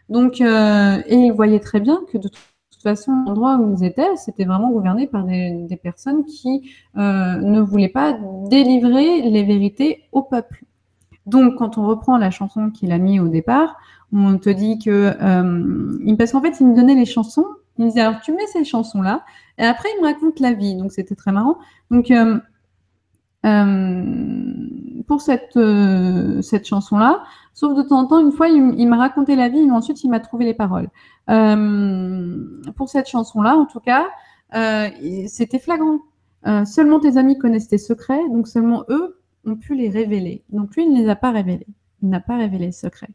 [0.08, 4.44] Donc, et il voyait très bien que de toute façon, l'endroit où ils étaient, c'était
[4.44, 8.18] vraiment gouverné par des, personnes qui ne voulaient pas
[8.48, 10.64] délivrer les vérités au peuple.
[11.26, 13.76] Donc, quand on reprend la chanson qu'il a mis au départ,
[14.12, 17.46] on te dit que, euh, parce qu'en fait, il me donnait les chansons,
[17.78, 19.24] il me disait alors tu mets ces chansons-là,
[19.58, 21.58] et après il me raconte la vie, donc c'était très marrant.
[21.90, 22.38] Donc, euh,
[23.44, 24.04] euh,
[25.06, 25.58] pour cette,
[26.42, 27.22] cette chanson-là,
[27.54, 30.10] sauf de temps en temps, une fois, il, m'a raconté la vie, mais ensuite il
[30.10, 30.88] m'a trouvé les paroles.
[31.26, 34.06] pour cette chanson-là, en tout cas,
[35.26, 35.98] c'était flagrant.
[36.64, 40.44] seulement tes amis connaissent tes secrets, donc seulement eux ont pu les révéler.
[40.50, 41.66] Donc lui, il ne les a pas révélés.
[42.02, 43.08] Il n'a pas révélé le secret.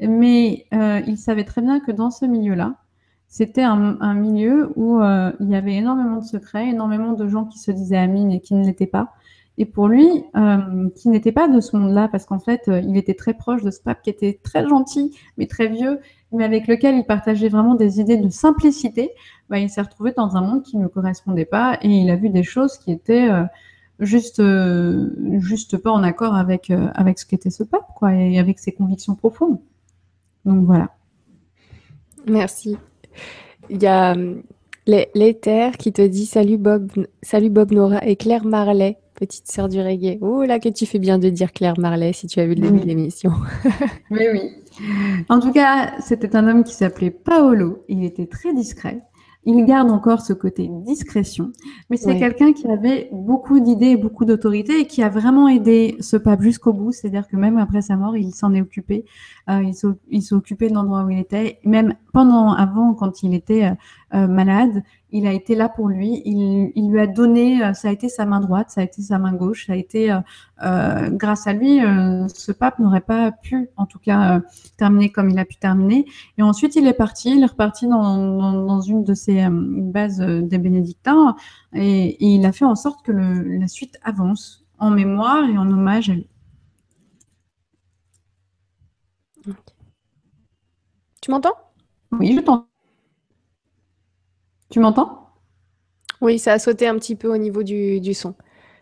[0.00, 2.74] Mais euh, il savait très bien que dans ce milieu-là,
[3.28, 7.58] c'était un, milieu où euh, il y avait énormément de secrets, énormément de gens qui
[7.58, 9.12] se disaient amis et qui ne l'étaient pas.
[9.58, 10.06] Et pour lui,
[10.36, 13.70] euh, qui n'était pas de ce monde-là, parce qu'en fait, il était très proche de
[13.70, 16.00] ce pape qui était très gentil, mais très vieux,
[16.32, 19.10] mais avec lequel il partageait vraiment des idées de simplicité,
[19.48, 22.28] bah, il s'est retrouvé dans un monde qui ne correspondait pas et il a vu
[22.28, 23.30] des choses qui étaient
[24.00, 28.38] juste, euh, juste pas en accord avec, euh, avec ce qu'était ce pape, quoi, et
[28.38, 29.58] avec ses convictions profondes.
[30.44, 30.90] Donc voilà.
[32.26, 32.76] Merci.
[33.70, 34.36] Il y a euh,
[34.86, 36.90] l'Ether qui te dit salut Bob,
[37.22, 40.18] salut Bob Nora et Claire Marley, petite sœur du reggae.
[40.20, 42.60] Oh là que tu fais bien de dire Claire Marley si tu as vu le
[42.60, 43.32] début de l'émission.
[44.10, 44.52] Mais oui.
[45.28, 47.84] En tout cas, c'était un homme qui s'appelait Paolo.
[47.88, 49.02] Il était très discret
[49.46, 51.52] il garde encore ce côté discrétion,
[51.88, 55.96] mais c'est quelqu'un qui avait beaucoup d'idées et beaucoup d'autorité et qui a vraiment aidé
[56.00, 56.90] ce pape jusqu'au bout.
[56.90, 59.04] C'est-à-dire que même après sa mort, il s'en est occupé.
[59.48, 59.70] Euh,
[60.10, 61.60] il s'est occupé de l'endroit où il était.
[61.64, 63.74] Même pendant, avant, quand il était euh,
[64.14, 64.82] euh, malade,
[65.16, 66.22] il a été là pour lui.
[66.24, 69.18] Il, lui a donné, euh, ça a été sa main droite, ça a été sa
[69.18, 70.20] main gauche, ça a été, euh,
[70.62, 71.80] euh, grâce à lui,
[72.28, 74.40] ce pape n'aurait pas pu, en tout cas,
[74.76, 76.06] terminer comme il a pu terminer.
[76.38, 81.34] Et ensuite, il est parti, il est reparti dans, une de ses bases des bénédictins
[81.72, 86.10] et, il a fait en sorte que la suite avance en mémoire et en hommage
[86.10, 86.28] à lui.
[91.22, 91.54] Tu m'entends?
[92.12, 92.75] Oui, je t'entends.
[94.76, 95.30] Tu m'entends?
[96.20, 98.34] Oui, ça a sauté un petit peu au niveau du, son.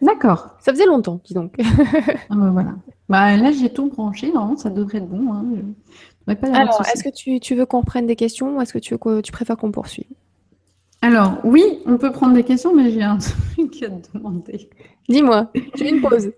[0.02, 0.56] D'accord.
[0.58, 1.54] Ça faisait longtemps, dis donc.
[1.60, 2.74] ah ben voilà.
[3.08, 4.32] Bah, là, j'ai tout branché.
[4.32, 5.32] Normalement, ça devrait être bon.
[5.32, 5.44] Hein.
[6.52, 9.30] Alors, est-ce que tu, tu, veux qu'on prenne des questions ou est-ce que tu, tu
[9.30, 10.08] préfères qu'on poursuive?
[11.00, 13.18] Alors, oui, on peut prendre des questions, mais j'ai un
[13.54, 14.68] truc à te demander.
[15.08, 16.32] Dis-moi, tu veux une pause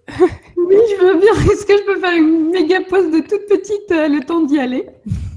[0.56, 1.32] Oui, je veux bien.
[1.52, 4.59] Est-ce que je peux faire une méga pause de toute petite, euh, le temps d'y
[4.59, 4.86] aller?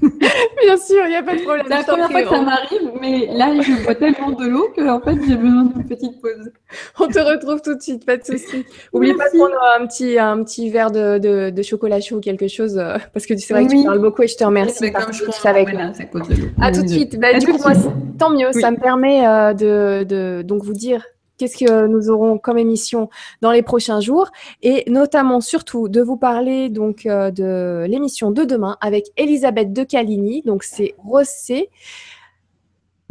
[0.00, 1.66] Bien sûr, il n'y a pas de problème.
[1.68, 4.88] C'est la première fois que ça m'arrive, mais là, je bois tellement de l'eau que,
[4.88, 6.50] en fait, j'ai besoin d'une petite pause.
[6.98, 8.64] On te retrouve tout de suite, pas de souci.
[8.92, 12.48] Oublie pas de prendre un petit, un petit verre de, de, chocolat chaud ou quelque
[12.48, 14.90] chose, euh, parce que c'est vrai que tu parles beaucoup et je te remercie.
[14.90, 16.48] Comme je pense avec voilà, ça cause de l'eau.
[16.60, 17.20] À tout de suite.
[17.20, 17.72] Bah, du coup, moi,
[18.18, 18.52] tant mieux.
[18.52, 21.04] Ça me permet euh, de, de donc vous dire
[21.40, 23.08] qu'est-ce que nous aurons comme émission
[23.40, 24.30] dans les prochains jours.
[24.62, 29.82] Et notamment surtout de vous parler donc euh, de l'émission de demain avec Elisabeth de
[29.82, 30.42] Caligny.
[30.42, 31.70] Donc c'est Rossé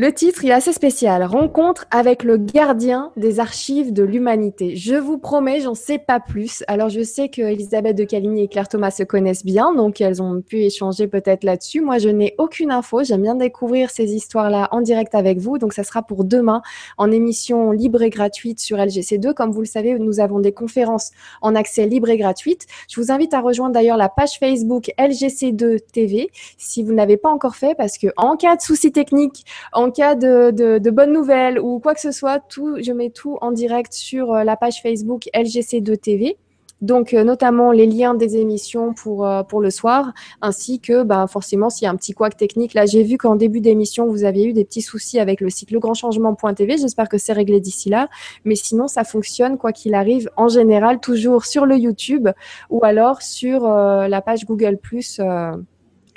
[0.02, 1.26] le titre est assez spécial.
[1.26, 4.78] Rencontre avec le gardien des archives de l'humanité.
[4.78, 6.64] Je vous promets, j'en sais pas plus.
[6.70, 10.22] Alors, je sais que Elisabeth de Caligny et Claire Thomas se connaissent bien, donc elles
[10.22, 11.82] ont pu échanger peut-être là-dessus.
[11.82, 13.04] Moi, je n'ai aucune info.
[13.04, 15.58] J'aime bien découvrir ces histoires-là en direct avec vous.
[15.58, 16.62] Donc, ça sera pour demain
[16.98, 19.34] en émission libre et gratuite sur LGC2.
[19.34, 21.12] Comme vous le savez, nous avons des conférences
[21.42, 22.68] en accès libre et gratuite.
[22.90, 27.30] Je vous invite à rejoindre d'ailleurs la page Facebook LGC2 TV si vous n'avez pas
[27.30, 29.44] encore fait, parce que en cas de soucis techniques,
[29.74, 33.40] en en cas de, bonnes nouvelles ou quoi que ce soit, tout, je mets tout
[33.41, 36.36] en direct sur euh, la page Facebook LGC2TV.
[36.82, 41.26] Donc, euh, notamment les liens des émissions pour, euh, pour le soir, ainsi que bah,
[41.28, 42.76] forcément s'il y a un petit couac technique.
[42.76, 45.72] Là, j'ai vu qu'en début d'émission, vous aviez eu des petits soucis avec le site
[45.72, 46.78] legrandchangement.tv.
[46.78, 48.10] J'espère que c'est réglé d'ici là.
[48.45, 52.30] Mais sinon, ça fonctionne, quoi qu'il arrive, en général, toujours sur le YouTube
[52.70, 54.78] ou alors sur la page Google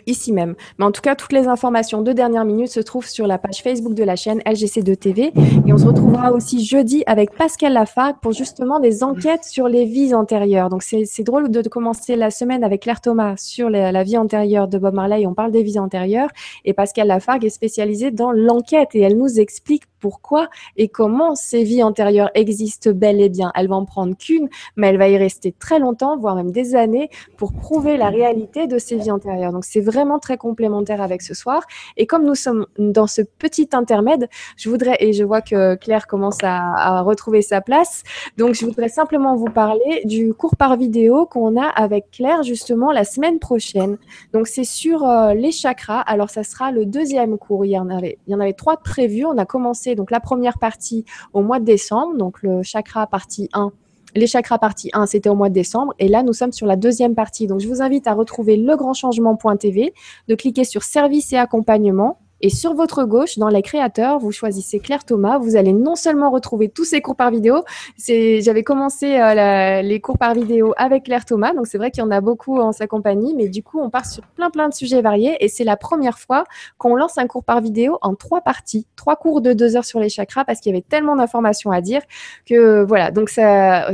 [0.07, 0.55] ici même.
[0.79, 3.63] Mais en tout cas, toutes les informations de dernière minute se trouvent sur la page
[3.63, 5.33] Facebook de la chaîne LGC2 TV.
[5.67, 9.85] Et on se retrouvera aussi jeudi avec Pascal Lafargue pour justement des enquêtes sur les
[9.85, 10.69] vies antérieures.
[10.69, 14.79] Donc c'est drôle de commencer la semaine avec Claire Thomas sur la, vie antérieure de
[14.79, 15.27] Bob Marley.
[15.27, 16.31] On parle des vies antérieures.
[16.65, 21.63] Et Pascal Lafargue est spécialisée dans l'enquête et elle nous explique pourquoi et comment ces
[21.63, 23.53] vies antérieures existent bel et bien.
[23.55, 26.75] Elle va en prendre qu'une, mais elle va y rester très longtemps, voire même des
[26.75, 27.09] années,
[27.39, 29.53] pour prouver la réalité de ces vies antérieures.
[29.53, 31.63] Donc c'est vraiment très complémentaire avec ce soir.
[31.97, 36.09] Et comme nous sommes dans ce petit intermède, je voudrais, et je vois que Claire
[36.09, 38.03] commence à, retrouver sa place,
[38.37, 42.91] donc je voudrais simplement vous parler du cours par vidéo qu'on a avec Claire justement
[42.91, 43.99] la semaine prochaine.
[44.33, 46.01] Donc c'est sur euh, les chakras.
[46.01, 47.65] Alors ça sera le deuxième cours.
[47.65, 49.25] Il y en avait, il y en avait trois prévus.
[49.27, 53.49] On a commencé donc la première partie au mois de décembre, donc le chakra partie
[53.53, 53.73] 1
[54.15, 55.95] les chakras partie 1, c'était au mois de décembre.
[55.99, 57.47] Et là, nous sommes sur la deuxième partie.
[57.47, 59.95] Donc, je vous invite à retrouver legrandchangement.tv,
[60.29, 64.81] de cliquer sur service et accompagnement et sur votre gauche, dans les créateurs, vous choisissez
[64.81, 65.39] Claire Thomas.
[65.39, 67.65] Vous allez non seulement retrouver tous ces cours par vidéo,
[67.97, 72.07] j'avais commencé euh, les cours par vidéo avec Claire Thomas, donc c'est vrai qu'il y
[72.07, 74.75] en a beaucoup en sa compagnie, mais du coup, on part sur plein plein de
[74.75, 76.45] sujets variés et c'est la première fois
[76.79, 80.01] qu'on lance un cours par vidéo en trois parties, trois cours de deux heures sur
[80.01, 82.03] les chakras parce qu'il y avait tellement d'informations à dire
[82.45, 83.13] que voilà.
[83.13, 83.31] Donc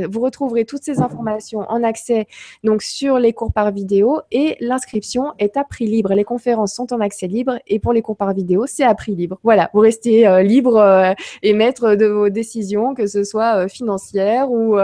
[0.09, 2.27] vous retrouverez toutes ces informations en accès
[2.63, 6.13] donc sur les cours par vidéo et l'inscription est à prix libre.
[6.13, 9.15] Les conférences sont en accès libre et pour les cours par vidéo c'est à prix
[9.15, 9.39] libre.
[9.43, 11.13] Voilà, vous restez euh, libre euh,
[11.43, 14.77] et maître de vos décisions, que ce soit euh, financière ou,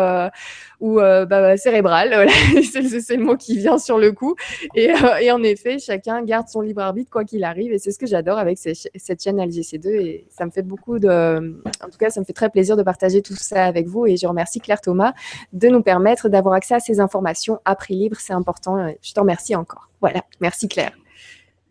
[0.81, 2.27] ou bah, cérébrale.
[2.63, 4.35] c'est le mot qui vient sur le coup.
[4.75, 4.91] Et,
[5.21, 7.71] et, en effet, chacun garde son libre arbitre quoi qu'il arrive.
[7.71, 9.87] Et c'est ce que j'adore avec cette chaîne LGC2.
[9.87, 11.61] Et ça me fait beaucoup de.
[11.83, 14.05] En tout cas, ça me fait très plaisir de partager tout ça avec vous.
[14.05, 15.13] Et je remercie Claire Thomas
[15.53, 18.17] de nous permettre d'avoir accès à ces informations à prix libre.
[18.19, 18.93] C'est important.
[19.01, 19.89] Je t'en remercie encore.
[20.01, 20.23] Voilà.
[20.39, 20.91] Merci Claire.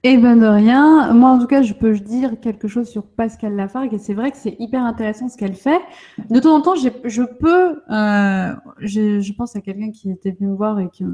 [0.06, 1.14] Eh ben de rien.
[1.14, 4.30] Moi, en tout cas, je peux dire quelque chose sur Pascal Lafargue et c'est vrai
[4.30, 5.80] que c'est hyper intéressant ce qu'elle fait.
[6.28, 10.56] De temps en temps, je peux, euh, je, pense à quelqu'un qui était venu me
[10.56, 11.04] voir et qui,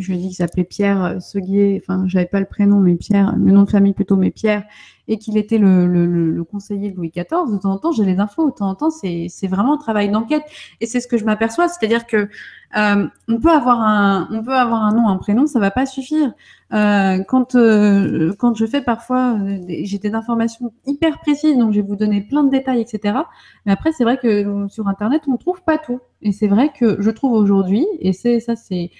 [0.00, 1.82] je lui ai qu'il s'appelait Pierre Seguier.
[1.84, 4.64] Enfin, j'avais pas le prénom, mais Pierre, le nom de famille plutôt, mais Pierre,
[5.08, 7.24] et qu'il était le, le, conseiller de Louis XIV.
[7.52, 8.48] De temps en temps, j'ai les infos.
[8.48, 10.44] De temps en temps, c'est vraiment un travail d'enquête
[10.80, 11.68] et c'est ce que je m'aperçois.
[11.68, 12.30] C'est-à-dire que
[12.76, 15.86] euh, on peut avoir un, on peut avoir un nom, un prénom, ça va pas
[15.86, 16.32] suffire.
[16.74, 19.38] Euh, quand euh, quand je fais parfois,
[19.68, 23.20] j'ai des informations hyper précises, donc je vais vous donner plein de détails, etc.
[23.64, 26.00] Mais après, c'est vrai que sur Internet, on trouve pas tout.
[26.20, 28.90] Et c'est vrai que je trouve aujourd'hui, et c'est ça, c'est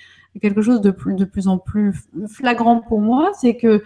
[0.40, 1.92] quelque chose de plus, de plus en plus
[2.28, 3.82] flagrant pour moi, c'est que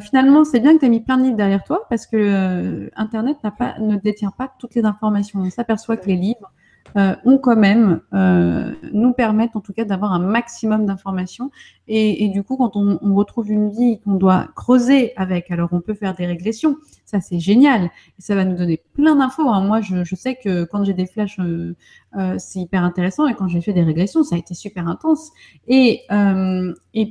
[0.00, 3.38] finalement, c'est bien que tu aies mis plein de livres derrière toi parce que Internet
[3.58, 5.40] pas, ne détient pas toutes les informations.
[5.40, 6.52] On s'aperçoit que les livres
[6.96, 11.50] euh, ont quand même, euh, nous permettent en tout cas d'avoir un maximum d'informations.
[11.88, 15.92] Et, du coup, quand on, retrouve une vie qu'on doit creuser avec, alors on peut
[15.92, 17.90] faire des régressions, ça c'est génial.
[18.18, 19.48] Ça va nous donner plein d'infos.
[19.48, 19.62] Hein.
[19.66, 21.74] Moi, je, sais que quand j'ai des flashs, euh,
[22.38, 23.26] c'est hyper intéressant.
[23.26, 25.32] Et quand j'ai fait des régressions, ça a été super intense.
[25.66, 26.02] Et,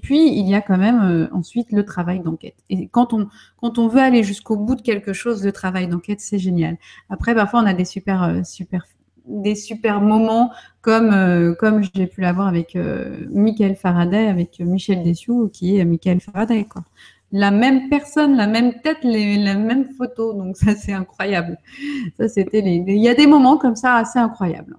[0.01, 2.55] puis, il y a quand même ensuite le travail d'enquête.
[2.69, 3.27] Et quand on,
[3.57, 6.77] quand on veut aller jusqu'au bout de quelque chose, le travail d'enquête, c'est génial.
[7.09, 8.85] Après, parfois, on a des super, super
[9.25, 10.51] des super moments
[10.81, 15.85] comme euh, comme j'ai pu l'avoir avec euh, Michael Faraday, avec Michel Dessiou, qui est
[15.85, 16.65] Michael Faraday.
[16.65, 16.83] Quoi.
[17.31, 20.33] La même personne, la même tête, les, la même photo.
[20.33, 21.57] Donc ça, c'est incroyable.
[22.17, 22.59] Ça, c'était.
[22.59, 24.75] Il y a des moments comme ça assez incroyables.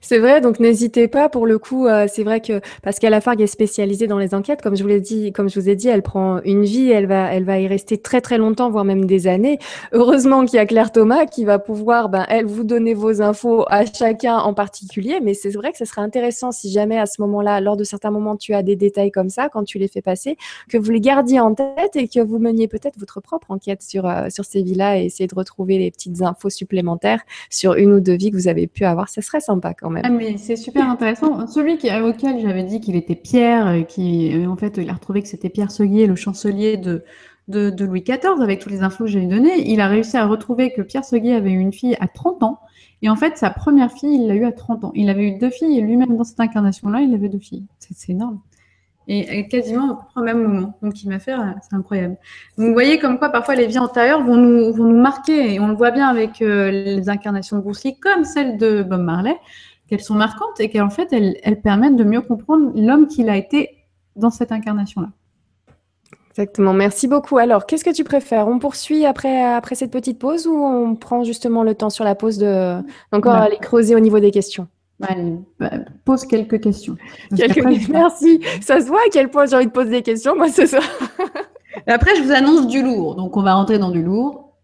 [0.00, 1.28] C'est vrai, donc n'hésitez pas.
[1.28, 4.62] Pour le coup, euh, c'est vrai que Pascal Lafargue est spécialisée dans les enquêtes.
[4.62, 7.06] Comme je vous l'ai dit, comme je vous ai dit, elle prend une vie, elle
[7.06, 9.58] va, elle va y rester très très longtemps, voire même des années.
[9.92, 13.64] Heureusement qu'il y a Claire Thomas qui va pouvoir, ben, elle, vous donner vos infos
[13.68, 15.20] à chacun en particulier.
[15.22, 18.10] Mais c'est vrai que ce serait intéressant si jamais à ce moment-là, lors de certains
[18.10, 20.36] moments, tu as des détails comme ça, quand tu les fais passer,
[20.68, 24.06] que vous les gardiez en tête et que vous meniez peut-être votre propre enquête sur,
[24.06, 27.20] euh, sur ces vies-là et essayer de retrouver les petites infos supplémentaires
[27.50, 29.08] sur une ou deux vies que vous avez pu avoir.
[29.08, 30.02] Ça serait sympa quand même.
[30.04, 31.46] Ah, mais c'est super intéressant.
[31.46, 34.94] Celui qui, auquel j'avais dit qu'il était Pierre, euh, qui euh, en fait il a
[34.94, 37.04] retrouvé que c'était Pierre Seguier, le chancelier de,
[37.48, 40.72] de, Louis XIV, avec toutes les infos que j'ai données, il a réussi à retrouver
[40.72, 42.60] que Pierre Seguier avait eu une fille à 30 ans.
[43.00, 44.92] Et en fait, sa première fille, il l'a eu à 30 ans.
[44.94, 47.64] Il avait eu deux filles et lui-même dans cette incarnation-là, il avait deux filles.
[47.78, 48.40] C'est énorme.
[49.10, 50.78] Et quasiment au même moment.
[50.82, 51.32] Donc, il m'a fait,
[51.62, 52.18] c'est incroyable.
[52.58, 55.54] Donc, vous voyez comme quoi parfois les vies antérieures vont nous, vont nous marquer.
[55.54, 58.82] Et on le voit bien avec euh, les incarnations de Bruce Lee, comme celle de
[58.82, 59.34] Bob Marley
[59.88, 63.70] qu'elles sont marquantes et qu'en fait, elles, permettent de mieux comprendre l'homme qu'il a été
[64.14, 65.08] dans cette incarnation-là.
[66.30, 66.74] Exactement.
[66.74, 67.38] Merci beaucoup.
[67.38, 68.46] Alors, qu'est-ce que tu préfères?
[68.46, 72.14] On poursuit après, après cette petite pause ou on prend justement le temps sur la
[72.14, 72.80] pause de
[73.10, 74.68] encore aller creuser au niveau des questions?
[75.00, 75.70] Bah,
[76.04, 76.96] pose quelques questions.
[77.30, 78.40] Merci.
[78.60, 80.82] Ça se voit à quel point j'ai envie de poser des questions, moi, ce soir.
[81.86, 83.14] Et après, je vous annonce du lourd.
[83.14, 84.56] Donc, on va rentrer dans du lourd.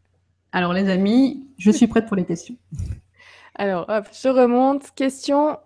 [0.52, 2.56] Alors, les amis, je suis prête pour les questions.
[3.54, 4.90] Alors, hop, je remonte.
[4.96, 5.56] Question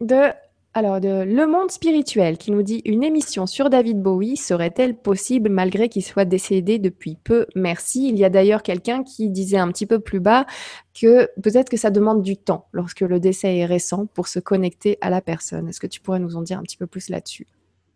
[0.00, 0.30] de
[0.78, 5.88] alors, Le Monde Spirituel qui nous dit Une émission sur David Bowie serait-elle possible malgré
[5.88, 7.46] qu'il soit décédé depuis peu?
[7.56, 8.08] Merci.
[8.08, 10.46] Il y a d'ailleurs quelqu'un qui disait un petit peu plus bas
[10.94, 14.98] que peut-être que ça demande du temps lorsque le décès est récent pour se connecter
[15.00, 15.68] à la personne.
[15.68, 17.48] Est-ce que tu pourrais nous en dire un petit peu plus là-dessus?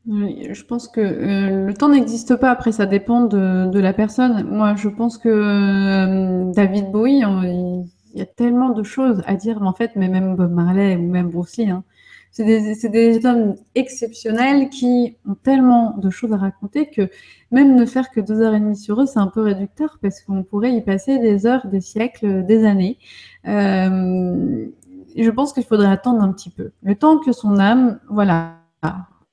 [0.09, 2.51] Je pense que euh, le temps n'existe pas.
[2.51, 4.43] Après, ça dépend de, la personne.
[4.51, 7.85] Moi, je pense que euh, David Bowie, il,
[8.17, 11.29] y a tellement de choses à dire, en fait, mais même Bob Marley ou même
[11.31, 11.85] Bruce hein,
[12.33, 17.11] c'est des, hommes exceptionnels qui ont tellement de choses à raconter que
[17.51, 20.23] même ne faire que deux heures et demie sur eux, c'est un peu réducteur parce
[20.23, 22.99] qu'on pourrait y passer des heures, des siècles, des années.
[23.47, 24.67] Euh,
[25.15, 26.73] je pense qu'il faudrait attendre un petit peu.
[26.83, 28.57] Le temps que son âme, voilà,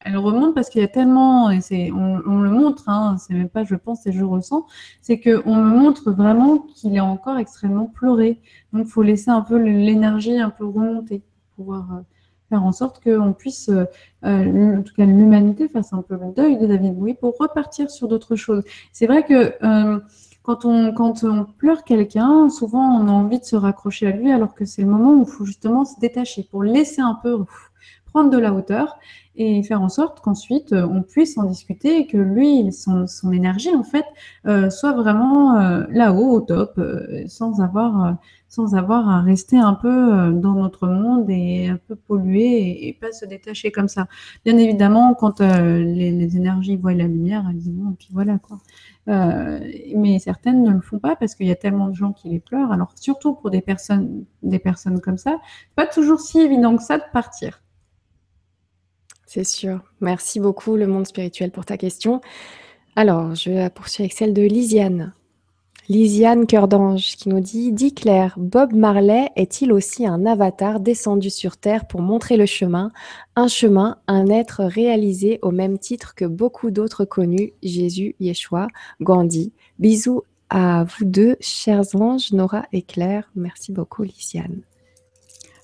[0.01, 3.63] elle remonte parce qu'il y a tellement, et on, le montre, hein, c'est même pas
[3.63, 4.65] je pense et je ressens,
[5.01, 8.41] c'est qu'on me montre vraiment qu'il est encore extrêmement pleuré.
[8.73, 11.19] Donc il faut laisser un peu l'énergie un peu remonter
[11.55, 12.01] pour pouvoir euh,
[12.49, 13.85] faire en sorte qu'on puisse, euh,
[14.25, 17.89] euh, en tout cas l'humanité, fasse un peu le deuil de David Bowie pour repartir
[17.89, 18.63] sur d'autres choses.
[18.91, 19.99] C'est vrai que euh,
[20.43, 24.31] quand, on, quand on pleure quelqu'un, souvent on a envie de se raccrocher à lui
[24.31, 27.45] alors que c'est le moment où il faut justement se détacher pour laisser un peu
[28.09, 28.97] prendre de la hauteur
[29.35, 33.73] et faire en sorte qu'ensuite on puisse en discuter et que lui, son, son énergie
[33.73, 34.05] en fait,
[34.69, 35.53] soit vraiment
[35.89, 36.79] là-haut, au top,
[37.27, 38.17] sans avoir
[38.49, 42.93] sans avoir à rester un peu euh, dans notre monde et un peu polluer et,
[42.93, 44.07] pas se détacher comme ça.
[44.43, 48.59] Bien évidemment, quand euh, les, énergies voient la lumière, elles disent bon, puis voilà quoi.
[49.07, 49.59] Euh,
[49.95, 52.39] mais certaines ne le font pas parce qu'il y a tellement de gens qui les
[52.39, 52.71] pleurent.
[52.71, 55.37] Alors surtout pour des personnes, des personnes comme ça,
[55.75, 57.61] pas toujours si évident que ça de partir.
[59.31, 59.81] C'est sûr.
[60.01, 62.19] Merci beaucoup, le monde spirituel, pour ta question.
[62.95, 65.13] Alors, je poursuis avec celle de Lisiane.
[65.87, 71.29] Lisiane Cœur d'Ange qui nous dit Dit Claire, Bob Marley est-il aussi un avatar descendu
[71.29, 72.91] sur Terre pour montrer le chemin?
[73.35, 78.67] Un chemin, un être réalisé au même titre que beaucoup d'autres connus Jésus, Yeshua,
[78.99, 79.53] Gandhi.
[79.77, 83.29] Bisous à vous deux, chers anges, Nora et Claire.
[83.35, 84.63] Merci beaucoup, Lisiane.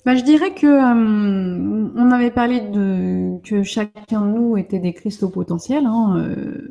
[0.06, 4.94] Bah, je dirais que euh, on avait parlé de que chacun de nous était des
[4.94, 5.88] cristaux potentiels.
[5.88, 6.68] Hein, euh,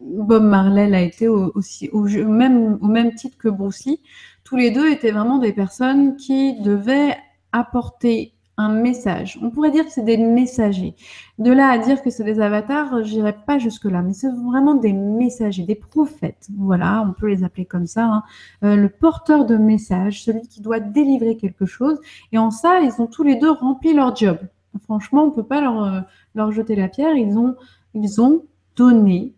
[0.00, 4.00] Bob Marley a été aussi au, même, au même titre que Bruce Lee.
[4.44, 7.16] Tous les deux étaient vraiment des personnes qui devaient
[7.50, 9.38] apporter un message.
[9.42, 10.94] On pourrait dire que c'est des messagers.
[11.38, 14.92] De là à dire que c'est des avatars, j'irai pas jusque-là, mais c'est vraiment des
[14.92, 16.48] messagers, des prophètes.
[16.56, 18.04] Voilà, on peut les appeler comme ça.
[18.04, 18.22] Hein.
[18.64, 22.00] Euh, le porteur de message, celui qui doit délivrer quelque chose.
[22.32, 24.38] Et en ça, ils ont tous les deux rempli leur job.
[24.84, 26.00] Franchement, on peut pas leur, euh,
[26.34, 27.14] leur jeter la pierre.
[27.14, 27.56] Ils ont,
[27.94, 29.34] ils ont donné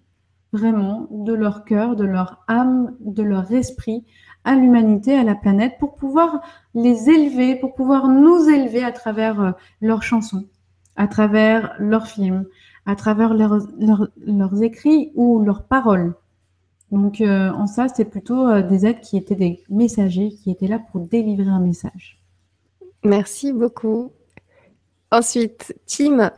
[0.52, 4.04] vraiment de leur cœur, de leur âme, de leur esprit
[4.48, 6.40] à l'humanité, à la planète, pour pouvoir
[6.74, 9.50] les élever, pour pouvoir nous élever à travers euh,
[9.82, 10.46] leurs chansons,
[10.96, 12.46] à travers leurs films,
[12.86, 16.14] à travers leurs, écrits ou leurs paroles.
[16.90, 20.66] Donc euh, en ça, c'est plutôt euh, des êtres qui étaient des messagers, qui étaient
[20.66, 22.18] là pour délivrer un message.
[23.04, 24.12] Merci beaucoup.
[25.10, 26.30] Ensuite, Tim,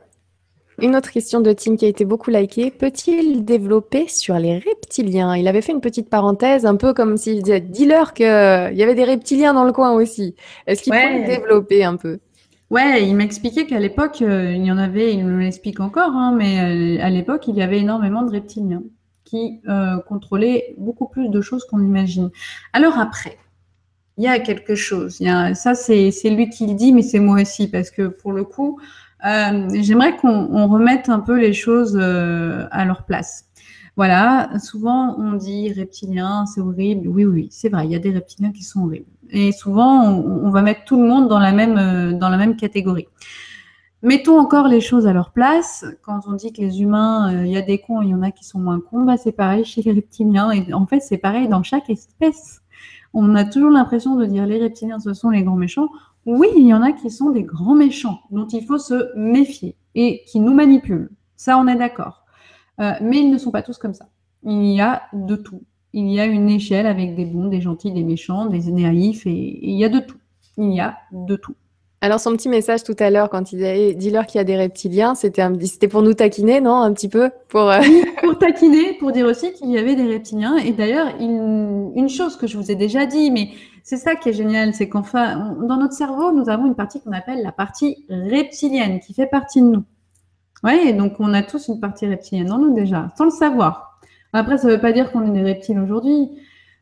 [0.81, 2.71] une autre question de Tim qui a été beaucoup likée.
[2.71, 5.37] Peut-il développer sur les reptiliens?
[5.37, 8.95] Il avait fait une petite parenthèse, un peu comme s'il disait dis-leur qu'il y avait
[8.95, 10.35] des reptiliens dans le coin aussi.
[10.67, 12.19] Est-ce qu'il peut développer un peu?
[12.71, 16.33] Ouais, il m'expliquait qu'à l'époque, euh, il y en avait, il me l'explique encore, hein,
[16.37, 18.85] mais euh, à l'époque, il y avait énormément de reptiliens
[19.25, 22.31] qui euh, contrôlaient beaucoup plus de choses qu'on imagine.
[22.73, 23.39] Alors après,
[24.19, 25.19] il y a quelque chose.
[25.19, 28.07] Il y a, ça, c'est lui qui le dit, mais c'est moi aussi, parce que
[28.07, 28.79] pour le coup,
[29.27, 33.47] euh, j'aimerais qu'on remette un peu les choses euh, à leur place.
[33.97, 37.09] Voilà, souvent on dit reptilien, c'est horrible.
[37.09, 39.07] Oui, oui, c'est vrai, il y a des reptiliens qui sont horribles.
[39.31, 42.57] Et souvent, on, va mettre tout le monde dans la même, euh, dans la même
[42.57, 43.07] catégorie.
[44.03, 45.85] Mettons encore les choses à leur place.
[46.03, 48.31] Quand on dit que les humains, il y a des cons, il y en a
[48.31, 50.51] qui sont moins cons, bah, c'est pareil chez les reptiliens.
[50.51, 52.63] Et en fait, c'est pareil dans chaque espèce.
[53.13, 55.89] On a toujours l'impression de dire les reptiliens, ce sont les grands méchants.
[56.27, 59.77] Oui, il y en a qui sont des grands méchants dont il faut se méfier
[59.95, 61.11] et qui nous manipulent.
[61.37, 62.25] Ça, on est d'accord.
[62.81, 64.09] Euh, mais ils ne sont pas tous comme ça.
[64.43, 65.63] Il y a de tout.
[65.93, 69.59] Il y a une échelle avec des bons, des gentils, des méchants, des naïfs, et
[69.67, 70.19] il y a de tout.
[70.57, 71.57] Il y a de tout.
[72.03, 74.57] Alors son petit message tout à l'heure quand il disait dis-leur qu'il y a des
[74.57, 77.79] reptiliens, c'était c'était pour nous taquiner, non Un petit peu pour euh,
[78.23, 80.57] pour taquiner, pour dire aussi qu'il y avait des reptiliens.
[80.57, 83.51] Et d'ailleurs, une, chose que je vous ai déjà dit, mais
[83.85, 87.13] c'est ça qui est génial, c'est qu'enfin dans notre cerveau, nous avons une partie qu'on
[87.13, 89.85] appelle la partie reptilienne qui fait partie de nous.
[90.65, 94.01] Oui, donc on a tous une partie reptilienne en nous déjà, sans le savoir.
[94.33, 96.31] Après, ça ne veut pas dire qu'on est des reptiles aujourd'hui,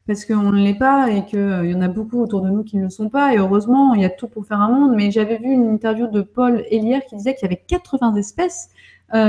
[0.08, 2.76] parce qu'on ne l'est pas et qu'il y en a beaucoup autour de nous qui
[2.78, 3.32] ne le sont pas.
[3.32, 4.94] Et heureusement, il y a tout pour faire un monde.
[4.96, 8.70] Mais j'avais vu une interview de Paul Hélière qui disait qu'il y avait 80 espèces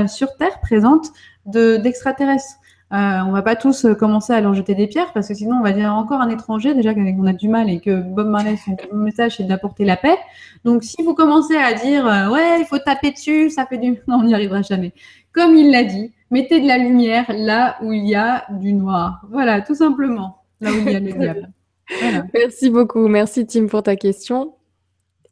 [0.08, 1.12] sur Terre présentes
[1.46, 2.56] d'extraterrestres.
[2.92, 5.58] Euh, on va pas tous euh, commencer à leur jeter des pierres parce que sinon
[5.58, 8.56] on va dire encore un étranger déjà qu'on a du mal et que Bob Marley
[8.56, 10.18] son message c'est d'apporter la paix.
[10.64, 13.90] Donc si vous commencez à dire euh, ouais il faut taper dessus ça fait du
[14.08, 14.92] non on n'y arrivera jamais.
[15.32, 19.24] Comme il l'a dit, mettez de la lumière là où il y a du noir.
[19.30, 21.52] Voilà tout simplement là où il y a le diable.
[22.34, 24.54] Merci beaucoup, merci Tim pour ta question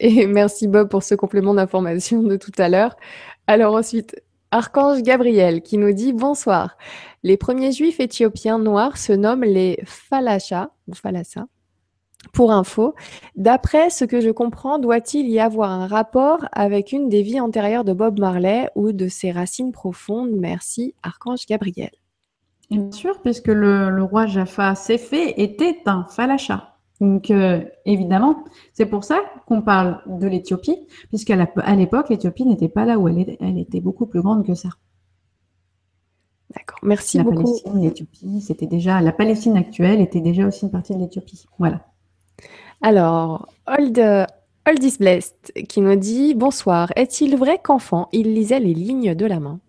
[0.00, 2.96] et merci Bob pour ce complément d'information de tout à l'heure.
[3.46, 6.76] Alors ensuite Archange Gabriel qui nous dit bonsoir.
[7.22, 11.46] Les premiers juifs éthiopiens noirs se nomment les Falasha ou Falasa.
[12.32, 12.94] Pour info,
[13.36, 17.84] d'après ce que je comprends, doit-il y avoir un rapport avec une des vies antérieures
[17.84, 20.32] de Bob Marley ou de ses racines profondes?
[20.32, 21.90] Merci, Archange Gabriel.
[22.70, 26.74] Bien sûr, puisque le, roi Jaffa Séfé était un Falasha.
[27.00, 31.36] Donc, euh, évidemment, c'est pour ça qu'on parle de l'Éthiopie, puisqu'à
[31.74, 34.70] l'époque, l'Éthiopie n'était pas là où elle, elle était beaucoup plus grande que ça.
[36.54, 37.42] D'accord, merci la beaucoup.
[37.42, 41.44] Palestine, l'Éthiopie, c'était déjà la Palestine actuelle était déjà aussi une partie de l'Éthiopie.
[41.58, 41.86] Voilà.
[42.80, 43.98] Alors, Old,
[44.66, 46.90] Old is Blessed qui nous dit bonsoir.
[46.96, 49.60] Est-il vrai qu'enfant il lisait les lignes de la main?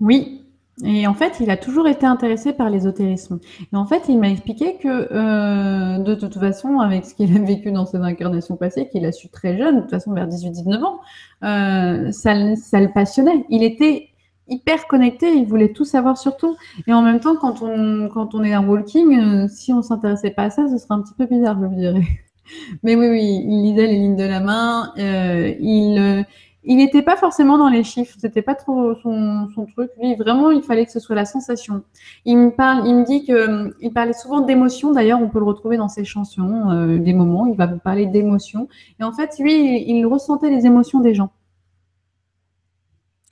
[0.00, 0.49] Oui.
[0.84, 3.38] Et en fait, il a toujours été intéressé par l'ésotérisme.
[3.72, 7.40] Et en fait, il m'a expliqué que euh, de toute façon, avec ce qu'il a
[7.40, 10.82] vécu dans ses incarnations passées, qu'il a su très jeune, de toute façon vers 18-19
[10.82, 11.00] ans,
[11.44, 13.44] euh, ça, ça le passionnait.
[13.50, 14.08] Il était
[14.48, 16.56] hyper connecté, il voulait tout savoir sur tout.
[16.86, 20.30] Et en même temps, quand on, quand on est un walking, euh, si on s'intéressait
[20.30, 22.02] pas à ça, ce serait un petit peu bizarre, je dirais.
[22.82, 24.92] Mais oui, oui, il lisait les lignes de la main.
[24.98, 26.26] Euh, il
[26.62, 29.90] il n'était pas forcément dans les chiffres, c'était pas trop son, son, truc.
[30.00, 31.82] Lui, vraiment, il fallait que ce soit la sensation.
[32.24, 34.92] Il me parle, il me dit que il parlait souvent d'émotions.
[34.92, 37.46] D'ailleurs, on peut le retrouver dans ses chansons, des moments.
[37.46, 38.68] Il va vous parler d'émotions.
[38.98, 41.30] Et en fait, lui, il, il ressentait les émotions des gens.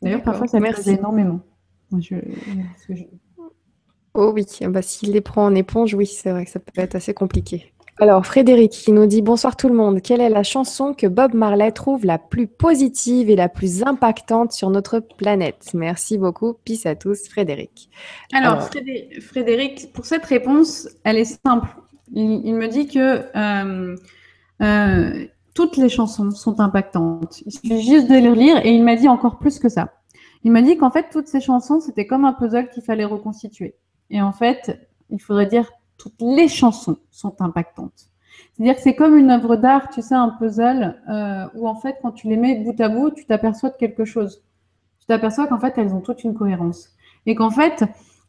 [0.01, 1.41] D'ailleurs, parfois, ça m'aide énormément.
[4.15, 6.95] Oh oui, bah, s'il les prend en éponge, oui, c'est vrai que ça peut être
[6.95, 7.73] assez compliqué.
[8.01, 10.01] Alors, Frédéric qui nous dit Bonsoir tout le monde.
[10.03, 14.53] Quelle est la chanson que Bob Marley trouve la plus positive et la plus impactante
[14.53, 15.71] sur notre planète?
[15.75, 16.55] Merci beaucoup.
[16.65, 17.91] Peace à tous, Frédéric.
[18.33, 18.69] Alors,
[19.21, 21.69] Frédéric, pour cette réponse, elle est simple.
[22.13, 23.97] Il, me dit que euh,
[24.63, 27.43] euh, toutes les chansons sont impactantes.
[27.47, 29.93] Il suffit juste de les lire et il m'a dit encore plus que ça.
[30.45, 33.75] Il m'a dit qu'en fait, toutes ces chansons, c'était comme un puzzle qu'il fallait reconstituer.
[34.09, 38.11] Et en fait, il faudrait dire toutes les chansons sont impactantes.
[38.55, 41.97] C'est-à-dire que c'est comme une œuvre d'art, tu sais, un puzzle euh, où en fait,
[42.01, 44.43] quand tu les mets bout à bout, tu t'aperçois de quelque chose.
[45.01, 46.91] Tu t'aperçois qu'en fait, elles ont toute une cohérence.
[47.27, 47.85] Et qu'en fait,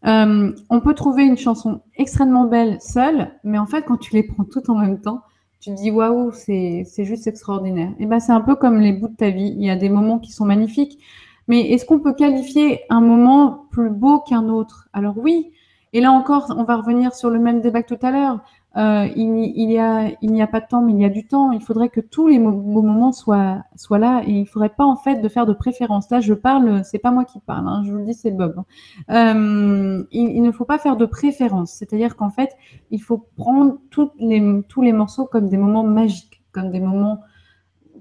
[0.06, 4.24] euh, on peut trouver une chanson extrêmement belle seule, mais en fait, quand tu les
[4.24, 5.22] prends toutes en même temps,
[5.60, 7.92] tu te dis waouh, c'est juste extraordinaire.
[8.00, 9.54] Et ben c'est un peu comme les bouts de ta vie.
[9.58, 11.00] Il y a des moments qui sont magnifiques,
[11.48, 14.90] mais est-ce qu'on peut qualifier un moment plus beau qu'un autre?
[14.94, 15.52] Alors oui.
[15.94, 18.40] Et là encore, on va revenir sur le même débat que tout à l'heure.
[18.78, 21.52] Euh, il, y a, n'y a pas de temps, mais il y a du temps.
[21.52, 24.86] Il faudrait que tous les beaux moments soient, soient là et il ne faudrait pas
[24.86, 26.10] en fait de faire de préférence.
[26.12, 28.64] Là, je parle, c'est pas moi qui parle, hein, je vous le dis, c'est Bob.
[29.10, 32.56] Euh, il, ne faut pas faire de préférence, c'est-à-dire qu'en fait,
[32.92, 37.22] il faut prendre toutes les, tous les morceaux comme des moments magiques, comme des moments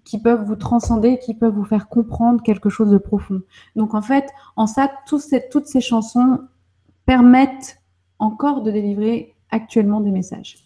[0.05, 3.41] qui peuvent vous transcender, qui peuvent vous faire comprendre quelque chose de profond.
[3.77, 6.41] Donc en fait, en ça, ces, toutes ces chansons
[7.09, 7.81] permettent
[8.19, 10.59] encore de délivrer actuellement des messages.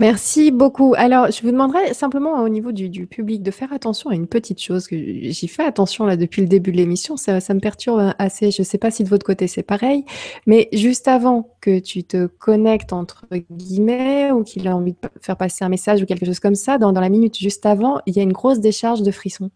[0.00, 0.94] Merci beaucoup.
[0.96, 4.60] Alors, je vous demanderais simplement au niveau du, public de faire attention à une petite
[4.60, 7.16] chose que j'y fais attention depuis le début de l'émission.
[7.16, 8.50] Ça, me perturbe assez.
[8.50, 10.04] Je ne sais pas si de votre côté c'est pareil,
[10.46, 15.36] mais juste avant que tu te connectes entre guillemets ou qu'il a envie de faire
[15.36, 18.18] passer un message ou quelque chose comme ça, dans, la minute juste avant, il y
[18.18, 19.50] a une grosse décharge de frissons.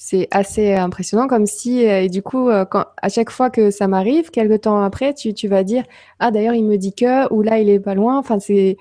[0.00, 3.70] C'est assez impressionnant, comme si, euh, et du coup, euh, quand, à chaque fois que
[3.70, 5.82] ça m'arrive, quelques temps après, tu, tu vas dire
[6.20, 8.16] Ah, d'ailleurs, il me dit que, ou là, il est pas loin.
[8.16, 8.76] Enfin, c'est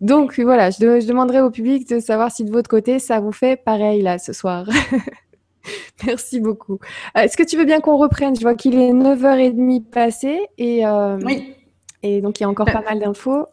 [0.00, 3.56] donc voilà, je, demanderai au public de savoir si de votre côté, ça vous fait
[3.56, 4.66] pareil là ce soir.
[6.06, 6.78] Merci beaucoup.
[7.16, 8.36] Euh, est-ce que tu veux bien qu'on reprenne?
[8.36, 11.54] Je vois qu'il est 9h30 passé et, euh, oui.
[12.02, 13.46] et donc il y a encore bah pas mal d'infos.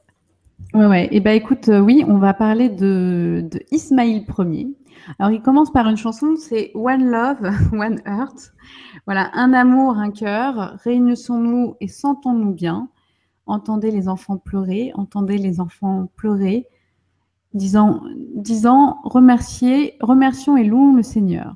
[0.74, 1.06] Ouais, ouais.
[1.06, 4.68] Et eh ben écoute, euh, oui, on va parler de, de Ismaïl Ier.
[5.20, 8.54] Alors il commence par une chanson, c'est One Love, One Heart.
[9.06, 12.90] Voilà, un amour, un cœur, réunissons-nous et sentons-nous bien
[13.52, 16.68] entendez les enfants pleurer, entendez les enfants pleurer,
[17.54, 18.02] disant,
[18.36, 21.56] disant remerciez, remercions et louons le Seigneur.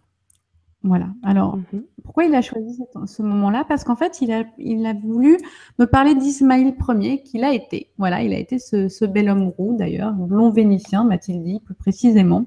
[0.84, 1.08] Voilà.
[1.24, 1.84] Alors, mhm.
[2.04, 3.66] pourquoi il a choisi ce moment-là?
[3.68, 5.38] Parce qu'en fait, il a, il a voulu
[5.80, 7.90] me parler d'Ismaïl Ier, qu'il a été.
[7.98, 12.46] Voilà, il a été ce, bel homme roux, d'ailleurs, blond vénitien, m'a-t-il dit, plus précisément.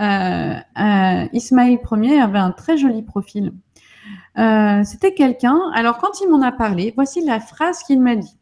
[0.00, 3.52] Euh, euh, Ismaïl Ier avait un très joli profil.
[4.38, 5.60] Euh, c'était quelqu'un.
[5.74, 8.36] Alors, quand il m'en a parlé, voici la phrase qu'il m'a dit.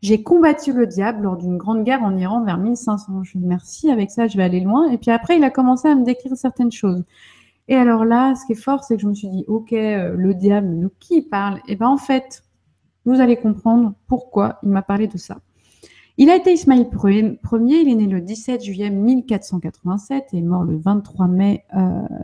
[0.00, 3.24] J'ai combattu le diable lors d'une grande guerre en Iran vers 1500.
[3.24, 4.90] Je dis merci, avec ça, je vais aller loin.
[4.90, 7.04] Et puis après, il a commencé à me décrire certaines choses.
[7.68, 10.32] Et alors là, ce qui est fort, c'est que je me suis dit, ok, le
[10.34, 11.60] diable, de qui parle?
[11.68, 12.42] Et bien en fait,
[13.06, 15.38] vous allez comprendre pourquoi il m'a parlé de ça.
[16.16, 20.62] Il a été Ismaïl Ier, il est né le 17 juillet 1487 et est mort
[20.62, 21.64] le 23 mai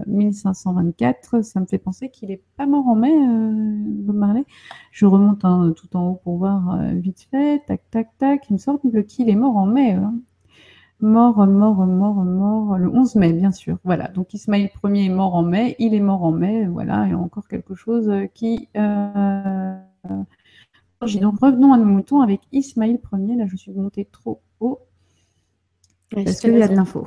[0.06, 1.34] 1524.
[1.34, 4.44] Euh, ça me fait penser qu'il n'est pas mort en mai, euh, Marley.
[4.92, 7.64] Je remonte hein, tout en haut pour voir euh, vite fait.
[7.66, 8.48] Tac, tac, tac.
[8.48, 9.90] Il me semble qu'il est mort en mai.
[9.92, 10.14] Hein.
[11.00, 13.78] Mort, mort, mort, mort, le 11 mai, bien sûr.
[13.82, 17.16] Voilà, donc Ismaël Ier est mort en mai, il est mort en mai, voilà, a
[17.16, 18.68] encore quelque chose qui...
[21.00, 24.80] Donc revenons à nos moutons avec Ismaël Ier, là je suis montée trop haut,
[26.14, 27.06] parce qu'il y a de l'info.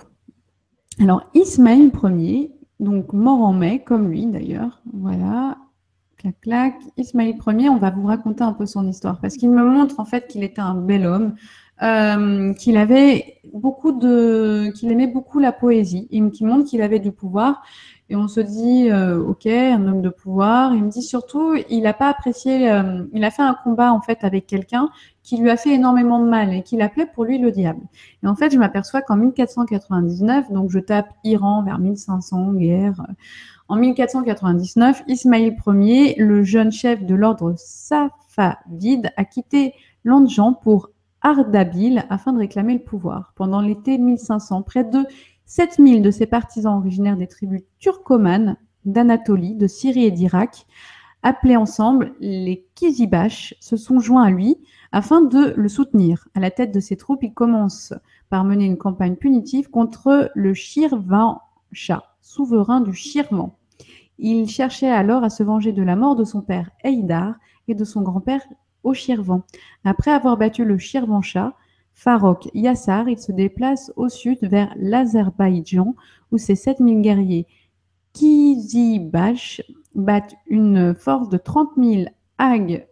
[0.99, 5.59] Alors Ismaël Ier, donc mort en mai, comme lui d'ailleurs, voilà,
[6.17, 6.75] clac, clac.
[6.97, 10.05] Ismaël Ier, on va vous raconter un peu son histoire, parce qu'il me montre en
[10.05, 11.35] fait qu'il était un bel homme,
[11.83, 16.99] euh, qu'il avait beaucoup de, qu'il aimait beaucoup la poésie, et qui montre qu'il avait
[16.99, 17.61] du pouvoir.
[18.09, 20.75] Et on se dit, euh, ok, un homme de pouvoir.
[20.75, 24.01] Il me dit surtout, il n'a pas apprécié, euh, il a fait un combat en
[24.01, 24.89] fait avec quelqu'un
[25.23, 27.81] qui lui a fait énormément de mal et qu'il appelait pour lui le diable.
[28.23, 33.01] Et en fait, je m'aperçois qu'en 1499, donc je tape Iran vers 1500, guerre.
[33.69, 39.73] En 1499, Ismaïl Ier, le jeune chef de l'ordre Safavid, a quitté
[40.03, 40.89] Landjan pour
[41.21, 43.31] Ardabil afin de réclamer le pouvoir.
[43.35, 44.99] Pendant l'été 1500, près de
[45.45, 50.65] 7000 de ses partisans originaires des tribus turcomanes d'Anatolie, de Syrie et d'Irak,
[51.21, 54.57] appelés ensemble les Kizibash, se sont joints à lui
[54.91, 56.27] afin de le soutenir.
[56.35, 57.93] À la tête de ses troupes, il commence
[58.29, 63.57] par mener une campagne punitive contre le Shirvanshah, souverain du Shirvan.
[64.19, 67.35] Il cherchait alors à se venger de la mort de son père Eidar
[67.67, 68.43] et de son grand-père
[68.83, 69.43] au Shirvan.
[69.83, 71.53] Après avoir battu le Shirvanshah,
[71.93, 75.95] Farok Yassar, il se déplace au sud vers l'Azerbaïdjan
[76.31, 77.47] où ses 7000 guerriers
[78.13, 79.61] Kizibash
[79.95, 82.05] battent une force de 30 000
[82.37, 82.87] Ag,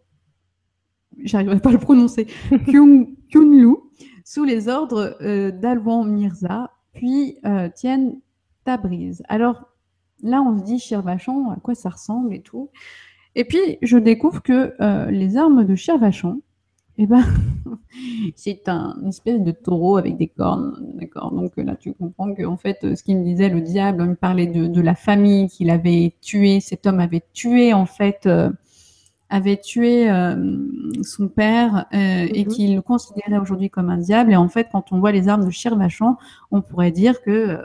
[1.24, 2.28] j'arriverai pas à le prononcer,
[2.68, 3.76] Kyunlu,
[4.24, 8.20] sous les ordres euh, d'Alwan Mirza, puis euh, tiennent
[8.64, 9.24] Tabriz.
[9.28, 9.72] Alors
[10.22, 12.70] là, on se dit Shirvachan, à quoi ça ressemble et tout.
[13.36, 16.40] Et puis, je découvre que euh, les armes de Shirvachan,
[17.04, 17.24] eh ben,
[18.36, 21.32] c'est un espèce de taureau avec des cornes, d'accord.
[21.32, 24.16] Donc là, tu comprends que en fait, ce qu'il me disait, le diable, il me
[24.16, 26.60] parlait de, la famille qu'il avait tué.
[26.60, 28.52] Cet homme avait tué en fait, euh,
[29.32, 30.58] avait tué euh,
[31.02, 32.52] son père et mhm.
[32.52, 34.32] qu'il le considérait aujourd'hui comme un diable.
[34.32, 36.18] Et en fait, quand on voit les armes de Shirvachan,
[36.52, 37.58] on pourrait dire que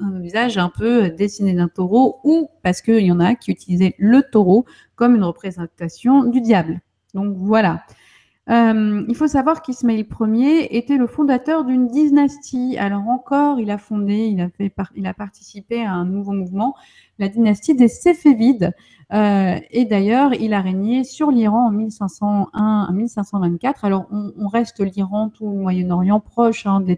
[0.00, 3.96] un visage un peu dessiné d'un taureau, ou parce qu'il y en a qui utilisaient
[3.98, 4.64] le taureau
[4.94, 6.80] comme une représentation du diable.
[7.14, 7.82] Donc voilà.
[8.48, 12.76] Euh, il faut savoir qu'Ismaël Ier était le fondateur d'une dynastie.
[12.78, 16.74] Alors encore, il a fondé, il a, fait il a participé à un nouveau mouvement,
[17.18, 18.72] la dynastie des Séfévides.
[19.12, 23.84] Euh, et d'ailleurs, il a régné sur l'Iran en 1501 à 1524.
[23.84, 26.96] Alors on, reste l'Iran, tout le Moyen-Orient proche hein, de.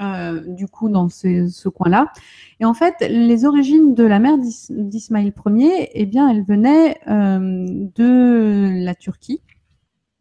[0.00, 2.12] Euh, du coup dans ce, coin-là.
[2.60, 7.66] Et en fait, les origines de la mère d'Ismaël Ier, eh bien, elles venaient euh,
[7.96, 9.40] de la Turquie,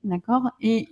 [0.03, 0.49] d'accord.
[0.61, 0.87] Et,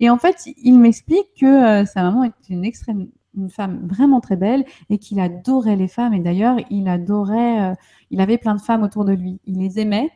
[0.00, 4.20] et en fait, il m'explique que euh, sa maman était une extrême, une femme vraiment
[4.20, 6.14] très belle et qu'il adorait les femmes.
[6.14, 7.74] Et d'ailleurs, il adorait,
[8.10, 9.40] il avait plein de femmes autour de lui.
[9.46, 10.10] Il les aimait,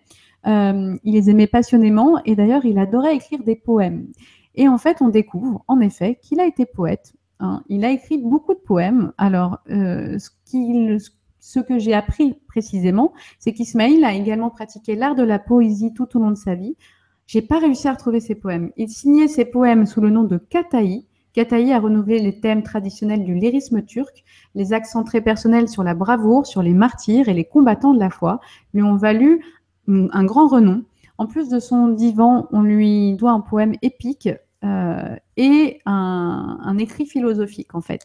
[0.47, 2.19] il les aimait passionnément.
[2.25, 4.09] Et d'ailleurs, il adorait écrire des poèmes.
[4.57, 7.63] Et en fait, on découvre en effet qu'il a été poète Hein.
[7.69, 9.13] Il a écrit beaucoup de poèmes.
[9.19, 15.39] Alors, euh, ce, que j'ai appris précisément, c'est qu'Ismaïl a également pratiqué l'art de la
[15.39, 16.77] poésie tout au long de sa vie.
[17.27, 18.71] J'ai pas réussi à retrouver ses poèmes.
[18.77, 21.07] Il signait ses poèmes sous le nom de Kataï.
[21.33, 24.25] Kataï a renouvelé les thèmes traditionnels du lyrisme turc.
[24.55, 28.11] Les accents très personnels sur la bravoure, sur les martyrs et les combattants de la
[28.11, 28.41] foi
[28.73, 29.45] lui ont valu
[29.89, 30.85] un grand renom.
[31.19, 34.29] En plus de son divan, on lui doit un poème épique
[34.65, 38.03] euh, et un, écrit philosophique en fait.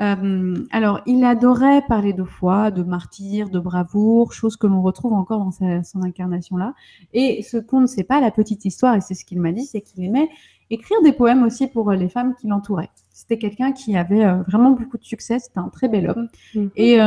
[0.00, 5.12] Euh, alors, il adorait parler de foi, de martyr, de bravoure, chose que l'on retrouve
[5.12, 6.74] encore dans son incarnation-là.
[7.12, 9.64] Et ce qu'on ne sait pas, la petite histoire, et c'est ce qu'il m'a dit,
[9.64, 10.28] c'est qu'il aimait
[10.70, 12.90] écrire des poèmes aussi pour les femmes qui l'entouraient.
[13.10, 16.28] C'était quelqu'un qui avait euh, vraiment beaucoup de succès, c'était un très bel homme.
[16.54, 16.70] Mm-hmm.
[16.76, 16.98] Et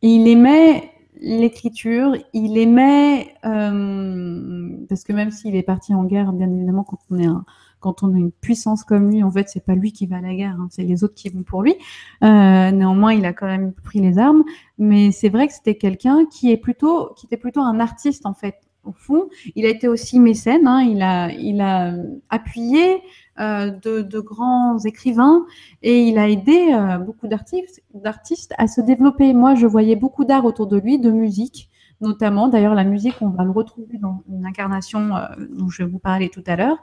[0.00, 0.90] il aimait
[1.20, 6.98] l'écriture, il aimait, euh, parce que même s'il est parti en guerre, bien évidemment, quand
[7.10, 7.44] on est un,
[7.80, 10.20] quand on a une puissance comme lui, en fait, c'est pas lui qui va à
[10.20, 11.74] la guerre, hein, c'est les autres qui vont pour lui.
[12.22, 14.44] Euh, néanmoins, il a quand même pris les armes,
[14.78, 18.34] mais c'est vrai que c'était quelqu'un qui est plutôt, qui était plutôt un artiste en
[18.34, 18.56] fait.
[18.84, 20.66] Au fond, il a été aussi mécène.
[20.66, 21.94] Hein, il a, il a
[22.30, 23.02] appuyé
[23.38, 25.44] euh, de, grands écrivains
[25.82, 29.34] et il a aidé euh, beaucoup d'artistes, à se développer.
[29.34, 31.68] Moi, je voyais beaucoup d'art autour de lui, de musique
[32.00, 32.48] notamment.
[32.48, 35.10] D'ailleurs, la musique, on va le retrouver dans une incarnation
[35.50, 36.78] dont je vais vous parler tout à l'heure.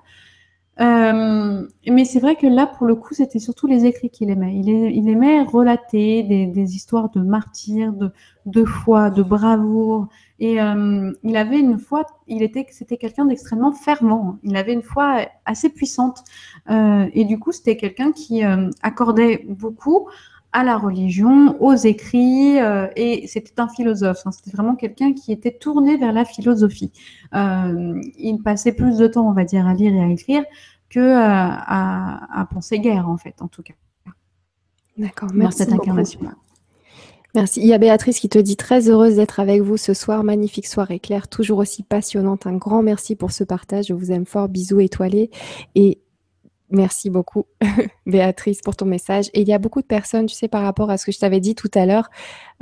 [0.81, 4.56] Euh, mais c'est vrai que là, pour le coup, c'était surtout les écrits qu'il aimait.
[4.56, 7.93] Il, aimait relater des, histoires de martyrs,
[8.45, 10.07] de, foi, de bravoure.
[10.39, 14.38] Et euh, il avait une foi, il était, c'était quelqu'un d'extrêmement fervent.
[14.43, 16.23] Il avait une foi assez puissante.
[16.69, 18.43] Euh, et du coup, c'était quelqu'un qui
[18.81, 20.10] accordait beaucoup
[20.56, 24.22] à la religion, aux écrits, euh, et c'était un philosophe.
[24.26, 24.32] Hein.
[24.32, 26.94] C'était vraiment quelqu'un qui était tourné vers la philosophie.
[27.34, 30.45] Euh, il passait plus de temps, on va dire, à lire et à écrire
[30.90, 33.73] que euh, à, à, penser guerre, en fait, en tout cas.
[34.98, 35.60] D'accord, merci.
[35.60, 36.32] Dans cette incarnation-là.
[37.34, 37.60] Merci.
[37.60, 40.23] Il y a Béatrice qui te dit très heureuse d'être avec vous ce soir.
[40.23, 42.48] Magnifique soirée claire, toujours aussi passionnante.
[42.48, 43.88] Un grand merci pour ce partage.
[43.88, 44.48] Je vous aime fort.
[44.48, 45.32] Bisous étoilés.
[45.76, 45.99] Et
[46.76, 47.45] Merci beaucoup,
[48.06, 49.30] Béatrice, pour ton message.
[49.34, 51.19] Et il y a beaucoup de personnes, tu sais, par rapport à ce que je
[51.19, 52.10] t'avais dit tout à l'heure,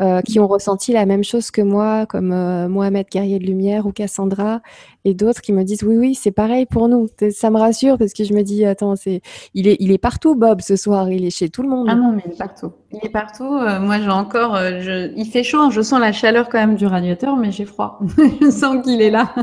[0.01, 3.87] euh, qui ont ressenti la même chose que moi, comme euh, Mohamed Guerrier de Lumière
[3.87, 4.61] ou Cassandra,
[5.03, 7.09] et d'autres qui me disent oui, oui, c'est pareil pour nous.
[7.31, 9.21] Ça me rassure parce que je me dis, attends, c'est,
[9.55, 11.09] il est, il est partout, Bob, ce soir.
[11.11, 11.87] Il est chez tout le monde.
[11.89, 12.71] Ah non, mais il est partout.
[12.91, 13.51] Il est partout.
[13.51, 15.11] Euh, moi, j'ai encore, je...
[15.17, 15.59] il fait chaud.
[15.59, 15.71] Hein.
[15.71, 17.99] je sens la chaleur quand même du radiateur, mais j'ai froid.
[18.41, 19.33] je sens qu'il est là.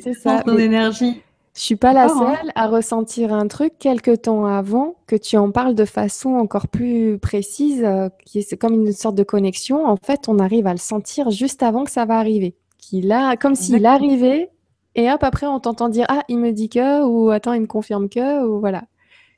[0.00, 0.42] C'est ça.
[0.46, 1.22] Son énergie.
[1.56, 2.08] Je suis pas la hein.
[2.08, 6.68] seule à ressentir un truc quelque temps avant que tu en parles de façon encore
[6.68, 9.86] plus précise, euh, qui c'est comme une sorte de connexion.
[9.86, 12.54] En fait, on arrive à le sentir juste avant que ça va arriver.
[12.78, 14.50] Qu'il a, comme s'il arrivait,
[14.96, 17.66] et hop, après, on t'entend dire Ah, il me dit que, ou attends, il me
[17.66, 18.84] confirme que, ou voilà.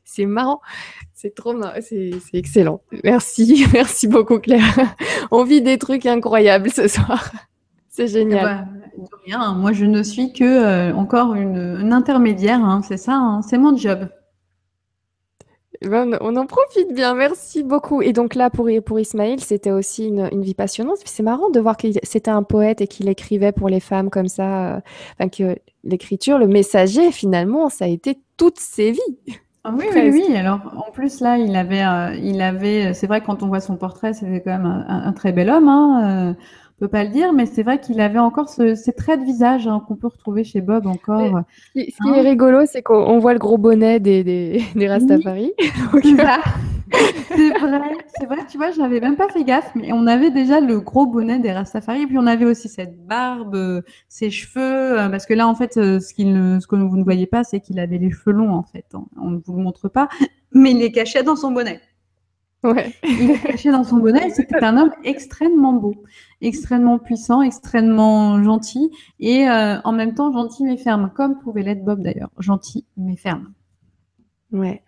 [0.05, 0.61] C'est marrant.
[1.15, 2.81] C'est trop c'est, c'est excellent.
[3.05, 4.63] Merci, merci beaucoup, Claire.
[5.31, 7.31] on vit des trucs incroyables ce soir.
[7.99, 8.69] C'est génial.
[9.27, 9.55] Rien.
[9.55, 12.65] Moi, je ne suis que euh, encore une, intermédiaire.
[12.65, 12.81] Hein.
[12.87, 13.43] C'est ça, hein.
[13.43, 14.09] c'est mon job.
[15.83, 18.01] Eh ben, on en profite bien, merci beaucoup.
[18.01, 20.99] Et donc là, pour, pour Ismaël, c'était aussi une, vie passionnante.
[21.07, 24.29] C'est marrant de voir que c'était un poète et qu'il écrivait pour les femmes comme
[24.29, 24.77] ça.
[24.77, 24.81] Euh,
[25.19, 29.41] enfin, que l'écriture, le messager, finalement, ça a été toutes ses vies.
[29.65, 30.37] Ah oui, oui, oui.
[30.37, 33.77] Alors, en plus, là, il avait, euh, il avait, c'est vrai, quand on voit son
[33.77, 35.69] portrait, c'était quand même un, très bel homme.
[35.69, 36.37] Hein,
[36.79, 39.67] peut pas le dire, mais c'est vrai qu'il avait encore ce, ces traits de visage
[39.67, 41.41] hein, qu'on peut retrouver chez Bob encore.
[41.75, 45.53] ce qui, est hein rigolo, c'est qu'on voit le gros bonnet des, des, des Rastafari.
[46.91, 47.83] c'est vrai,
[48.19, 50.81] c'est vrai, tu vois, je n'avais même pas fait gaffe, mais on avait déjà le
[50.81, 55.27] gros bonnet des Rastafari, puis on avait aussi cette barbe, euh, ses cheveux, euh, parce
[55.27, 57.79] que là, en fait, euh, ce, qu'il ce que vous ne voyez pas, c'est qu'il
[57.81, 58.87] avait les cheveux longs, en fait.
[58.95, 59.05] Hein.
[59.21, 60.09] On ne vous le montre pas,
[60.53, 61.81] mais il les cachait dans son bonnet.
[62.65, 62.93] Ouais.
[63.05, 64.31] Il est caché dans son bonnet.
[64.31, 65.95] C'était un homme extrêmement beau,
[66.41, 68.91] extrêmement puissant, extrêmement gentil
[69.21, 72.31] et euh, en même temps gentil mais ferme, comme pouvait l'être Bob d'ailleurs.
[72.39, 73.53] Gentil mais ferme.
[74.53, 74.83] Ouais.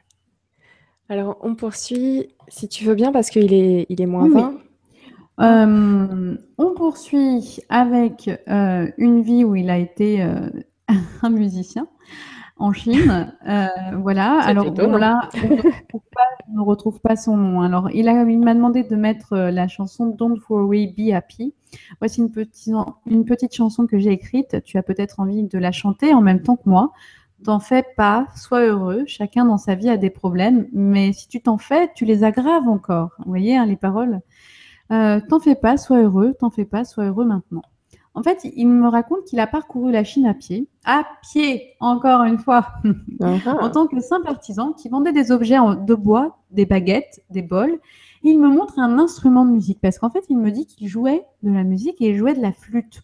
[1.09, 4.55] Alors on poursuit, si tu veux bien, parce qu'il est, il est moins 20.
[5.41, 10.23] Euh, on poursuit avec euh, une vie où il a été
[11.23, 11.87] un musicien
[12.61, 13.35] en Chine.
[13.49, 13.67] Euh,
[14.01, 14.39] voilà.
[14.41, 15.29] Alors là,
[16.49, 17.63] on ne retrouve pas son nom.
[17.63, 21.55] Alors, il m'a demandé de mettre euh, la chanson Don't Worry, Be Happy.
[22.01, 22.73] Voici une petite,
[23.07, 24.63] une petite chanson que j'ai écrite.
[24.65, 26.93] Tu as peut-être envie de la chanter en même temps que moi.
[27.45, 29.05] T'en fais pas, sois heureux.
[29.07, 32.69] Chacun dans sa vie a des problèmes, mais si tu t'en fais, tu les aggraves
[32.69, 33.13] encore.
[33.19, 34.21] Vous voyez hein, les paroles.
[34.93, 36.35] Euh, t'en fais pas, sois heureux.
[36.39, 37.63] T'en fais pas, sois heureux maintenant.
[38.21, 42.25] En fait, il me raconte qu'il a parcouru la Chine à pied, à pied, encore
[42.25, 42.67] une fois,
[43.25, 47.79] en tant que simple artisan qui vendait des objets de bois, des baguettes, des bols.
[48.23, 51.25] il me montre un instrument de musique parce qu'en fait, il me dit qu'il jouait
[51.43, 53.01] de la musique et il jouait de la flûte.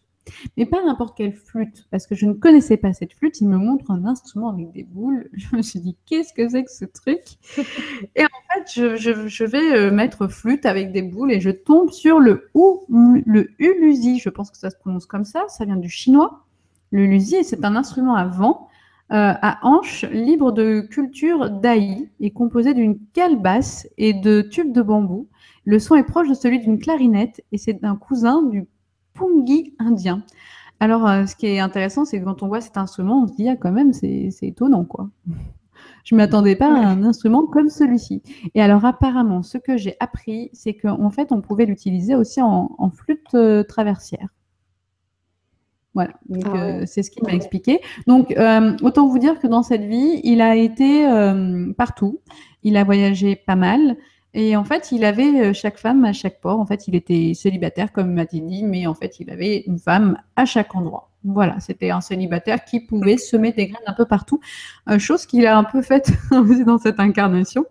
[0.57, 3.41] Mais pas n'importe quelle flûte, parce que je ne connaissais pas cette flûte.
[3.41, 5.29] Il me montre un instrument avec des boules.
[5.37, 7.21] Je me suis dit, qu'est-ce que c'est que ce truc?
[8.15, 12.19] Et en fait, je, vais euh, mettre flûte avec des boules et je tombe sur
[12.19, 14.19] le ou, le uluzi.
[14.19, 15.45] Je pense que ça se prononce comme ça.
[15.49, 16.45] Ça vient du chinois.
[16.91, 18.69] Le uluzi, c'est un instrument à vent,
[19.13, 24.83] euh, à hanches, libre de culture d'aï et composé d'une calebasse et de tubes de
[24.83, 25.29] bambou.
[25.65, 28.67] Le son est proche de celui d'une clarinette et c'est un cousin du
[29.17, 30.23] pungi indien.
[30.79, 33.35] Alors, euh, ce qui est intéressant, c'est que quand on voit cet instrument, on se
[33.35, 35.09] dit, ah, quand même, c'est étonnant, quoi.
[36.07, 38.23] Je ne m'attendais pas à un instrument comme celui-ci.
[38.55, 42.91] Et alors apparemment, ce que j'ai appris, c'est qu'en fait, on pouvait l'utiliser aussi en,
[42.95, 44.29] flûte euh, traversière.
[45.95, 47.81] Voilà, donc ah euh, c'est ce qu'il m'a expliqué.
[48.07, 51.07] Donc euh, autant vous dire que dans cette vie, il a été
[51.77, 52.21] partout.
[52.63, 53.97] Il a voyagé pas mal.
[54.39, 56.61] Et en fait, il avait chaque femme à chaque port.
[56.61, 60.19] En fait, il était célibataire, comme m'a dit, mais en fait, il avait une femme
[60.37, 61.11] à chaque endroit.
[61.27, 64.41] Voilà, c'était un célibataire qui pouvait semer des graines un peu partout,
[64.89, 66.13] euh, chose qu'il a un peu faite
[66.67, 67.65] dans cette incarnation.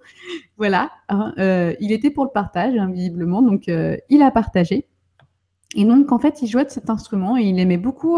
[0.57, 4.87] Voilà, hein, euh, il était pour le partage, hein, visiblement, donc euh, il a partagé.
[5.75, 8.17] Et donc, en fait, il jouait de cet instrument et il aimait beaucoup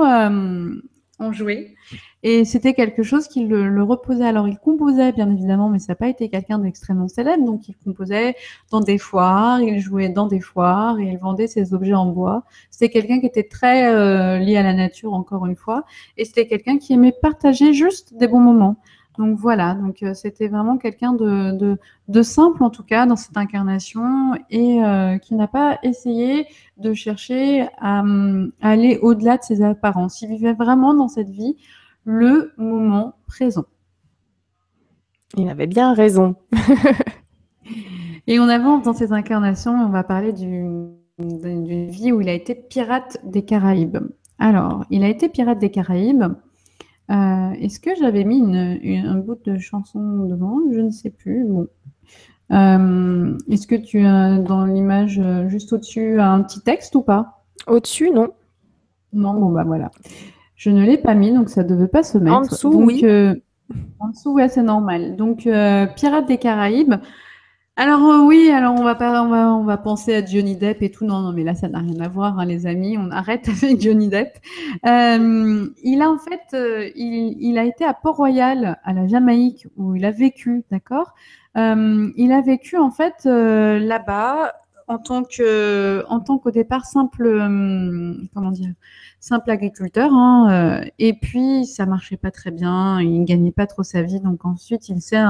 [1.19, 1.75] en jouer.
[2.23, 4.25] Et c'était quelque chose qui le, reposait.
[4.25, 7.45] Alors, il composait, bien évidemment, mais ça n'a pas été quelqu'un d'extrêmement célèbre.
[7.45, 8.35] Donc, il composait
[8.71, 12.43] dans des foires, il jouait dans des foires et il vendait ses objets en bois.
[12.69, 15.85] C'était quelqu'un qui était très euh, lié à la nature, encore une fois.
[16.17, 18.77] Et c'était quelqu'un qui aimait partager juste des bons moments.
[19.17, 21.77] Donc voilà, donc euh, c'était vraiment quelqu'un de,
[22.07, 26.45] de, simple en tout cas dans cette incarnation et euh, qui n'a pas essayé
[26.77, 28.03] de chercher à,
[28.61, 30.21] à aller au-delà de ses apparences.
[30.21, 31.55] Il vivait vraiment dans cette vie
[32.05, 33.65] le moment présent.
[35.35, 36.35] Il avait bien raison.
[38.27, 42.55] Et on avance dans ces incarnations, on va parler d'une vie où il a été
[42.55, 43.97] pirate des Caraïbes.
[44.37, 46.25] Alors, il a été pirate des Caraïbes.
[47.09, 50.59] Euh, est-ce que j'avais mis un bout de chanson devant?
[50.71, 51.45] Je ne sais plus.
[51.45, 51.67] Bon.
[52.51, 57.43] Euh, est-ce que tu as dans l'image juste au-dessus un petit texte ou pas?
[57.67, 58.29] Au-dessus, non.
[59.13, 59.89] Non, bon bah voilà.
[60.55, 62.35] Je ne l'ai pas mis, donc ça ne devait pas se mettre.
[62.35, 63.01] En dessous, oui.
[63.03, 63.35] Euh,
[63.99, 65.15] en dessous, ouais, c'est normal.
[65.15, 66.95] Donc, euh, Pirates des Caraïbes.
[67.79, 70.81] Alors euh, oui, alors on va pas, on va, on va penser à Johnny Depp
[70.81, 71.05] et tout.
[71.05, 72.97] Non, non, mais là, ça n'a rien à voir, hein, les amis.
[72.97, 74.39] On arrête avec Johnny Depp.
[74.83, 76.57] il a en fait,
[76.95, 81.13] il, il, a été à Port-Royal, à la Jamaïque, où il a vécu, d'accord?
[81.55, 84.53] il a vécu en fait là-bas
[84.87, 87.27] en tant que, en tant qu'au départ simple,
[88.33, 88.73] comment dire
[89.19, 90.13] simple agriculteur.
[90.13, 93.01] Hein, euh, et puis, ça marchait pas très bien.
[93.01, 94.19] Il gagnait pas trop sa vie.
[94.19, 95.23] Donc ensuite, il s'est,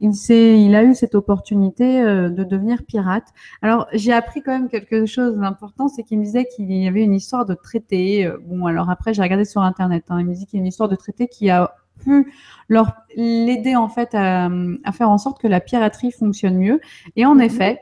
[0.00, 3.26] il s'est, il a eu cette opportunité euh, de devenir pirate.
[3.62, 7.02] Alors, j'ai appris quand même quelque chose d'important, c'est qu'il me disait qu'il y avait
[7.02, 8.26] une histoire de traité.
[8.26, 10.04] Euh, bon, alors après, j'ai regardé sur internet.
[10.08, 12.32] Hein, il me dit qu'il y a une histoire de traité qui a pu
[12.68, 14.48] leur l'aider en fait à,
[14.84, 16.80] à, faire en sorte que la piraterie fonctionne mieux.
[17.16, 17.42] Et en mhm.
[17.42, 17.80] effet,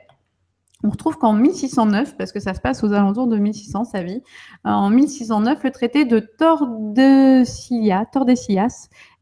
[0.85, 4.23] on retrouve qu'en 1609, parce que ça se passe aux alentours de 1600, sa vie,
[4.66, 8.05] euh, en 1609, le traité de Tordesillas,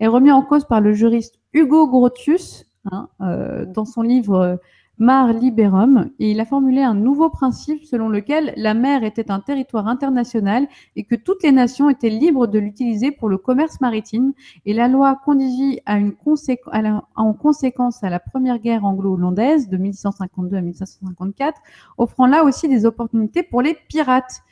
[0.00, 4.58] est remis en cause par le juriste Hugo Grotius hein, euh, dans son livre
[4.98, 9.40] Mar Liberum, et il a formulé un nouveau principe selon lequel la mer était un
[9.40, 14.32] territoire international et que toutes les nations étaient libres de l'utiliser pour le commerce maritime.
[14.66, 16.14] Et la loi conduisit à une
[17.16, 21.60] en conséquence à la première guerre anglo-hollandaise de 1652 à 1554,
[21.98, 24.42] offrant là aussi des opportunités pour les pirates.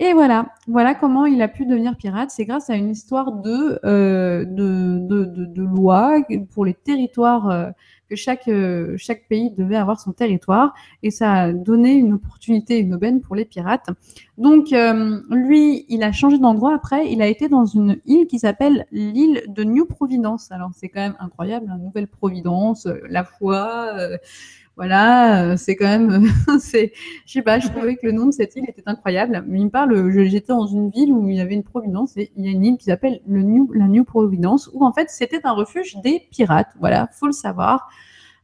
[0.00, 2.30] Et voilà, voilà comment il a pu devenir pirate.
[2.30, 6.16] C'est grâce à une histoire de, euh, de, de, de, loi
[6.52, 7.70] pour les territoires euh,
[8.08, 12.78] que chaque, euh, chaque pays devait avoir son territoire et ça a donné une opportunité,
[12.78, 13.88] une aubaine pour les pirates.
[14.38, 18.38] Donc euh, lui, il a changé d'endroit après, il a été dans une île qui
[18.38, 20.50] s'appelle l'île de New Providence.
[20.50, 23.94] Alors c'est quand même incroyable, la Nouvelle Providence, euh, la foi
[24.76, 26.26] voilà, c'est quand même,
[26.58, 26.92] c'est,
[27.26, 29.44] je sais pas, je trouvais que le nom de cette île était incroyable.
[29.46, 32.32] Mais il me parle, j'étais dans une ville où il y avait une providence et
[32.36, 35.52] il y a une île qui s'appelle la New Providence où en fait c'était un
[35.52, 36.70] refuge des pirates.
[36.80, 37.88] Voilà, faut le savoir.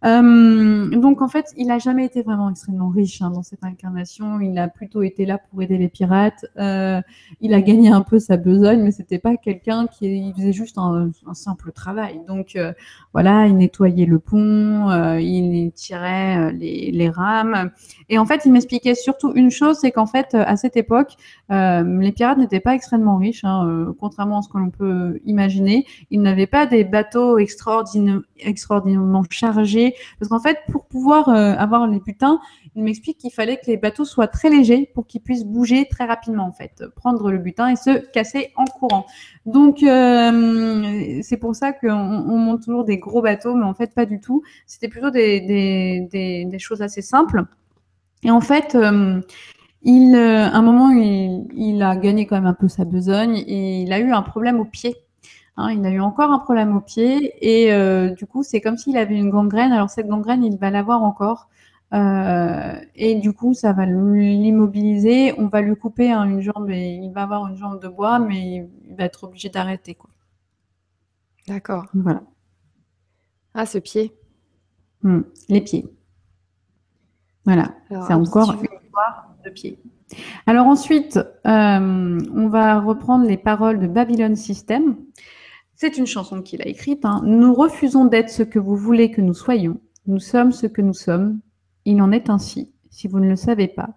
[0.04, 4.40] Euh, donc en fait, il n'a jamais été vraiment extrêmement riche hein, dans cette incarnation.
[4.40, 6.46] Il a plutôt été là pour aider les pirates.
[6.58, 7.00] Euh,
[7.40, 11.10] il a gagné un peu sa besogne, mais c'était pas quelqu'un qui faisait juste un,
[11.34, 12.20] simple travail.
[12.26, 12.72] Donc euh,
[13.12, 17.70] voilà, il nettoyait le pont, euh, il tirait euh, les, les, rames.
[18.08, 21.16] Et en fait, il m'expliquait surtout une chose, c'est qu'en fait, à cette époque,
[21.50, 25.86] les pirates n'étaient pas extrêmement riches, hein, contrairement à ce que l'on peut imaginer.
[26.10, 32.00] Ils n'avaient pas des bateaux extraordinairement chargés parce qu'en fait, pour pouvoir euh, avoir les
[32.00, 32.40] butins,
[32.74, 36.04] il m'explique qu'il fallait que les bateaux soient très légers pour qu'ils puissent bouger très
[36.04, 39.06] rapidement, en fait, prendre le butin et se casser en courant.
[39.46, 43.94] Donc, euh, c'est pour ça qu'on on monte toujours des gros bateaux, mais en fait,
[43.94, 44.42] pas du tout.
[44.66, 47.44] C'était plutôt des, choses assez simples.
[48.22, 49.20] Et en fait, euh,
[49.82, 53.82] il, à un moment, il, il, a gagné quand même un peu sa besogne et
[53.82, 54.96] il a eu un problème au pied.
[55.56, 58.78] Hein, il a eu encore un problème au pied et euh, du coup, c'est comme
[58.78, 59.72] s'il avait une gangrène.
[59.72, 61.48] Alors cette gangrène, il va l'avoir encore.
[61.92, 65.34] Euh, et du coup, ça va l'immobiliser.
[65.38, 68.18] On va lui couper hein, une jambe et il va avoir une jambe de bois,
[68.18, 69.98] mais il va être obligé d'arrêter.
[71.46, 71.86] D'accord.
[71.94, 72.22] Voilà.
[73.54, 74.14] Ah, ce pied.
[75.02, 75.86] Hmm, les pieds.
[77.44, 79.76] Voilà, c'est encore une histoire de.
[80.46, 84.96] Alors ensuite, euh, on va reprendre les paroles de Babylon System.
[85.74, 87.04] C'est une chanson qu'il a écrite.
[87.04, 87.22] Hein.
[87.24, 89.80] Nous refusons d'être ce que vous voulez que nous soyons.
[90.06, 91.40] Nous sommes ce que nous sommes.
[91.84, 93.90] Il en est ainsi, si vous ne le savez pas.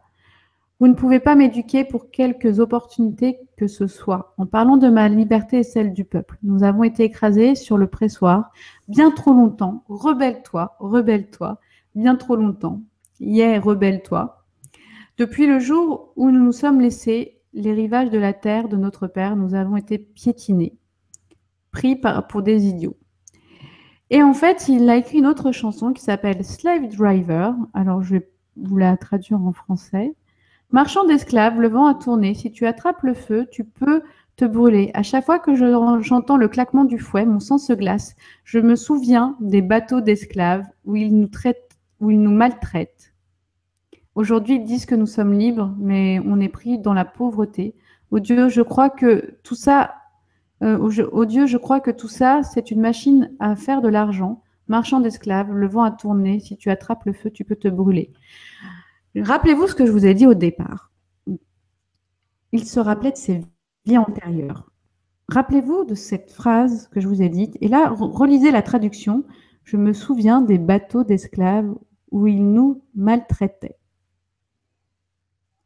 [0.79, 4.33] Vous ne pouvez pas m'éduquer pour quelques opportunités que ce soit.
[4.37, 7.87] En parlant de ma liberté et celle du peuple, nous avons été écrasés sur le
[7.87, 8.51] pressoir
[8.87, 9.83] bien trop longtemps.
[9.87, 11.59] Rebelle-toi, rebelle-toi,
[11.95, 12.81] bien trop longtemps.
[13.19, 14.42] Yeah, rebelle-toi.
[15.17, 19.05] Depuis le jour où nous nous sommes laissés les rivages de la terre de notre
[19.05, 20.75] Père, nous avons été piétinés,
[21.71, 21.99] pris
[22.29, 22.97] pour des idiots.
[24.09, 27.55] Et en fait, il a écrit une autre chanson qui s'appelle Slave Driver.
[27.75, 30.15] Alors, je vais vous la traduire en français.
[30.71, 32.33] Marchand d'esclaves, le vent a tourné.
[32.33, 34.01] Si tu attrapes le feu, tu peux
[34.35, 34.89] te brûler.
[34.95, 38.15] À chaque fois que j'entends le claquement du fouet, mon sang se glace.
[38.45, 43.12] Je me souviens des bateaux d'esclaves où ils nous traitent, où ils nous maltraitent.
[44.15, 47.75] Aujourd'hui, ils disent que nous sommes libres, mais on est pris dans la pauvreté.
[48.11, 49.95] Au Dieu, je crois que tout ça,
[50.61, 54.43] euh, je crois que tout ça, c'est une machine à faire de l'argent.
[54.67, 56.39] Marchand d'esclaves, le vent a tourné.
[56.39, 58.13] Si tu attrapes le feu, tu peux te brûler.
[59.15, 60.91] Rappelez-vous ce que je vous ai dit au départ.
[62.51, 63.41] Il se rappelait de ses
[63.85, 64.71] vies antérieures.
[65.27, 67.57] Rappelez-vous de cette phrase que je vous ai dite.
[67.61, 69.23] Et là, relisez la traduction.
[69.63, 71.73] Je me souviens des bateaux d'esclaves
[72.11, 73.77] où ils nous maltraitaient.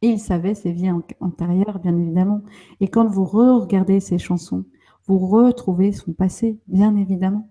[0.02, 2.42] Et il savait ses vies antérieures, bien évidemment.
[2.80, 4.66] Et quand vous re-regardez ces chansons,
[5.08, 7.50] vous retrouvez son passé, bien évidemment.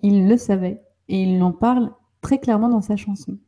[0.00, 3.38] Il le savait et il en parle très clairement dans sa chanson.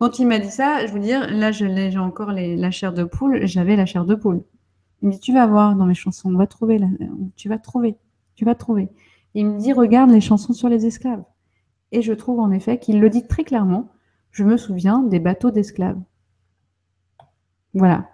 [0.00, 3.46] Quand il m'a dit ça, je veux dire, là, j'ai encore la chair de poule,
[3.46, 4.42] j'avais la chair de poule.
[5.02, 6.80] Il me dit, tu vas voir dans mes chansons, on va trouver,
[7.36, 7.96] tu vas trouver,
[8.34, 8.88] tu vas trouver.
[9.34, 11.22] il me dit, regarde les chansons sur les esclaves.
[11.92, 13.88] Et je trouve en effet qu'il le dit très clairement.
[14.30, 16.00] Je me souviens des bateaux d'esclaves.
[17.74, 18.08] Voilà.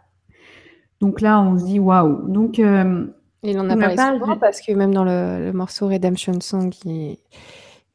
[1.00, 2.28] Donc là, on se dit, waouh.
[2.28, 3.06] Donc, euh,
[3.42, 7.18] il en a parlé souvent parce que même dans le, morceau Redemption Song, qui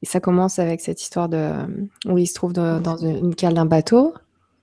[0.02, 1.52] et ça commence avec cette histoire de
[2.08, 4.14] où il se trouve dans une cale d'un bateau,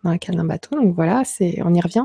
[0.02, 0.76] dans la cale d'un bateau.
[0.76, 2.04] Donc voilà, c'est on y revient.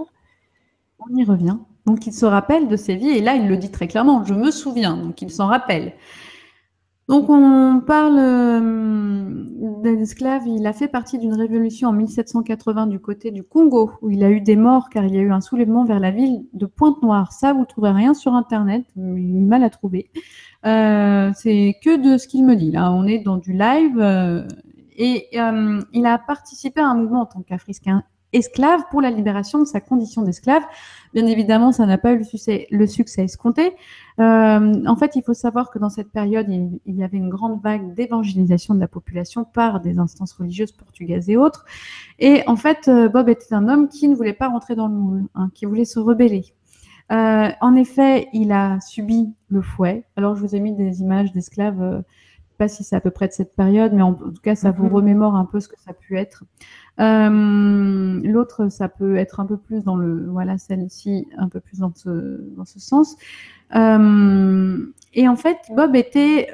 [1.00, 1.58] On y revient.
[1.86, 4.26] Donc il se rappelle de ses vies et là il le dit très clairement.
[4.26, 4.98] Je me souviens.
[4.98, 5.94] Donc il s'en rappelle.
[7.12, 9.30] Donc on parle euh,
[9.84, 10.48] d'esclaves.
[10.48, 14.30] Il a fait partie d'une révolution en 1780 du côté du Congo où il a
[14.30, 17.34] eu des morts car il y a eu un soulèvement vers la ville de Pointe-Noire.
[17.34, 18.86] Ça vous trouverez rien sur internet.
[18.96, 20.10] Il mal à trouver.
[20.66, 22.72] Euh, c'est que de ce qu'il me dit.
[22.72, 24.00] Là, on est dans du live.
[24.00, 24.48] Euh,
[24.96, 29.60] et euh, il a participé à un mouvement en tant qu'Africain esclave pour la libération
[29.60, 30.64] de sa condition d'esclave.
[31.14, 33.74] Bien évidemment, ça n'a pas eu le succès, le succès escompté.
[34.20, 37.62] Euh, en fait, il faut savoir que dans cette période, il, y avait une grande
[37.62, 41.66] vague d'évangélisation de la population par des instances religieuses portugaises et autres.
[42.20, 45.24] Et en fait, Bob était un homme qui ne voulait pas rentrer dans le moule,
[45.36, 46.54] hein, qui voulait se rebeller.
[47.12, 50.06] Euh, en effet, il a subi le fouet.
[50.16, 51.82] Alors, je vous ai mis des images d'esclaves.
[51.82, 54.14] Euh, je ne sais pas si c'est à peu près de cette période, mais en,
[54.14, 54.94] tout cas, ça vous mhm.
[54.94, 56.44] remémore un peu ce que ça a pu être.
[57.00, 61.80] Euh, l'autre, ça peut être un peu plus dans le, voilà, celle-ci, un peu plus
[61.80, 63.16] dans ce, dans ce sens.
[63.74, 66.48] et en fait, Bob était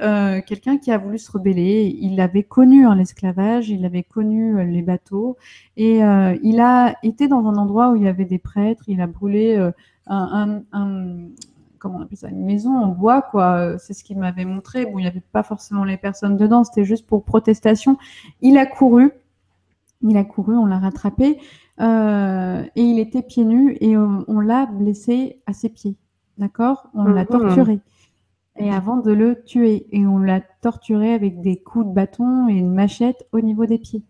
[0.46, 1.98] quelqu'un qui a voulu se rebeller.
[2.00, 5.38] Il avait connu hein, l'esclavage, il avait connu les bateaux,
[5.76, 8.84] et il a été dans un endroit où il y avait des prêtres.
[8.88, 9.72] Il a brûlé
[10.08, 10.62] un,
[11.80, 13.78] comment on appelle ça, une maison en bois, quoi.
[13.80, 14.86] C'est ce qu'il m'avait montré.
[14.86, 17.98] Bon, il n'y avait pas forcément les personnes dedans, c'était juste pour protestation.
[18.42, 19.12] Il a couru,
[20.02, 21.40] il a couru, on l'a rattrapé,
[21.80, 25.96] euh, et il était pieds nus et on, l'a blessé à ses pieds,
[26.38, 26.90] d'accord?
[26.94, 27.28] On l'a mhm.
[27.28, 27.80] torturé.
[28.60, 32.54] Et avant de le tuer, et on l'a torturé avec des coups de bâton et
[32.54, 34.04] une machette au niveau des pieds.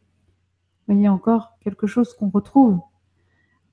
[0.87, 2.79] Vous voyez encore quelque chose qu'on retrouve?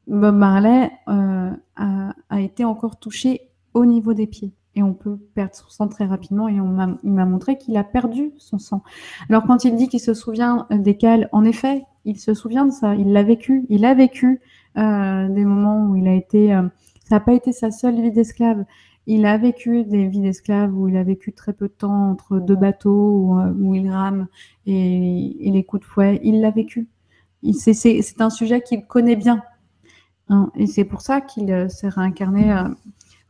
[0.09, 4.53] Bob Marley euh, a, été encore touché au niveau des pieds.
[4.75, 6.49] Et on peut perdre son sang très rapidement.
[6.49, 8.83] Et on il m'a montré qu'il a perdu son sang.
[9.31, 12.73] Alors quand il dit qu'il se souvient des cales, en effet, il se souvient de
[12.73, 12.95] ça.
[12.95, 13.65] Il l'a vécu.
[13.69, 14.41] Il a vécu
[14.77, 16.55] euh, des moments où il a été.
[16.55, 16.63] Euh,
[17.09, 18.65] ça n'a pas été sa seule vie d'esclave.
[19.07, 22.39] Il a vécu des vies d'esclave où il a vécu très peu de temps entre
[22.39, 24.29] deux bateaux où, il rame
[24.65, 26.21] et, et, les coups de fouet.
[26.25, 26.89] Il l'a vécu.
[27.53, 29.43] C'est un sujet qu'il connaît bien.
[30.29, 32.69] Hein, et c'est pour ça qu'il euh, s'est réincarné euh,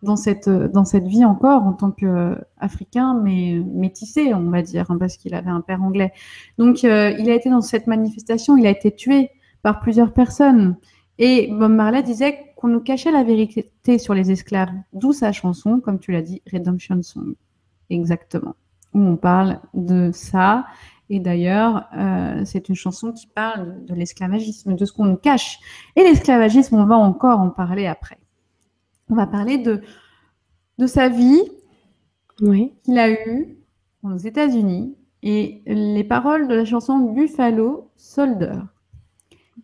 [0.05, 4.91] dans cette, euh, dans cette vie encore en tant qu'Africain, mais métissé, on va dire,
[4.91, 6.13] hein, parce qu'il avait un père anglais.
[6.59, 9.31] Donc, il a été dans cette manifestation, il a été tué
[9.63, 10.77] par plusieurs personnes.
[11.19, 15.81] Et Bob Marley disait qu'on nous cachait la vérité sur les esclaves, d'où sa chanson,
[15.81, 17.35] comme tu l'as dit, Redemption Song.
[17.91, 18.55] Exactement.
[18.95, 20.67] où on parle de ça.
[21.11, 25.59] Et d'ailleurs, euh, c'est une chanson qui parle de l'esclavagisme, de ce qu'on nous cache.
[25.97, 28.19] Et l'esclavagisme, on va encore en parler après.
[29.11, 29.81] On va parler de,
[30.79, 31.43] de sa vie
[32.41, 32.73] Oui.
[32.85, 33.59] qu'il a eue
[34.03, 38.61] aux États-Unis et les paroles de la chanson Buffalo Soldier.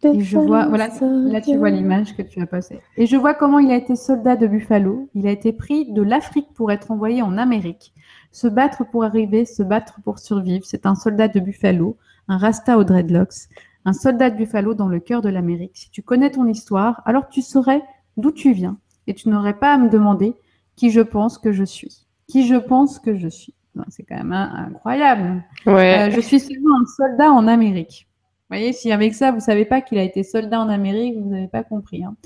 [0.02, 2.80] Et je vois, voilà, là tu vois l'image que tu as passée.
[2.96, 5.10] Et je vois comment il a été soldat de Buffalo.
[5.14, 7.92] Il a été pris de l'Afrique pour être envoyé en Amérique.
[8.30, 10.64] Se battre pour arriver, se battre pour survivre.
[10.64, 11.98] C'est un soldat de Buffalo,
[12.28, 13.48] un rasta aux dreadlocks,
[13.84, 15.72] un soldat de Buffalo dans le cœur de l'Amérique.
[15.76, 17.82] Si tu connais ton histoire, alors tu saurais
[18.16, 18.78] d'où tu viens
[19.10, 20.34] et tu n'aurais pas à me demander
[20.76, 22.06] qui je pense que je suis.
[22.28, 23.54] Qui je pense que je suis.
[23.88, 25.44] C'est quand même incroyable.
[25.66, 26.08] Ouais.
[26.08, 28.06] Euh, je suis seulement un soldat en Amérique.
[28.48, 31.28] Vous voyez, si avec ça, vous savez pas qu'il a été soldat en Amérique, vous
[31.30, 32.02] n'avez pas compris.
[32.04, 32.16] hein.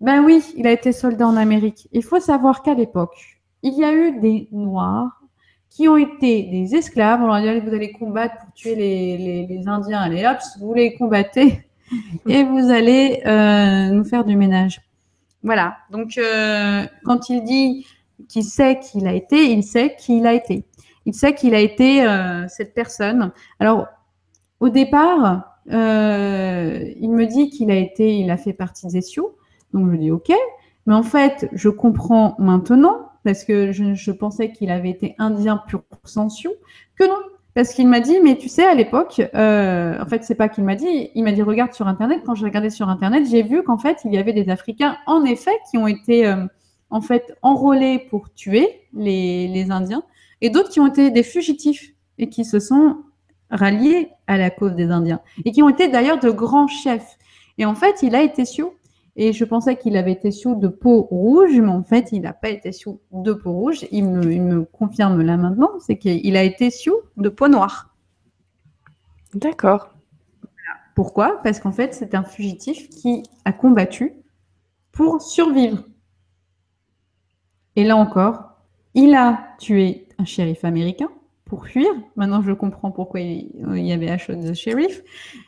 [0.00, 1.88] Ben oui, il a été soldat en Amérique.
[1.92, 3.14] Il faut savoir qu'à l'époque,
[3.62, 5.10] il y a eu des Noirs
[5.70, 7.20] qui ont été des esclaves.
[7.22, 10.00] On leur a dit, allez, vous allez combattre pour tuer les, les- les Indiens.
[10.00, 11.64] Allez, hop, vous les combattez
[12.28, 14.80] et vous allez euh, nous faire du ménage.
[15.42, 15.78] Voilà.
[15.90, 17.86] Donc, euh, quand il dit
[18.28, 20.64] qu'il sait qu'il a été, il sait qu'il a été.
[21.06, 23.32] Il sait qu'il a été euh, cette personne.
[23.60, 23.86] Alors,
[24.60, 29.30] au départ, euh, il me dit qu'il a été, il a fait partie des Sioux.
[29.72, 30.32] Donc, je dis OK.
[30.86, 35.82] Mais en fait, je comprends maintenant, parce que je, pensais qu'il avait été indien pur
[36.04, 36.54] sang Sioux,
[36.96, 37.18] que non.
[37.58, 40.62] Parce qu'il m'a dit, mais tu sais, à l'époque, euh, en fait, c'est pas qu'il
[40.62, 42.22] m'a dit, il m'a dit, regarde sur Internet.
[42.24, 45.24] Quand j'ai regardé sur Internet, j'ai vu qu'en fait, il y avait des Africains, en
[45.24, 46.46] effet, qui ont été, euh,
[46.90, 50.04] en fait, enrôlés pour tuer les, Indiens,
[50.40, 52.98] et d'autres qui ont été des fugitifs et qui se sont
[53.50, 57.18] ralliés à la cause des Indiens, et qui ont été d'ailleurs de grands chefs.
[57.58, 58.72] Et en fait, il a été Sioux.
[59.20, 62.32] Et je pensais qu'il avait été Sioux de peau rouge, mais en fait, il n'a
[62.32, 63.84] pas été Sioux de peau rouge.
[63.90, 67.96] Il me, il me confirme là maintenant, c'est qu'il a été Sioux de peau noire.
[69.34, 69.92] D'accord.
[70.94, 71.40] Pourquoi?
[71.42, 74.12] Parce qu'en fait, c'est un fugitif qui a combattu
[74.92, 75.82] pour survivre.
[77.74, 78.60] Et là encore,
[78.94, 81.08] il a tué un shérif américain
[81.44, 81.90] pour fuir.
[82.14, 83.50] Maintenant, je comprends pourquoi il,
[83.84, 85.02] y avait Ashot the Sheriff.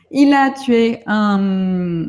[0.09, 2.07] Il a tué un,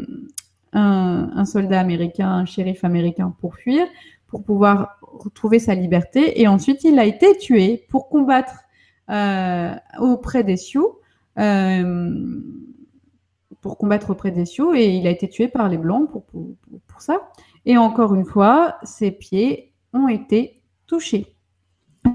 [0.72, 3.86] un, soldat américain, un shérif américain pour fuir,
[4.26, 6.40] pour pouvoir retrouver sa liberté.
[6.40, 8.54] Et ensuite, il a été tué pour combattre
[9.10, 10.98] euh, auprès des Sioux.
[11.38, 12.40] euh,
[13.60, 16.48] pour combattre auprès des Sioux et il a été tué par les Blancs pour, pour,
[16.88, 17.30] pour- ça.
[17.64, 21.36] Et encore une fois, ses pieds ont été touchés.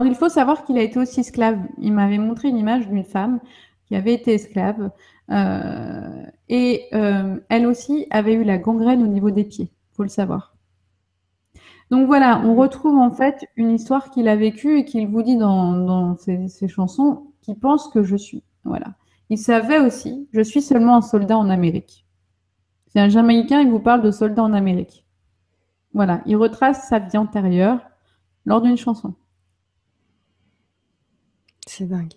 [0.03, 1.57] Il faut savoir qu'il a été aussi esclave.
[1.77, 3.39] Il m'avait montré une image d'une femme
[3.85, 4.91] qui avait été esclave
[5.29, 10.55] et euh, elle aussi avait eu la gangrène au niveau des pieds, faut le savoir.
[11.89, 15.37] Donc voilà, on retrouve en fait une histoire qu'il a vécue et qu'il vous dit
[15.37, 18.43] dans, dans ses, ses chansons, qui pense que je suis.
[18.65, 18.95] Voilà.
[19.29, 22.05] Il savait aussi, je suis seulement un soldat en Amérique.
[22.87, 25.05] C'est un Jamaïcain, il vous parle de soldat en Amérique.
[25.93, 27.79] Voilà, il retrace sa vie antérieure
[28.45, 29.15] lors d'une chanson.
[31.65, 32.13] C'est dingue.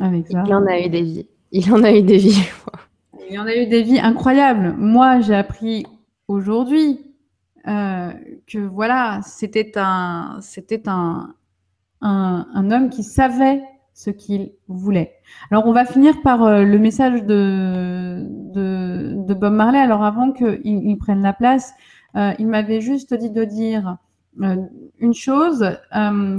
[0.00, 0.42] Avec ça.
[0.46, 1.28] Il en a eu des vies.
[1.52, 2.42] Il en a eu des vies.
[3.28, 4.74] Il y en a eu des vies incroyables.
[4.76, 5.86] Moi, j'ai appris
[6.26, 7.14] aujourd'hui
[7.68, 8.10] euh,
[8.46, 11.34] que voilà, c'était un, c'était un,
[12.00, 13.62] un, un homme qui savait
[13.92, 15.12] ce qu'il voulait.
[15.50, 19.78] Alors, on va finir par euh, le message de, de, de Bob Marley.
[19.78, 21.72] Alors, avant qu'il il prenne la place,
[22.16, 23.98] euh, il m'avait juste dit de dire
[25.00, 25.76] une chose,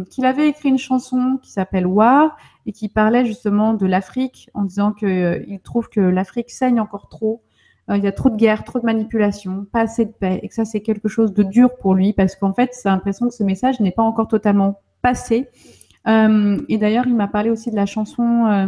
[0.09, 4.63] qu'il avait écrit une chanson qui s'appelle War et qui parlait justement de l'Afrique en
[4.63, 7.41] disant qu'il trouve que l'Afrique saigne encore trop.
[7.89, 10.47] Euh, il y a trop de guerres, trop de manipulations, pas assez de paix, et
[10.47, 13.33] que ça c'est quelque chose de dur pour lui parce qu'en fait, c'est l'impression que
[13.33, 15.49] ce message n'est pas encore totalement passé.
[16.07, 18.67] Euh, et d'ailleurs, il m'a parlé aussi de la chanson euh,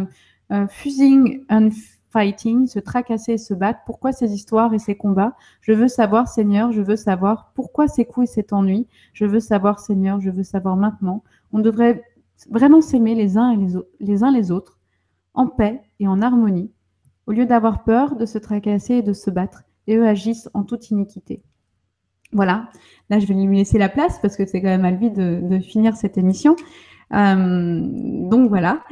[0.52, 1.70] euh, Fusing and
[2.10, 3.80] Fighting, se tracasser et se battre.
[3.86, 5.34] Pourquoi ces histoires et ces combats?
[5.60, 8.86] Je veux savoir, Seigneur, je veux savoir pourquoi ces coups et cet ennui.
[9.12, 11.24] Je veux savoir, Seigneur, je veux savoir maintenant.
[11.52, 12.04] On devrait
[12.50, 13.58] vraiment s'aimer les uns et
[14.00, 14.78] les, autres,
[15.34, 16.70] en paix et en harmonie,
[17.26, 20.62] au lieu d'avoir peur de se tracasser et de se battre, et eux agissent en
[20.62, 21.42] toute iniquité.
[22.32, 22.68] Voilà,
[23.10, 25.40] là je vais lui laisser la place parce que c'est quand même à lui de,
[25.42, 26.56] de finir cette émission.
[27.12, 27.80] Euh,
[28.28, 28.82] donc voilà.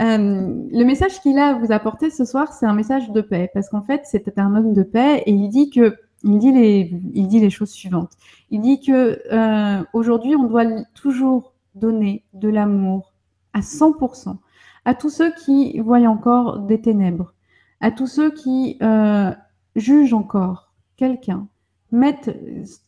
[0.00, 3.50] Euh, le message qu'il a à vous apporter ce soir, c'est un message de paix,
[3.52, 6.92] parce qu'en fait, c'était un homme de paix et il dit que il dit les,
[7.14, 8.12] il dit les choses suivantes.
[8.50, 10.64] Il dit que euh, aujourd'hui, on doit
[10.94, 13.12] toujours donner de l'amour
[13.52, 14.36] à 100%
[14.84, 17.34] à tous ceux qui voient encore des ténèbres,
[17.80, 19.32] à tous ceux qui euh,
[19.76, 21.46] jugent encore quelqu'un
[21.90, 22.30] mettre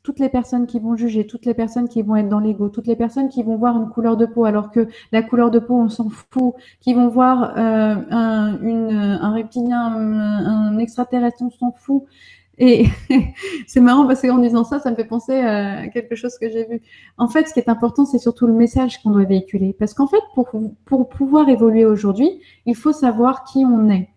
[0.03, 2.87] toutes les personnes qui vont juger, toutes les personnes qui vont être dans l'ego, toutes
[2.87, 5.75] les personnes qui vont voir une couleur de peau alors que la couleur de peau,
[5.75, 12.05] on s'en fout, qui vont voir euh, un reptilien, un, extraterrestre, on s'en fout.
[12.59, 12.87] Et
[13.67, 16.67] c'est marrant parce qu'en disant ça, ça me fait penser à quelque chose que j'ai
[16.67, 16.83] vu.
[17.17, 19.75] En fait, ce qui est important, c'est surtout le message qu'on doit véhiculer.
[19.79, 20.51] Parce qu'en fait, pour,
[20.85, 24.11] pour pouvoir évoluer aujourd'hui, il faut savoir qui on est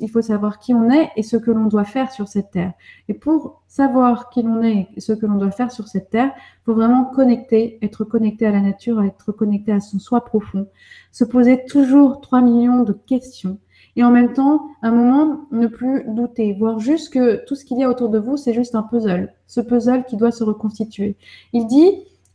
[0.00, 2.72] il faut savoir qui on est et ce que l'on doit faire sur cette terre.
[3.08, 6.32] Et pour savoir qui l'on est et ce que l'on doit faire sur cette terre,
[6.36, 10.66] il faut vraiment connecter, être connecté à la nature, être connecté à son soi profond,
[11.12, 13.58] se poser toujours 3 millions de questions
[14.00, 17.78] et en même temps, un moment, ne plus douter, voir juste que tout ce qu'il
[17.78, 21.16] y a autour de vous, c'est juste un puzzle, ce puzzle qui doit se reconstituer.
[21.52, 21.92] Il dit,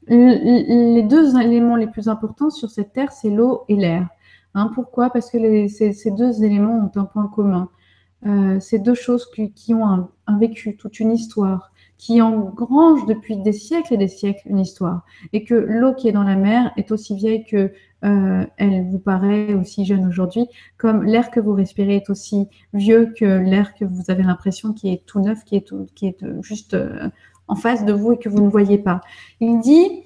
[0.08, 4.08] les deux éléments les plus importants sur cette terre, c'est l'eau et l'air.
[4.54, 5.10] Hein, pourquoi?
[5.10, 7.70] Parce que ces, deux éléments ont un point commun.
[8.28, 13.54] Euh, ces deux choses qui, ont un, vécu, toute une histoire, qui engrangent depuis des
[13.54, 15.04] siècles et des siècles une histoire.
[15.34, 17.72] Et que l'eau qui est dans la mer est aussi vieille que
[18.06, 23.14] euh, elle vous paraît aussi jeune aujourd'hui, comme l'air que vous respirez est aussi vieux
[23.18, 26.76] que l'air que vous avez l'impression qui est tout neuf, qui est, qui est juste
[26.76, 27.10] euh,
[27.48, 29.02] en face de vous et que vous ne voyez pas.
[29.40, 30.04] Il dit,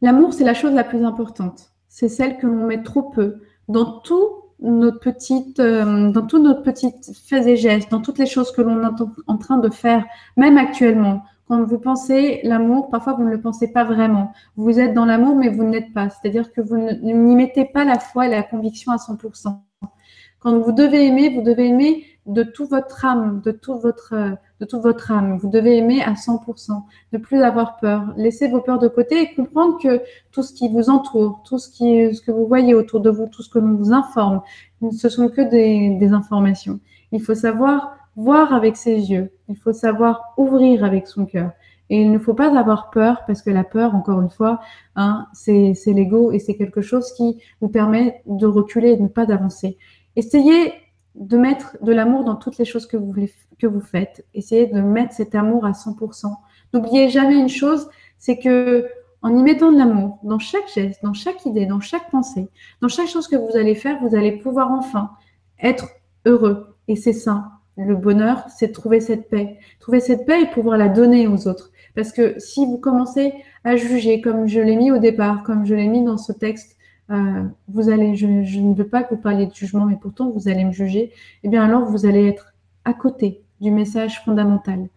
[0.00, 3.98] l'amour, c'est la chose la plus importante c'est celle que l'on met trop peu dans
[4.00, 6.92] tout euh, dans tous nos petits
[7.26, 10.04] faits et gestes, dans toutes les choses que l'on est en train de faire,
[10.36, 11.22] même actuellement.
[11.50, 14.30] Quand vous pensez l'amour, parfois vous ne le pensez pas vraiment.
[14.54, 16.08] Vous êtes dans l'amour, mais vous ne l'êtes pas.
[16.08, 19.58] C'est-à-dire que vous n'y mettez pas la foi et la conviction à 100%.
[20.38, 24.14] Quand vous devez aimer, vous devez aimer de toute votre âme, de toute votre,
[24.60, 25.38] de toute votre âme.
[25.38, 28.14] Vous devez aimer à 100%, ne plus avoir peur.
[28.16, 31.68] Laissez vos peurs de côté et comprendre que tout ce qui vous entoure, tout ce,
[31.68, 34.40] qui, ce que vous voyez autour de vous, tout ce que l'on vous informe,
[34.96, 36.78] ce sont que des, des informations.
[37.10, 39.32] Il faut savoir voir avec ses yeux.
[39.48, 41.50] Il faut savoir ouvrir avec son cœur.
[41.90, 44.60] Et il ne faut pas avoir peur parce que la peur, encore une fois,
[44.94, 49.08] hein, c'est l'ego et c'est quelque chose qui vous permet de reculer et de ne
[49.08, 49.76] pas d'avancer.
[50.14, 50.72] Essayez
[51.16, 54.24] de mettre de l'amour dans toutes les choses que vous, faites.
[54.34, 56.32] Essayez de mettre cet amour à 100%.
[56.72, 57.88] N'oubliez jamais une chose,
[58.18, 58.88] c'est que
[59.22, 62.48] en y mettant de l'amour dans chaque geste, dans chaque idée, dans chaque pensée,
[62.80, 65.10] dans chaque chose que vous allez faire, vous allez pouvoir enfin
[65.60, 65.88] être
[66.24, 66.76] heureux.
[66.88, 67.59] Et c'est ça.
[67.76, 69.58] Le bonheur, c'est de trouver cette paix.
[69.78, 71.70] Trouver cette paix et pouvoir la donner aux autres.
[71.94, 73.32] Parce que si vous commencez
[73.64, 76.76] à juger, comme je l'ai mis au départ, comme je l'ai mis dans ce texte,
[77.10, 80.48] euh, vous allez, je, ne veux pas que vous parliez de jugement, mais pourtant vous
[80.48, 84.88] allez me juger, eh bien alors vous allez être à côté du message fondamental.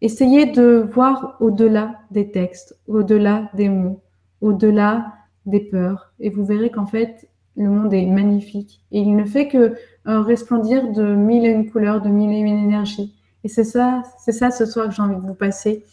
[0.00, 4.00] Essayez de voir au-delà des textes, au-delà des mots,
[4.40, 5.14] au-delà
[5.46, 8.84] des peurs, et vous verrez qu'en fait, le monde est magnifique.
[8.92, 9.74] Et il ne fait que
[10.06, 13.14] resplendir de mille et une couleurs, de mille et une énergies.
[13.44, 15.84] Et c'est ça, c'est ça ce soir que j'ai envie de vous passer,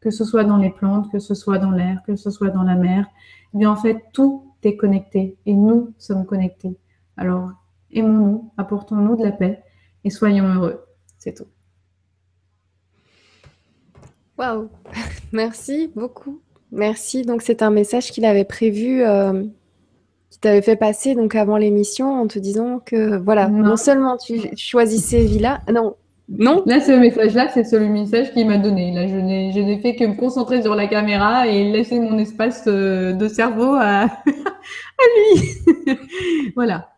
[0.00, 2.62] que ce soit dans les plantes, que ce soit dans l'air, que ce soit dans
[2.62, 3.06] la mer.
[3.54, 6.76] Eh bien, en fait, tout est connecté et nous sommes connectés.
[7.16, 7.50] Alors,
[7.92, 9.62] aimons-nous, apportons-nous de la paix
[10.04, 10.84] et soyons heureux.
[11.18, 11.46] C'est tout.
[14.36, 14.68] Waouh,
[15.32, 16.40] merci beaucoup.
[16.70, 17.22] Merci.
[17.22, 19.44] Donc, c'est un message qu'il avait prévu, euh,
[20.38, 24.40] qui t'avait fait passer donc avant l'émission en te disant que voilà, non, seulement tu
[24.56, 25.96] choisissais Villa, non,
[26.28, 28.92] non Là, ce message-là, c'est le message qu'il m'a donné.
[28.92, 33.12] Là, je n'ai fait que me concentrer sur la caméra et laisser mon espace euh,
[33.14, 35.94] de cerveau à, lui.
[36.54, 36.90] voilà.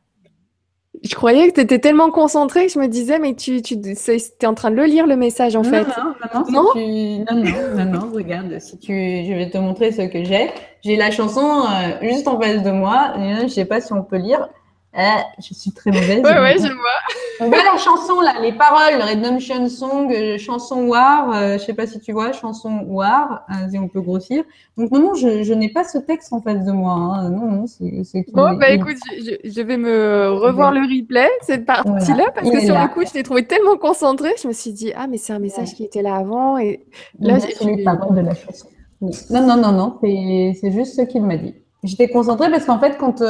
[1.02, 4.54] Je croyais que tu étais tellement concentrée je me disais, mais tu, tu es en
[4.54, 5.86] train de le lire, le message, en fait.
[5.86, 6.14] Non,
[6.50, 8.92] non, non, non, non, non, regarde, si tu...
[8.92, 10.50] je vais te montrer ce que j'ai.
[10.82, 13.14] J'ai la chanson euh, juste en face de moi.
[13.16, 14.48] je ne sais pas si on peut lire.
[14.92, 16.20] Ah, je suis très mauvaise.
[16.20, 17.00] Ouais, ouais, je vois.
[17.40, 21.74] On voit la chanson là, les paroles, Redemption Song, euh, chanson War, euh, je sais
[21.74, 24.42] pas si tu vois, chanson War, euh, on peut grossir.
[24.76, 26.92] Donc non, non, je, je n'ai pas ce texte en face de moi.
[26.92, 27.30] Hein.
[27.30, 28.24] Non, non, c'est.
[28.32, 32.74] Bon, bah écoute, je, je, vais me revoir le replay, cette partie-là, parce que sur
[32.74, 35.38] le coup, je t'ai trouvé tellement concentrée, je me suis dit, ah, mais c'est un
[35.38, 36.58] message qui était là avant.
[36.58, 36.84] Et
[37.20, 38.66] là, j'ai les paroles de la chanson.
[39.00, 41.54] Non, non, non, non, c'est juste ce qu'il m'a dit.
[41.84, 43.22] J'étais concentrée parce qu'en fait, quand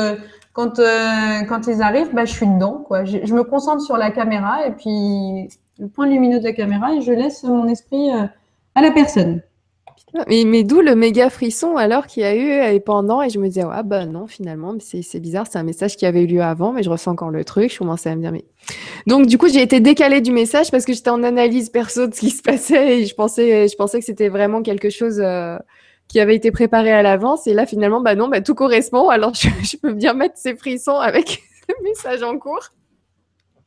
[0.53, 2.85] quand, euh, quand ils arrivent, bah, je suis dedans.
[2.87, 3.05] Quoi.
[3.05, 5.49] Je, me concentre sur la caméra et puis
[5.79, 8.27] le point lumineux de la caméra et je laisse mon esprit euh,
[8.75, 9.43] à la personne.
[10.29, 13.39] Mais, mais d'où le méga frisson alors qu'il y a eu et pendant et je
[13.39, 16.43] me disais ah bah non finalement c'est bizarre c'est un message qui avait eu lieu
[16.43, 18.45] avant mais je ressens encore le truc je commençais à me dire mais
[19.07, 22.15] donc du coup j'ai été décalée du message parce que j'étais en analyse perso de
[22.15, 25.57] ce qui se passait et je pensais je pensais que c'était vraiment quelque chose euh,
[26.11, 27.47] qui avait été préparé à l'avance.
[27.47, 29.09] Et là, finalement, bah non, bah, tout correspond.
[29.09, 32.71] Alors, je, peux bien mettre ces frissons avec le message en cours.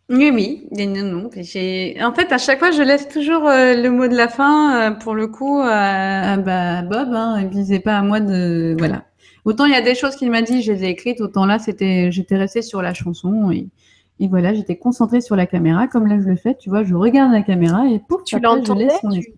[0.10, 1.26] Oui, oui, non, non.
[1.28, 4.92] En fait, à chaque fois, je laisse toujours euh, le mot de la fin, euh,
[4.92, 7.14] pour le coup, à, bah, Bob.
[7.14, 8.76] Hein, et puis, pas à moi de...
[8.78, 9.06] Voilà.
[9.46, 11.60] Autant il y a des choses qu'il m'a dit, je les ai écrites, autant là,
[11.60, 13.52] c'était, j'étais restée sur la chanson.
[14.20, 16.56] Et voilà, j'étais concentrée sur la caméra, comme là je le fais.
[16.56, 18.88] Tu vois, je regarde la caméra et pour tu l'entendais?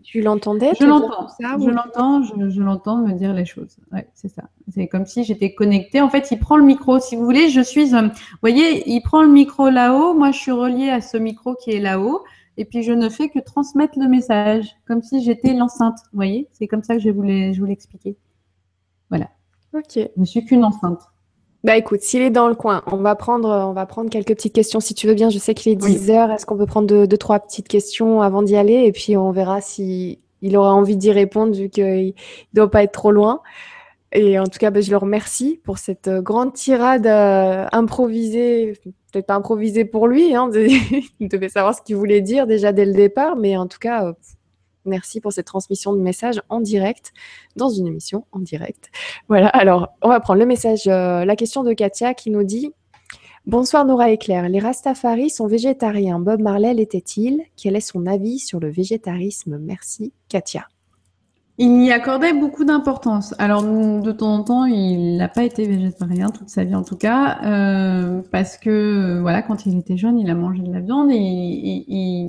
[0.04, 1.28] Tu, l'entendais Je l'entends.
[1.40, 2.24] Je l'entends.
[2.24, 3.78] Je, l'entends me dire les choses.
[3.94, 4.44] Ouais, c'est ça.
[4.74, 6.02] C'est comme si j'étais connectée.
[6.02, 7.00] En fait, il prend le micro.
[7.00, 7.96] Si vous voulez, je suis.
[7.96, 10.14] Euh, vous voyez, il prend le micro là-haut.
[10.14, 12.22] Moi, je suis reliée à ce micro qui est là-haut.
[12.58, 15.98] Et puis, je ne fais que transmettre le message, comme si j'étais l'enceinte.
[16.12, 18.18] Vous voyez, c'est comme ça que je voulais, je voulais expliquer.
[19.10, 19.30] Voilà.
[19.74, 19.96] Ok.
[19.96, 21.02] Je ne suis qu'une enceinte.
[21.66, 24.54] Bah écoute, s'il est dans le coin, on va prendre, on va prendre quelques petites
[24.54, 25.32] questions si tu veux bien.
[25.32, 26.30] Je sais qu'il est 10 heures.
[26.30, 28.84] Est-ce qu'on peut prendre deux, trois petites questions avant d'y aller?
[28.86, 32.12] Et puis on verra si il aura envie d'y répondre vu qu'il ne
[32.54, 33.42] doit pas être trop loin.
[34.12, 38.74] Et en tout cas, bah, je le remercie pour cette euh, grande tirade euh, improvisée,
[39.12, 40.50] peut-être pas improvisée pour lui, hein,
[41.20, 44.06] il devait savoir ce qu'il voulait dire déjà dès le départ, mais en tout cas,
[44.06, 44.14] euh,
[44.86, 47.12] Merci pour cette transmission de message en direct
[47.56, 48.90] dans une émission en direct.
[49.28, 52.72] Voilà, alors on va prendre le message, euh, la question de Katia qui nous dit
[53.48, 56.20] Bonsoir Nora et Claire, les Rastafari sont végétariens.
[56.20, 57.42] Bob Marley l'était-il?
[57.56, 59.60] Quel est son avis sur le végétarisme?
[59.60, 60.68] Merci Katia.
[61.58, 63.34] Il y accordait beaucoup d'importance.
[63.38, 66.98] Alors, de temps en temps, il n'a pas été végétarien toute sa vie, en tout
[66.98, 71.12] cas, euh, parce que, voilà, quand il était jeune, il a mangé de la viande
[71.12, 72.28] et, et,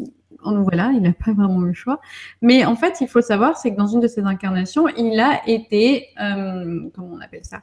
[0.55, 2.01] voilà, il n'a pas vraiment le choix.
[2.43, 5.41] Mais en fait, il faut savoir, c'est que dans une de ses incarnations, il a
[5.47, 7.59] été, euh, comment on appelle ça,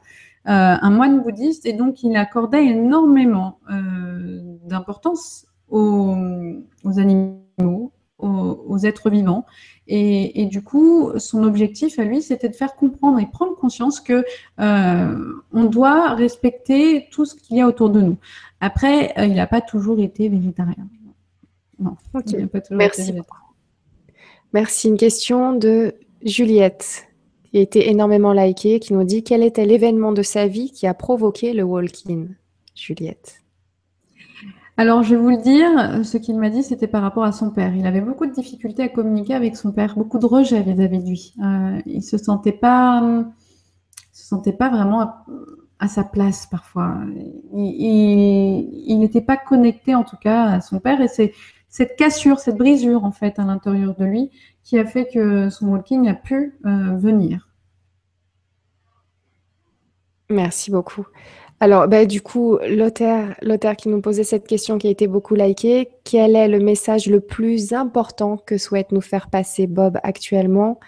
[0.46, 6.14] euh, un moine bouddhiste, et donc il accordait énormément euh, d'importance aux,
[6.96, 9.44] animaux, aux, êtres vivants.
[9.86, 14.24] Et, du coup, son objectif à lui, c'était de faire comprendre et prendre conscience que
[14.58, 18.16] on doit respecter tout ce qu'il y a autour de nous.
[18.60, 20.86] Après, il n'a pas toujours été végétarien.
[21.84, 21.96] Non,
[22.70, 23.14] Merci.
[24.52, 24.88] Merci.
[24.88, 27.06] Une question de Juliette
[27.50, 30.86] qui a été énormément likée, qui nous dit quel était l'événement de sa vie qui
[30.86, 32.26] a provoqué le walk-in?
[32.74, 33.44] Juliette.
[34.76, 37.50] Alors, je vais vous le dire, ce qu'il m'a dit, c'était par rapport à son
[37.50, 37.76] père.
[37.76, 41.08] Il avait beaucoup de difficultés à communiquer avec son père, beaucoup de rejet vis-à-vis de
[41.08, 41.34] lui.
[41.44, 43.24] Euh, il se sentait pas,
[44.12, 45.12] se sentait pas vraiment
[45.78, 46.96] à, sa place parfois.
[47.52, 51.32] Il n'était pas connecté, en tout cas, à son père, et c'est
[51.74, 54.30] cette cassure, cette brisure en fait à l'intérieur de lui
[54.62, 57.48] qui a fait que son walking a pu euh, venir.
[60.30, 61.04] Merci beaucoup.
[61.58, 65.90] Alors, bah, du coup, l'auteur qui nous posait cette question qui a été beaucoup likée,
[66.04, 70.78] quel est le message le plus important que souhaite nous faire passer Bob actuellement?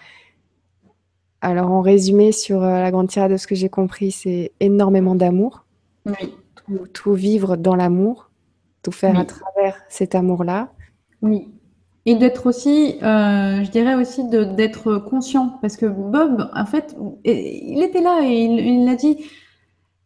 [1.41, 5.15] Alors, en résumé, sur euh, la grande tirade de ce que j'ai compris, c'est énormément
[5.15, 5.65] d'amour.
[6.05, 6.33] Oui.
[6.93, 8.29] Tout, vivre dans l'amour,
[8.83, 10.71] tout faire à travers cet amour-là.
[11.21, 11.47] Oui.
[12.05, 16.95] Et d'être aussi, euh, je dirais aussi d'être conscient, parce que Bob, en fait,
[17.25, 19.17] il était là et il l'a dit,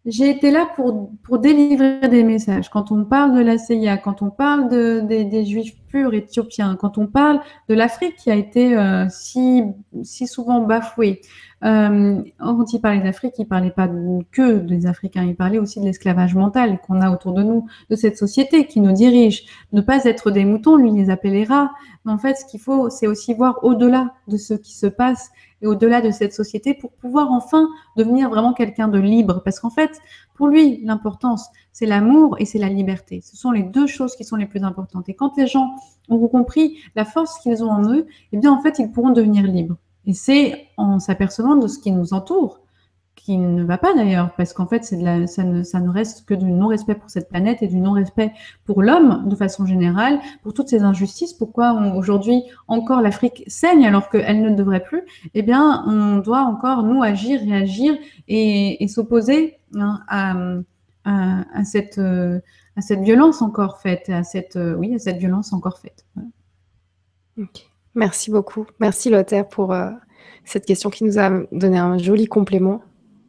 [0.06, 2.70] j'ai été là pour, pour délivrer des messages.
[2.70, 6.98] Quand on parle de la CIA, quand on parle de, des juifs purs éthiopiens, quand
[6.98, 9.64] on parle de l'Afrique qui a été euh, si,
[10.04, 11.22] si souvent bafouée,
[11.64, 13.88] euh, quand il parlait d'Afrique, il parlait pas
[14.32, 17.96] que des Africains, il parlait aussi de l'esclavage mental qu'on a autour de nous, de
[17.96, 19.46] cette société qui nous dirige.
[19.72, 21.72] Ne pas être des moutons, lui les appelait les rats.
[22.06, 25.32] Mais en fait, ce qu'il faut, c'est aussi voir au-delà de ce qui se passe
[25.62, 29.42] et au-delà de cette société pour pouvoir enfin devenir vraiment quelqu'un de libre.
[29.44, 29.92] Parce qu'en fait,
[30.42, 33.22] pour lui, l'importance, c'est l'amour et c'est la liberté.
[33.22, 35.08] Ce sont les deux choses qui sont les plus importantes.
[35.08, 35.76] Et quand les gens
[36.10, 39.44] ont compris la force qu'ils ont en eux, eh bien, en fait, ils pourront devenir
[39.46, 39.78] libres.
[40.08, 42.60] Et c'est en s'apercevant de ce qui nous entoure
[43.16, 47.10] qui ne va pas d'ailleurs, parce qu'en fait, ça, ne, reste que du non-respect pour
[47.10, 48.32] cette planète et du non-respect
[48.66, 51.34] pour l'homme de façon générale, pour toutes ces injustices.
[51.34, 55.04] Pourquoi aujourd'hui encore l'Afrique saigne alors qu'elle ne devrait plus?
[55.36, 57.96] Eh bien, on doit encore, nous, agir, réagir
[58.28, 60.34] et, s'opposer hein, à,
[61.06, 62.00] à, cette,
[63.02, 66.06] violence encore faite, à cette, oui, à cette violence encore faite.
[67.96, 68.66] Merci beaucoup.
[68.80, 69.92] Merci Lothar pour euh,
[70.46, 72.82] cette question qui nous a donné un joli complément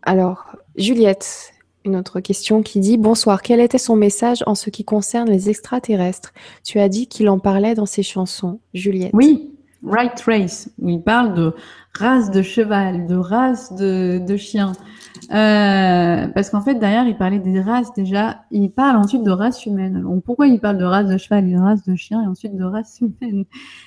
[0.03, 1.53] alors, Juliette,
[1.85, 5.49] une autre question qui dit Bonsoir, quel était son message en ce qui concerne les
[5.49, 6.33] extraterrestres?
[6.65, 9.13] Tu as dit qu'il en parlait dans ses chansons, Juliette.
[9.15, 9.49] Oui.
[9.85, 11.55] Right Race, où il parle de
[11.99, 14.73] race de cheval, de race de, de chien.
[15.31, 18.45] Euh, parce qu'en fait, derrière, il parlait des races déjà.
[18.51, 20.05] Il parle ensuite de race humaine.
[20.25, 23.01] pourquoi il parle de race de cheval, de race de chien et ensuite de race
[23.01, 23.45] humaine?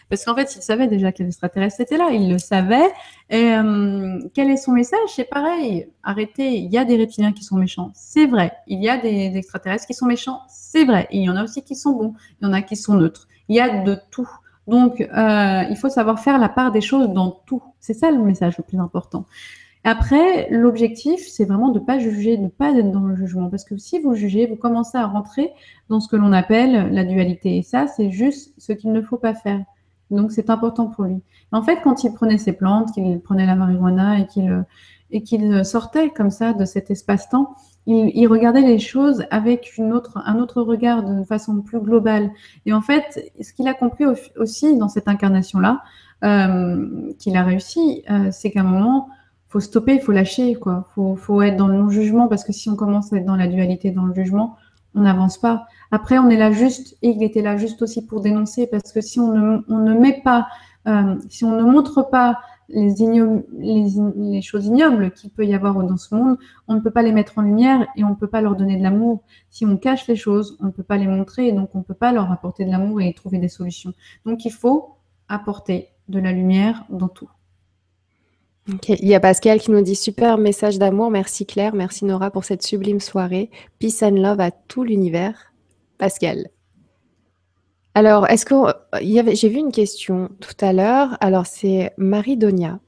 [0.10, 2.10] Parce qu'en fait, il savait déjà que les extraterrestres étaient là.
[2.12, 2.88] Il le savait.
[3.30, 5.00] Et euh, quel est son message?
[5.08, 5.88] C'est pareil.
[6.04, 6.58] Arrêtez.
[6.58, 7.92] Il y a des reptiliens qui sont méchants.
[7.94, 8.54] C'est vrai.
[8.68, 10.42] Il y a des, extraterrestres qui sont méchants.
[10.48, 11.08] C'est vrai.
[11.12, 12.14] Il y en a aussi qui sont bons.
[12.42, 13.28] Il y en a qui sont neutres.
[13.50, 14.30] Il y a de tout.
[14.68, 17.62] Donc, euh, il faut savoir faire la part des choses dans tout.
[17.80, 19.26] C'est ça le message le plus important.
[19.84, 23.50] Après, l'objectif, c'est vraiment de ne pas juger, de ne pas être dans le jugement.
[23.50, 25.52] Parce que si vous jugez, vous commencez à rentrer
[25.90, 27.58] dans ce que l'on appelle la dualité.
[27.58, 29.64] Et ça, c'est juste ce qu'il ne faut pas faire.
[30.10, 31.22] Donc, c'est important pour lui.
[31.52, 34.66] En fait, quand il prenait ses plantes, qu'il prenait la marijuana et qu'il
[35.12, 37.54] et qu'il sortait comme ça de cet espace-temps,
[37.88, 39.92] il, regardait les choses avec un
[40.40, 42.32] autre regard de façon plus globale.
[42.66, 44.06] Et en fait, ce qu'il a compris
[44.38, 45.84] aussi dans cette incarnation-là,
[46.24, 49.10] euh, qu'il a réussi, euh, c'est qu'à un moment,
[49.50, 50.88] faut stopper, il faut lâcher, quoi.
[50.96, 53.48] Faut, faut être dans le non-jugement parce que si on commence à être dans la
[53.48, 54.58] dualité, dans le jugement,
[54.96, 55.68] on n'avance pas.
[55.92, 59.02] Après, on est là juste, et il était là juste aussi pour dénoncer parce que
[59.02, 60.48] si on ne, on ne met pas,
[60.88, 62.40] euh, si on ne montre pas
[62.70, 62.94] les,
[63.58, 66.38] les, choses ignobles qu'il peut y avoir dans ce monde,
[66.68, 68.78] on ne peut pas les mettre en lumière et on ne peut pas leur donner
[68.78, 69.22] de l'amour.
[69.50, 71.84] Si on cache les choses, on ne peut pas les montrer et donc on ne
[71.84, 73.94] peut pas leur apporter de l'amour et trouver des solutions.
[74.26, 74.96] Donc il faut
[75.28, 77.30] apporter de la lumière dans tout.
[78.88, 81.12] Il y a Pascal qui nous dit super message d'amour.
[81.12, 83.52] Merci Claire, merci Nora pour cette sublime soirée.
[83.78, 85.54] Peace and love à tout l'univers.
[86.00, 86.50] Pascal.
[87.96, 88.56] Alors, est-ce que
[89.34, 91.18] j'ai vu une question tout à l'heure.
[91.22, 92.80] Alors, c'est Marie Donia.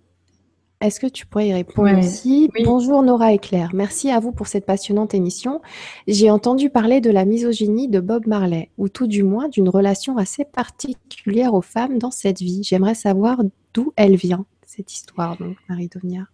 [0.81, 1.97] Est-ce que tu pourrais y répondre?
[1.97, 3.71] Aussi Bonjour Nora et Claire.
[3.73, 5.61] Merci à vous pour cette passionnante émission.
[6.09, 10.17] J'ai entendu parler de la misogynie de Bob Marley, ou tout du moins d'une relation
[10.17, 12.61] assez particulière aux femmes dans cette vie.
[12.63, 13.41] J'aimerais savoir
[13.73, 16.25] d'où elle vient, cette histoire, donc Marie Donia.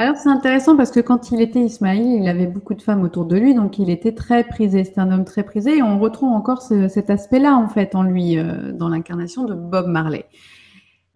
[0.00, 3.24] Alors c'est intéressant parce que quand il était Ismaïl, il avait beaucoup de femmes autour
[3.24, 4.84] de lui, donc il était très prisé.
[4.84, 8.38] C'était un homme très prisé et on retrouve encore cet aspect-là en fait en lui
[8.38, 10.26] euh, dans l'incarnation de Bob Marley.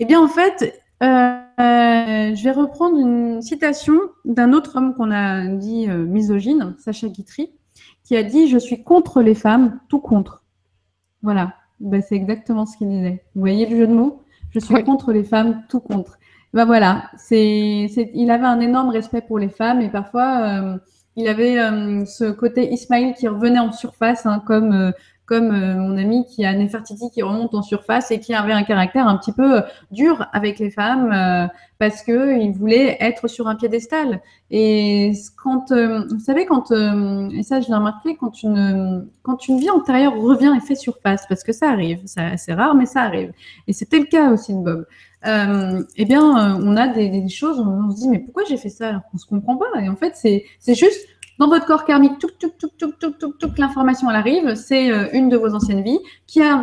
[0.01, 3.95] Eh bien en fait, euh, euh, je vais reprendre une citation
[4.25, 7.53] d'un autre homme qu'on a dit misogyne, Sacha Guitry,
[8.03, 10.43] qui a dit "Je suis contre les femmes, tout contre".
[11.23, 13.23] Voilà, ben, c'est exactement ce qu'il disait.
[13.37, 14.23] Vous voyez le jeu de mots?
[14.51, 16.19] Je suis contre les femmes, tout contre.
[16.53, 20.79] Ben voilà, c'est, il avait un énorme respect pour les femmes et parfois euh,
[21.17, 24.93] il avait euh, ce côté Ismaël qui revenait en surface, hein, comme euh,
[25.25, 29.07] comme mon ami qui a Nefertiti qui remonte en surface et qui avait un caractère
[29.07, 31.49] un petit peu dur avec les femmes
[31.79, 34.21] parce que il voulait être sur un piédestal.
[34.51, 35.13] Et
[35.43, 40.15] quand vous savez quand et ça je l'ai remarqué quand une quand une vie antérieure
[40.21, 43.33] revient et fait surface parce que ça arrive, c'est rare mais ça arrive.
[43.69, 44.87] Et c'était le cas aussi de Bob
[45.27, 48.57] euh, eh bien, euh, on a des, des, choses, on, se dit, mais pourquoi j'ai
[48.57, 49.67] fait ça alors qu'on se comprend pas?
[49.81, 51.07] Et en fait, c'est juste
[51.39, 55.09] dans votre corps karmique, tout, tout, tout, tout, tout, tout, l'information elle arrive, c'est euh,
[55.13, 56.63] une de vos anciennes vies qui a,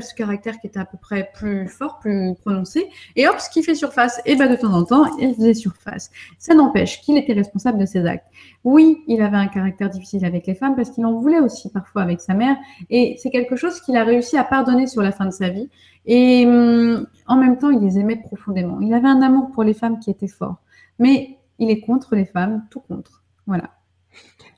[0.00, 3.62] ce caractère qui était à peu près plus fort, plus prononcé, et hop, ce qui
[3.62, 6.10] fait surface, et ben de temps en temps, il faisait surface.
[6.38, 8.26] Ça n'empêche qu'il était responsable de ses actes.
[8.64, 12.02] Oui, il avait un caractère difficile avec les femmes parce qu'il en voulait aussi parfois
[12.02, 12.56] avec sa mère,
[12.90, 15.68] et c'est quelque chose qu'il a réussi à pardonner sur la fin de sa vie.
[16.06, 18.80] Et hum, en même temps, il les aimait profondément.
[18.80, 20.56] Il avait un amour pour les femmes qui était fort.
[20.98, 23.22] Mais il est contre les femmes, tout contre.
[23.46, 23.77] Voilà.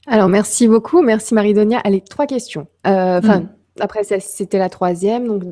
[0.06, 1.02] Alors, merci beaucoup.
[1.02, 1.78] Merci Marie-Donia.
[1.78, 2.66] Allez, trois questions.
[2.86, 3.48] Euh, enfin, mm.
[3.80, 5.26] après, c'était la troisième.
[5.26, 5.42] Donc,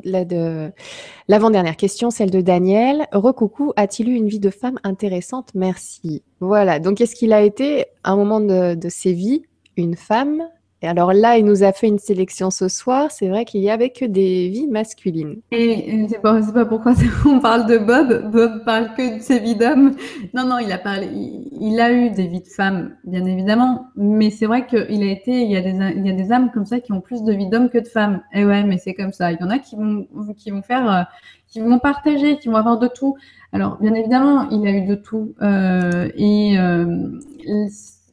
[1.28, 3.06] l'avant-dernière question, celle de Daniel.
[3.12, 5.50] Recoucou, a-t-il eu une vie de femme intéressante?
[5.54, 6.22] Merci.
[6.40, 6.78] Voilà.
[6.78, 9.42] Donc, est-ce qu'il a été, à un moment de, de ses vies,
[9.76, 10.42] une femme
[10.80, 13.10] et alors là, il nous a fait une sélection ce soir.
[13.10, 15.40] C'est vrai qu'il y avait que des vies masculines.
[15.50, 16.94] Et c'est pas, pas pourquoi
[17.26, 18.30] on parle de Bob.
[18.30, 19.96] Bob parle que de ses vies d'hommes.
[20.34, 23.86] Non, non, il a parlé, il, a eu des vies de femmes, bien évidemment.
[23.96, 26.52] Mais c'est vrai qu'il a été, il y a des, il y a des âmes
[26.52, 28.20] comme ça qui ont plus de vies d'hommes que de femmes.
[28.32, 29.32] Et ouais, mais c'est comme ça.
[29.32, 30.06] Il y en a qui vont,
[30.36, 31.02] qui vont faire, euh,
[31.48, 33.16] qui vont partager, qui vont avoir de tout.
[33.52, 35.34] Alors, bien évidemment, il a eu de tout.
[35.42, 37.09] Euh, et euh,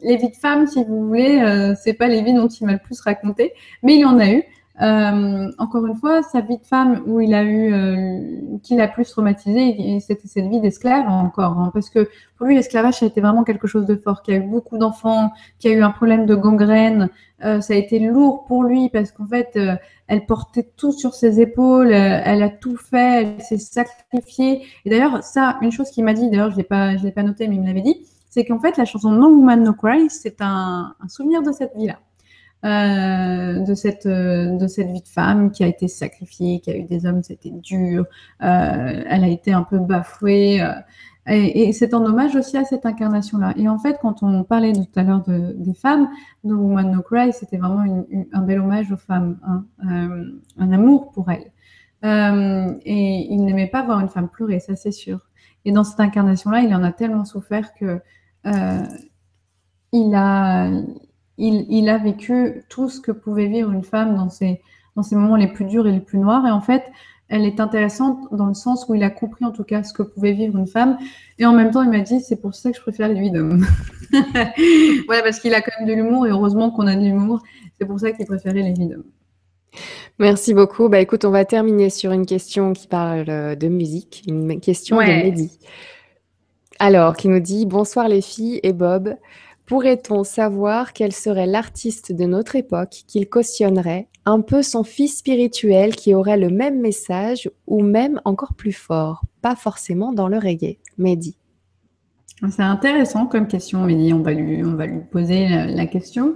[0.05, 2.73] les vies de femmes, si vous voulez, euh, c'est pas les vies dont il m'a
[2.73, 3.53] le plus raconté,
[3.83, 4.43] mais il y en a eu.
[4.81, 8.89] Euh, encore une fois, sa vie de femme où il a eu, euh, qu'il a
[8.89, 13.07] plus traumatisé, c'était cette vie d'esclave encore, hein, parce que pour lui l'esclavage ça a
[13.07, 15.91] été vraiment quelque chose de fort, qui a eu beaucoup d'enfants, qui a eu un
[15.91, 17.09] problème de gangrène,
[17.39, 19.57] ça a été lourd pour lui parce qu'en fait
[20.07, 24.63] elle portait tout sur ses épaules, elle a tout fait, elle s'est sacrifiée.
[24.83, 27.47] Et d'ailleurs ça, une chose qu'il m'a dit, d'ailleurs je l'ai pas, l'ai pas noté,
[27.47, 28.05] mais il me l'avait dit
[28.35, 31.99] c'est qu'en fait, la chanson No Woman No Cry, c'est un, souvenir de cette vie-là.
[32.63, 37.05] de cette de cette vie de femme qui a été sacrifiée, qui a eu des
[37.05, 38.05] hommes, c'était dur.
[38.39, 40.61] elle a été un peu bafouée.
[41.27, 43.53] Et, c'est en hommage aussi à cette incarnation-là.
[43.55, 46.09] Et en fait, quand on parlait tout à l'heure de, des femmes,
[46.43, 50.25] No Woman No Cry, c'était vraiment un bel hommage aux femmes, hein, euh,
[50.59, 51.51] un amour pour elles.
[52.03, 55.21] Euh, et il n'aimait pas voir une femme pleurer, ça c'est sûr.
[55.63, 57.99] Et dans cette incarnation-là, il en a tellement souffert que euh,
[58.45, 60.69] il, a,
[61.37, 64.61] il, il, a vécu tout ce que pouvait vivre une femme dans ses,
[64.95, 66.45] dans ses moments les plus durs et les plus noirs.
[66.45, 66.83] Et en fait,
[67.27, 70.03] elle est intéressante dans le sens où il a compris en tout cas ce que
[70.03, 70.97] pouvait vivre une femme.
[71.39, 73.31] Et en même temps, il m'a dit, c'est pour ça que je préfère les vies
[73.31, 73.65] d'hommes.
[75.07, 77.41] voilà, parce qu'il a quand même de l'humour et heureusement qu'on a de l'humour.
[77.79, 79.05] C'est pour ça qu'il préférait les vies d'hommes.
[80.19, 80.87] Merci beaucoup.
[80.87, 84.97] Bah écoute, on va terminer sur une question qui parle euh, de musique, une question
[84.97, 85.59] de Mehdi.
[86.79, 89.15] Alors, qui nous dit Bonsoir les filles et Bob.
[89.65, 95.95] Pourrait-on savoir quel serait l'artiste de notre époque qu'il cautionnerait, un peu son fils spirituel
[95.95, 100.77] qui aurait le même message ou même encore plus fort, pas forcément dans le reggae
[100.97, 101.37] Mehdi.
[102.49, 104.13] C'est intéressant comme question, Mehdi.
[104.13, 106.35] On va lui, on va lui poser la, question.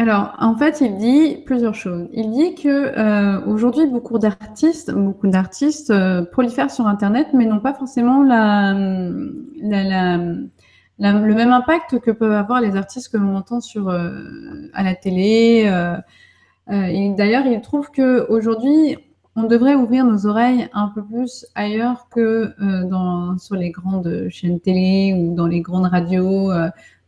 [0.00, 2.08] Alors, en fait, il dit plusieurs choses.
[2.14, 7.60] Il dit que euh, aujourd'hui, beaucoup d'artistes, beaucoup d'artistes euh, prolifèrent sur Internet, mais n'ont
[7.60, 8.32] pas forcément le
[11.34, 15.70] même impact que peuvent avoir les artistes que l'on entend sur euh, à la télé.
[16.66, 18.96] D'ailleurs, il trouve que aujourd'hui,
[19.36, 22.54] on devrait ouvrir nos oreilles un peu plus ailleurs que
[22.88, 26.50] dans, sur les grandes chaînes télé ou dans les grandes radios,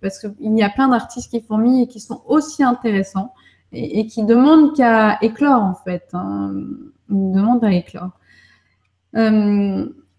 [0.03, 3.33] parce qu'il y a plein d'artistes qui fourmillent et qui sont aussi intéressants
[3.73, 6.09] et, qui demandent qu'à éclore en fait.
[6.13, 6.53] Hein.
[7.09, 8.11] Ils demandent à éclore.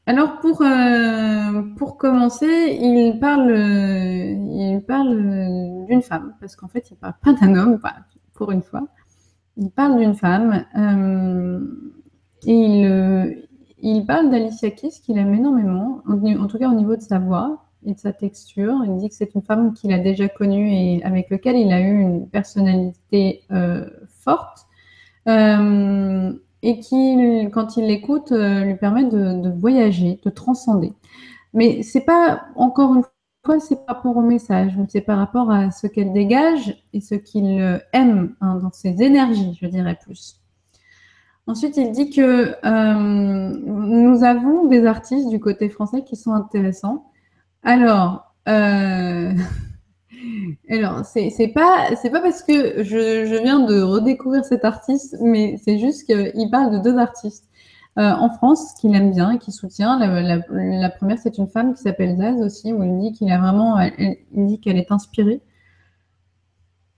[0.06, 6.98] Alors pour euh, pour commencer, il parle il parle d'une femme parce qu'en fait il
[6.98, 7.80] parle pas d'un homme,
[8.34, 8.88] pour une fois.
[9.56, 11.60] Il parle d'une femme euh,
[12.46, 13.48] et il
[13.86, 17.63] il parle d'Alicia Keys qu'il aime énormément, en, tout cas au niveau de sa voix
[17.86, 18.76] et de sa texture.
[18.86, 21.80] Il dit que c'est une femme qu'il a déjà connue et avec laquelle il a
[21.80, 24.66] eu une personnalité euh, forte.
[25.28, 30.94] Euh, et qui, quand il l'écoute, euh, lui permet de, voyager, de transcender.
[31.54, 33.04] Mais c'est pas, encore une
[33.46, 37.16] fois, c'est par rapport au message, c'est par rapport à ce qu'elle dégage et ce
[37.16, 40.40] qu'il aime hein, dans ses énergies, je dirais plus.
[41.48, 42.56] Ensuite, il dit que
[43.66, 47.12] nous avons des artistes du côté français qui sont intéressants.
[47.64, 49.34] Alors, euh,
[50.70, 51.90] alors, c'est pas
[52.22, 56.98] parce que je, viens de redécouvrir cet artiste, mais c'est juste qu'il parle de deux
[56.98, 57.50] artistes
[57.98, 60.00] euh, en France qu'il aime bien et qu'il soutient.
[60.00, 63.80] La, première, c'est une femme qui s'appelle Zaz aussi, où il dit qu'il a vraiment,
[63.80, 65.42] il qu'elle est inspirée.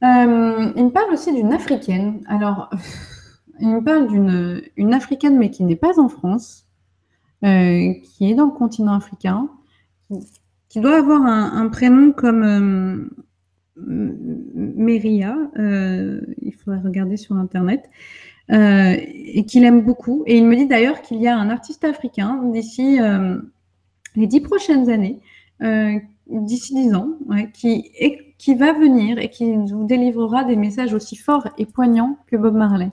[0.04, 2.24] Euh, il me parle aussi d'une africaine.
[2.28, 2.70] Alors,
[3.60, 6.66] il me parle d'une une africaine, mais qui n'est pas en France,
[7.44, 9.50] euh, qui est dans le continent africain,
[10.76, 13.08] qui doit avoir un, prénom comme euh,
[13.78, 17.90] Meria, euh, il faudrait regarder sur Internet,
[18.52, 20.26] euh, et qu'il aime beaucoup.
[20.28, 22.98] Et il me dit d'ailleurs qu'il y a un artiste africain d'ici
[24.18, 25.22] les dix prochaines années,
[26.28, 27.12] d'ici dix ans,
[27.54, 27.90] qui,
[28.38, 32.54] qui va venir et qui vous délivrera des messages aussi forts et poignants que Bob
[32.56, 32.92] Marley.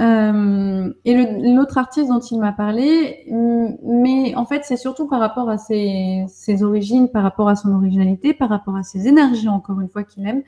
[0.00, 1.14] Euh, et
[1.54, 6.24] l'autre artiste dont il m'a parlé, mais en fait, c'est surtout par rapport à ses,
[6.28, 10.02] ses, origines, par rapport à son originalité, par rapport à ses énergies, encore une fois,
[10.02, 10.42] qu'il aime.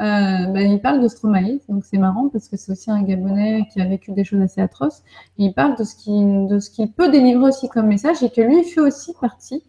[0.00, 3.66] Euh, ben, il parle de Stromae, donc c'est marrant parce que c'est aussi un Gabonais
[3.72, 5.02] qui a vécu des choses assez atroces.
[5.38, 9.14] Il parle de ce qu'il peut délivrer aussi comme message et que lui fait aussi
[9.20, 9.62] partie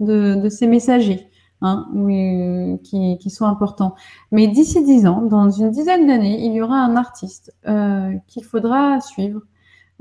[0.00, 1.28] de, de ces messagers.
[1.66, 3.96] Hein, oui, qui, sont importants.
[4.30, 8.44] Mais d'ici dix ans, dans une dizaine d'années, il y aura un artiste euh, qu'il
[8.44, 9.40] faudra suivre,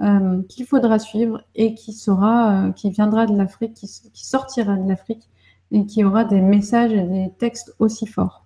[0.02, 4.88] euh, qu'il faudra suivre et qui sera, euh, qui viendra de l'Afrique, qui, sortira de
[4.88, 5.28] l'Afrique
[5.72, 8.46] et qui aura des messages et des textes aussi forts.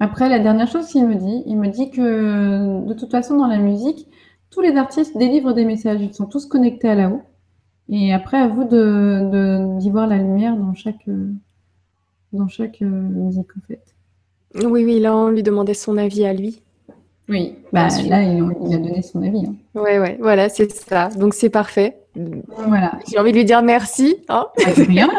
[0.00, 3.46] Après, la dernière chose qu'il me dit, il me dit que de toute façon, dans
[3.46, 4.06] la musique,
[4.50, 6.02] tous les artistes délivrent des messages.
[6.02, 7.22] Ils sont tous connectés à la haut.
[7.90, 11.08] Et après, à vous de, d'y voir la lumière dans chaque,
[12.32, 13.82] dans chaque euh, musique, en fait.
[14.54, 16.62] Oui, oui, là, on lui demandait son avis à lui.
[17.28, 19.44] Oui, bah, là, il, a donné son avis.
[19.46, 19.54] Hein.
[19.74, 21.08] Oui, oui, voilà, c'est ça.
[21.08, 21.98] Donc, c'est parfait.
[22.56, 22.92] Voilà.
[23.06, 24.16] J'ai envie de lui dire merci.
[24.28, 24.46] Hein.
[24.56, 25.10] Bah, rien.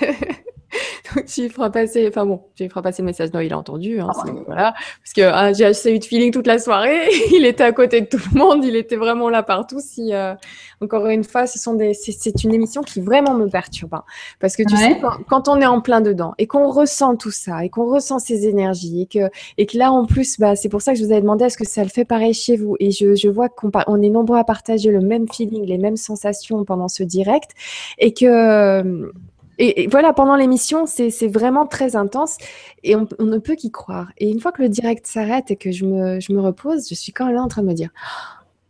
[1.26, 3.30] tu feras passer, enfin bon, tu feras passer le message.
[3.32, 4.08] Non, il a entendu, hein,
[4.46, 4.74] voilà.
[5.02, 7.08] Parce que ah, j'ai eu de feeling toute la soirée.
[7.32, 9.80] il était à côté de tout le monde, il était vraiment là partout.
[9.80, 10.34] Si, euh,
[10.80, 13.94] encore une fois, ce sont des, c'est une émission qui vraiment me perturbe.
[13.94, 14.04] Hein.
[14.40, 17.64] parce que tu sais, quand, on est en plein dedans et qu'on ressent tout ça
[17.64, 20.82] et qu'on ressent ces énergies et que, et que là, en plus, bah, c'est pour
[20.82, 22.76] ça que je vous avais demandé est-ce que ça le fait pareil chez vous?
[22.80, 25.96] Et je, je vois qu'on on est nombreux à partager le même feeling, les mêmes
[25.96, 27.50] sensations pendant ce direct
[27.98, 29.12] et que,
[29.58, 32.38] et, voilà, pendant l'émission, c'est vraiment très intense
[32.82, 34.10] et on, ne peut qu'y croire.
[34.18, 36.94] Et une fois que le direct s'arrête et que je me, je me, repose, je
[36.94, 37.90] suis quand même là en train de me dire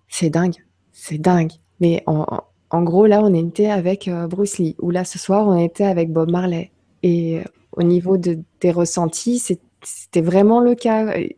[0.09, 0.57] c'est dingue,
[0.93, 1.53] c'est dingue.
[1.81, 2.27] Mais en,
[2.71, 5.85] en, gros, là, on était avec euh, Bruce Lee, ou là, ce soir, on était
[5.85, 6.71] avec Bob Marley.
[7.03, 11.17] Et euh, au niveau de, des ressentis, c'était vraiment le cas.
[11.17, 11.35] Il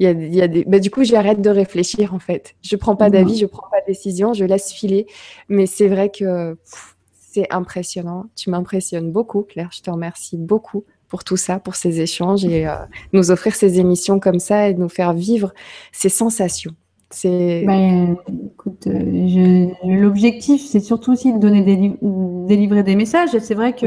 [0.00, 0.64] y a, il y a des...
[0.64, 2.54] Bah, du coup, j'arrête de réfléchir en fait.
[2.62, 5.06] Je prends pas d'avis, je prends pas de décision, je laisse filer.
[5.48, 6.56] Mais c'est vrai que
[7.36, 8.26] c'est impressionnant.
[8.34, 9.68] Tu m'impressionnes beaucoup, Claire.
[9.70, 12.76] Je te remercie beaucoup pour tout ça, pour ces échanges et euh,
[13.12, 15.52] nous offrir ces émissions comme ça et nous faire vivre
[15.92, 16.72] ces sensations.
[17.10, 17.62] C'est.
[17.66, 18.16] Ben,
[18.52, 23.38] écoute, euh, l'objectif, c'est surtout aussi de donner des, délivrer des messages.
[23.38, 23.86] C'est vrai que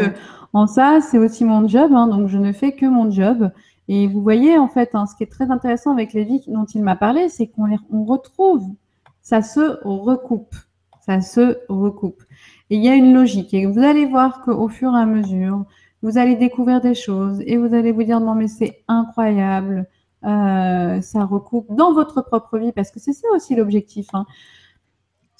[0.54, 1.92] en ça, c'est aussi mon job.
[1.92, 3.50] Hein, donc, je ne fais que mon job.
[3.88, 6.66] Et vous voyez, en fait, hein, ce qui est très intéressant avec les vies dont
[6.66, 8.70] il m'a parlé, c'est qu'on on retrouve,
[9.24, 10.56] ça se recoupe,
[11.04, 12.22] ça se recoupe
[12.70, 13.54] il y a une logique.
[13.54, 15.66] Et vous allez voir qu'au fur et à mesure,
[16.02, 19.88] vous allez découvrir des choses et vous allez vous dire non mais c'est incroyable,
[20.26, 24.08] euh, ça recoupe dans votre propre vie parce que c'est ça aussi l'objectif.
[24.14, 24.26] Hein.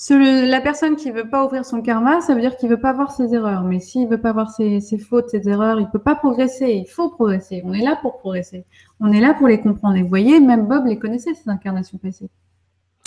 [0.10, 3.12] la personne qui veut pas ouvrir son karma, ça veut dire qu'il veut pas voir
[3.12, 3.64] ses erreurs.
[3.64, 6.72] Mais s'il veut pas voir ses, fautes, ses erreurs, il peut pas progresser.
[6.72, 7.62] Il faut progresser.
[7.66, 8.66] On est là pour progresser.
[9.00, 9.98] On est là pour les comprendre.
[9.98, 12.30] Et vous voyez, même Bob les connaissait ces incarnations passées.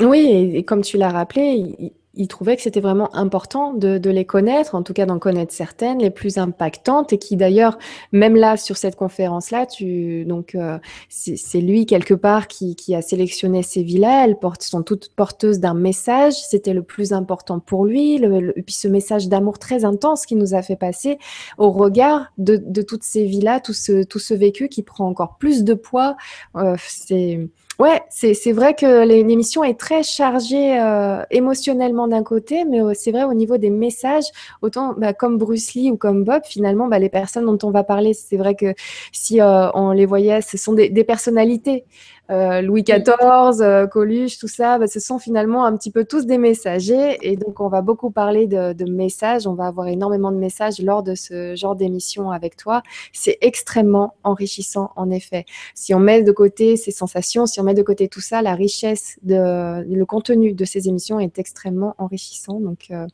[0.01, 4.25] Oui, et, comme tu l'as rappelé, il trouvait que c'était vraiment important de, de, les
[4.25, 7.79] connaître, en tout cas d'en connaître certaines, les plus impactantes, et qui d'ailleurs,
[8.13, 13.03] même là sur cette conférence-là, tu donc euh, c'est lui quelque part qui, qui, a
[13.03, 14.25] sélectionné ces villas.
[14.25, 16.35] Elles portent, sont toutes porteuses d'un message.
[16.35, 18.19] C'était le plus important pour lui.
[18.19, 21.19] Le, et puis ce message d'amour très intense qui nous a fait passer
[21.59, 25.39] au regard de, de toutes ces villas, tout ce tout ce vécu qui prend encore
[25.39, 26.17] plus de poids.
[26.57, 32.81] Euh, c'est Ouais, c'est vrai que l'émission est très chargée euh, émotionnellement d'un côté, mais
[32.95, 34.27] c'est vrai au niveau des messages,
[34.61, 37.83] autant bah, comme Bruce Lee ou comme Bob, finalement, bah, les personnes dont on va
[37.83, 38.75] parler, c'est vrai que
[39.11, 41.85] si euh, on les voyait, ce sont des personnalités.
[42.31, 46.25] Euh, Louis XIV, euh, Coluche, tout ça, bah, ce sont finalement un petit peu tous
[46.25, 47.19] des messagers.
[47.21, 49.47] Et donc, on va beaucoup parler de, messages.
[49.47, 52.83] On va avoir énormément de messages lors de ce genre d'émission avec toi.
[53.13, 55.45] C'est extrêmement enrichissant, en effet.
[55.75, 58.55] Si on met de côté ces sensations, si on met de côté tout ça, la
[58.55, 62.61] richesse, de, le contenu de ces émissions est extrêmement enrichissant.
[62.61, 63.07] Donc, euh,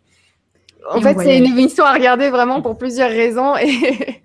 [0.91, 3.57] en fait, c'est une émission à regarder vraiment pour plusieurs raisons.
[3.57, 4.23] Et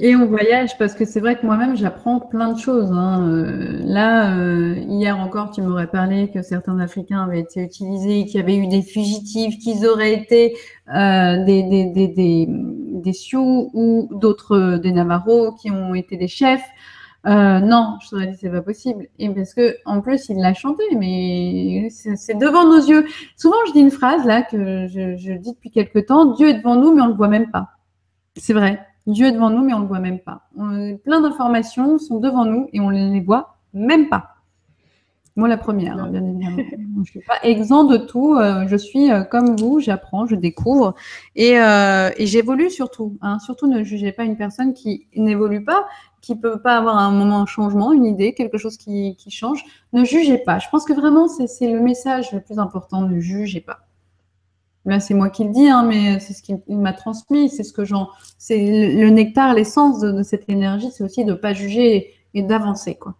[0.00, 2.92] Et on voyage parce que c'est vrai que moi-même j'apprends plein de choses.
[2.92, 3.26] Hein.
[3.28, 8.36] Euh, là, euh, hier encore, tu m'aurais parlé que certains Africains avaient été utilisés, qu'il
[8.36, 10.56] y avait eu des fugitifs, qu'ils auraient été
[10.94, 16.64] euh, des, Sioux ou d'autres des Navarros qui ont été des chefs.
[17.24, 19.08] Non, je t'aurais dit c'est pas possible.
[19.18, 23.06] Et parce que en plus il l'a chanté, mais c'est devant nos yeux.
[23.36, 26.54] Souvent je dis une phrase là que je, je dis depuis quelque temps Dieu est
[26.54, 27.70] devant nous, mais on le voit même pas.
[28.36, 28.80] C'est vrai.
[29.08, 30.42] Dieu est devant nous, mais on ne le voit même pas.
[31.04, 34.34] plein d'informations sont devant nous et on ne les voit même pas.
[35.38, 36.56] Moi, la première, hein, bien évidemment.
[36.96, 38.34] je ne suis pas exempt de tout.
[38.34, 40.96] Euh, je suis euh, comme vous, j'apprends, je découvre
[41.36, 43.16] et, euh, j'évolue surtout.
[43.22, 43.38] Hein.
[43.38, 45.86] Surtout, ne jugez pas une personne qui n'évolue pas,
[46.22, 49.30] qui ne peut pas avoir un moment un changement, une idée, quelque chose qui, qui
[49.30, 49.64] change.
[49.92, 50.58] Ne jugez pas.
[50.58, 53.02] Je pense que vraiment, c'est le message le plus important.
[53.02, 53.87] Ne jugez pas.
[54.88, 57.74] Là, c'est moi qui le dis, hein, mais c'est ce qu'il m'a transmis, c'est ce
[57.74, 58.08] que j'en,
[58.38, 62.94] c'est le, nectar, l'essence de, cette énergie, c'est aussi de ne pas juger et d'avancer,
[62.94, 63.14] quoi.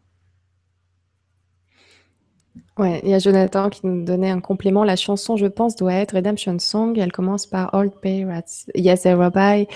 [2.79, 4.85] Ouais, il y a Jonathan qui nous donnait un complément.
[4.85, 6.97] La chanson, je pense, doit être Redemption Song.
[6.97, 8.67] Elle commence par Old Pirates.
[8.77, 9.67] Yes, a Rabbi.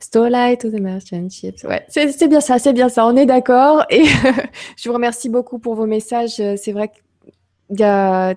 [0.00, 1.62] Starlight to the Merchant Ships.
[1.62, 3.06] Ouais, c'est bien ça, c'est bien ça.
[3.06, 3.84] On est d'accord.
[3.90, 4.06] Et
[4.76, 6.42] je vous remercie beaucoup pour vos messages.
[6.56, 8.34] C'est vrai qu'il y a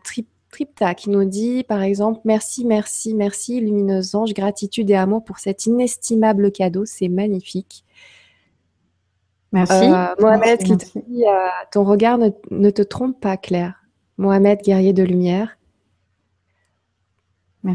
[0.51, 5.39] Tripta qui nous dit, par exemple, merci, merci, merci, lumineuse ange, gratitude et amour pour
[5.39, 7.85] cet inestimable cadeau, c'est magnifique.
[9.53, 9.85] Merci.
[9.85, 13.83] Euh, Mohamed qui te dit, euh, ton regard ne, te trompe pas, Claire.
[14.17, 15.57] Mohamed, guerrier de lumière.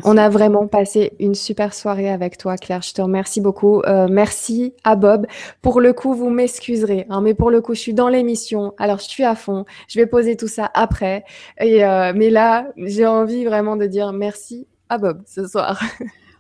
[0.04, 2.82] On a vraiment passé une super soirée avec toi, Claire.
[2.82, 3.82] Je te remercie beaucoup.
[3.82, 5.26] Euh, merci à Bob.
[5.62, 8.98] Pour le coup, vous m'excuserez, hein, mais pour le coup, je suis dans l'émission, alors
[8.98, 9.64] je suis à fond.
[9.88, 11.24] Je vais poser tout ça après.
[11.60, 15.80] Et, euh, mais là, j'ai envie vraiment de dire merci à Bob ce soir.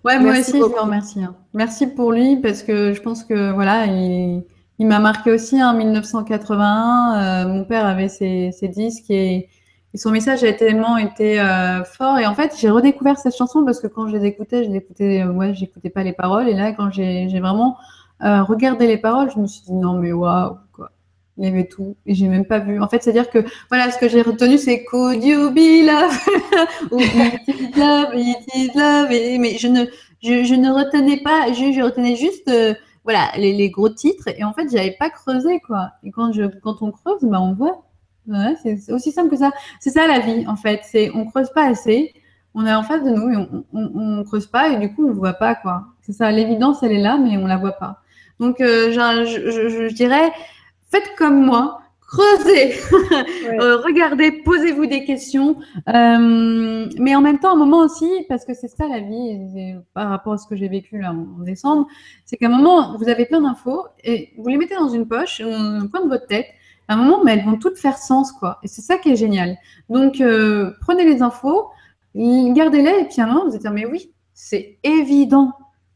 [0.06, 1.20] Ouais, moi aussi, je le remercie.
[1.20, 1.34] Hein.
[1.52, 4.44] Merci pour lui parce que je pense que voilà, il,
[4.78, 7.44] m'a marqué aussi en 1981.
[7.44, 9.48] Euh, mon père avait ses, disques et,
[9.96, 12.18] son message a tellement été euh, fort.
[12.18, 15.90] Et en fait, j'ai redécouvert cette chanson parce que quand je les écoutais, je j'écoutais
[15.90, 16.48] pas les paroles.
[16.48, 17.76] Et là, quand j'ai vraiment
[18.20, 20.90] regardé les paroles, je me suis dit non mais waouh quoi
[21.38, 22.80] il y avait tout et j'ai même pas vu.
[22.80, 26.18] En fait, c'est-à-dire que voilà, ce que j'ai retenu, c'est Could you be love
[26.90, 26.98] ou
[27.78, 29.08] love, it is love.
[29.10, 29.84] mais je ne,
[30.22, 34.44] je, ne retenais pas, je, je retenais juste euh, voilà les, les, gros titres et
[34.44, 35.90] en fait, j'avais pas creusé quoi.
[36.04, 37.85] Et quand je, quand on creuse, bah on voit.
[38.62, 39.52] C'est aussi simple que ça.
[39.80, 40.80] C'est ça la vie en fait.
[40.84, 42.14] C'est on creuse pas assez.
[42.54, 45.06] On est en face de nous et on, on, on creuse pas et du coup
[45.06, 45.84] on voit pas quoi.
[46.02, 46.30] C'est ça.
[46.30, 48.00] L'évidence, elle est là, mais on la voit pas.
[48.38, 50.30] Donc, euh, je, je, je dirais
[50.90, 52.74] faites comme moi, creusez,
[53.60, 55.56] euh, regardez, posez-vous des questions.
[55.88, 60.08] Euh, mais en même temps, un moment aussi, parce que c'est ça la vie, par
[60.08, 61.86] rapport à ce que j'ai vécu là en, décembre,
[62.24, 65.40] c'est qu'à un moment, vous avez plein d'infos et vous les mettez dans une poche,
[65.40, 66.46] un coin de votre tête.
[66.88, 68.58] À un moment, mais elles vont toutes faire sens, quoi.
[68.62, 69.56] Et c'est ça qui est génial.
[69.88, 71.68] Donc, euh, prenez les infos,
[72.14, 75.52] gardez-les, et puis à un moment, vous allez dire, mais oui, c'est évident.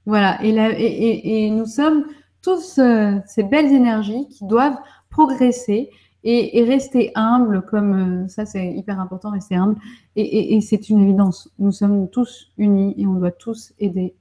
[0.07, 0.39] Voilà.
[0.43, 2.07] Et, nous sommes
[2.43, 4.79] tous euh, ces belles énergies qui doivent
[5.11, 5.91] progresser
[6.25, 9.77] et, rester humbles, comme euh, ça c'est hyper important, rester humble.
[10.17, 11.49] Et, c'est une évidence.
[11.59, 14.15] Nous sommes tous unis et on doit tous aider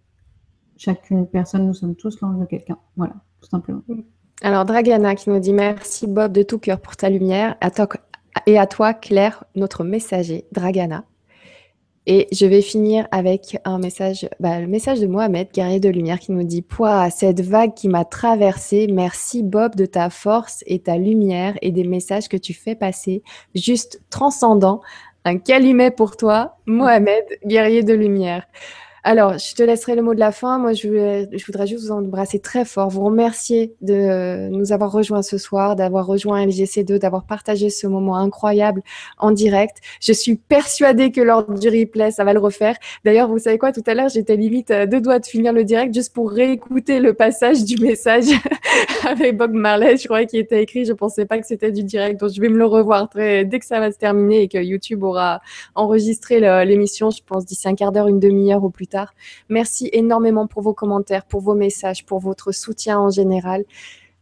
[0.78, 1.66] chacune personne.
[1.66, 2.78] Nous sommes tous l'ange de quelqu'un.
[2.96, 3.82] Voilà, tout simplement.
[4.42, 7.58] Alors Dragana qui nous dit merci Bob de tout cœur pour ta lumière.
[8.46, 11.04] et à toi Claire, notre messager, Dragana.
[12.06, 16.20] Et je vais finir avec un message, bah, le message de Mohamed, guerrier de lumière,
[16.20, 20.80] qui nous dit Pouah, cette vague qui m'a traversé, merci Bob de ta force et
[20.80, 23.22] ta lumière et des messages que tu fais passer,
[23.54, 24.82] juste transcendant.
[25.26, 28.48] Un calumet pour toi, Mohamed, guerrier de lumière.
[29.04, 30.58] Alors, je te laisserai le mot de la fin.
[30.58, 35.38] Moi, je, voudrais juste vous embrasser très fort, vous remercier de nous avoir rejoints ce
[35.38, 38.82] soir, d'avoir rejoint LGC2, d'avoir partagé ce moment incroyable
[39.18, 39.78] en direct.
[40.02, 42.76] Je suis persuadée que lors du replay, ça va le refaire.
[43.06, 45.64] D'ailleurs, vous savez quoi, tout à l'heure, j'étais limite à deux doigts de finir le
[45.64, 48.26] direct juste pour réécouter le passage du message
[49.08, 49.98] avec Bob Marley.
[49.98, 50.86] Je croyais qu'il était écrit.
[50.86, 52.20] Je pensais pas que c'était du direct.
[52.20, 54.58] Donc, je vais me le revoir très, dès que ça va se terminer et que
[54.58, 55.42] YouTube aura
[55.76, 58.89] enregistré l'émission, je pense, d'ici un quart d'heure, une demi-heure au plus
[59.50, 63.66] Merci énormément pour vos commentaires, pour vos messages, pour votre soutien en général.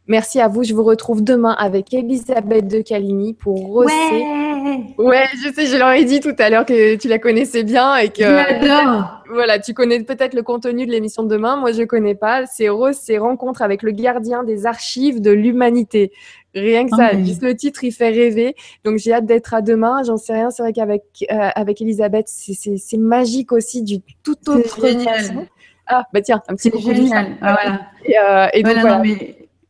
[0.08, 0.64] Merci à vous.
[0.64, 3.94] Je vous retrouve demain avec Elisabeth de Caligny pour Rosser.
[3.94, 4.96] Ouais.
[4.98, 7.98] ouais, je sais, je leur ai dit tout à l'heure que tu la connaissais bien
[7.98, 8.24] et que.
[8.24, 9.24] J'adore.
[9.30, 11.58] Voilà, tu connais peut-être le contenu de l'émission de demain.
[11.58, 12.46] Moi, je connais pas.
[12.46, 16.14] C'est Rose, c'est rencontre avec le gardien des archives de l'humanité.
[16.56, 18.56] Rien que ça, ah juste le titre, il fait rêver.
[18.84, 20.04] Donc j'ai hâte d'être à demain.
[20.04, 20.50] J'en sais rien.
[20.50, 25.48] C'est vrai qu'avec euh, avec Elisabeth, c'est magique aussi du tout autre génial.
[25.86, 27.38] Ah bah tiens, un petit génial.
[27.42, 27.82] Ah, voilà.
[28.06, 29.04] Et, euh, et donc voilà.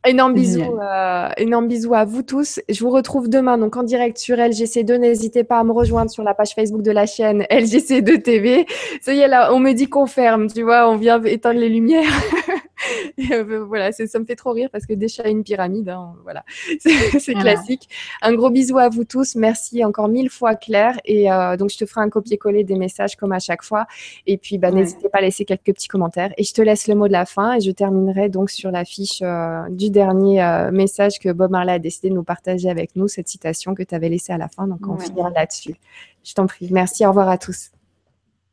[0.06, 2.60] Énorme bisous, euh, énorme bisous à vous tous.
[2.68, 4.96] Je vous retrouve demain donc en direct sur LGC2.
[4.96, 8.66] N'hésitez pas à me rejoindre sur la page Facebook de la chaîne LGC2 TV.
[9.02, 11.68] Ça y est là, on me dit qu'on ferme, tu vois, on vient éteindre les
[11.68, 12.08] lumières.
[13.30, 16.44] Euh, voilà, ça me fait trop rire parce que déjà une pyramide, hein, voilà,
[17.18, 17.88] c'est classique.
[18.22, 19.34] Un gros bisou à vous tous.
[19.34, 20.98] Merci encore mille fois Claire.
[21.04, 23.86] Et euh, donc je te ferai un copier-coller des messages comme à chaque fois.
[24.26, 26.32] Et puis bah, n'hésitez pas à laisser quelques petits commentaires.
[26.38, 28.84] Et je te laisse le mot de la fin et je terminerai donc sur la
[28.84, 29.22] fiche
[29.70, 33.28] du dernier euh, message que Bob Marley a décidé de nous partager avec nous, cette
[33.28, 34.66] citation que tu avais laissée à la fin.
[34.66, 35.74] Donc, on finira là-dessus.
[36.24, 36.68] Je t'en prie.
[36.70, 37.04] Merci.
[37.06, 37.70] Au revoir à tous.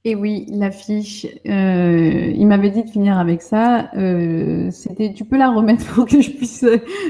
[0.07, 3.89] Et oui, l'affiche, euh, il m'avait dit de finir avec ça.
[3.95, 6.63] Euh, c'était, tu peux la remettre pour que je puisse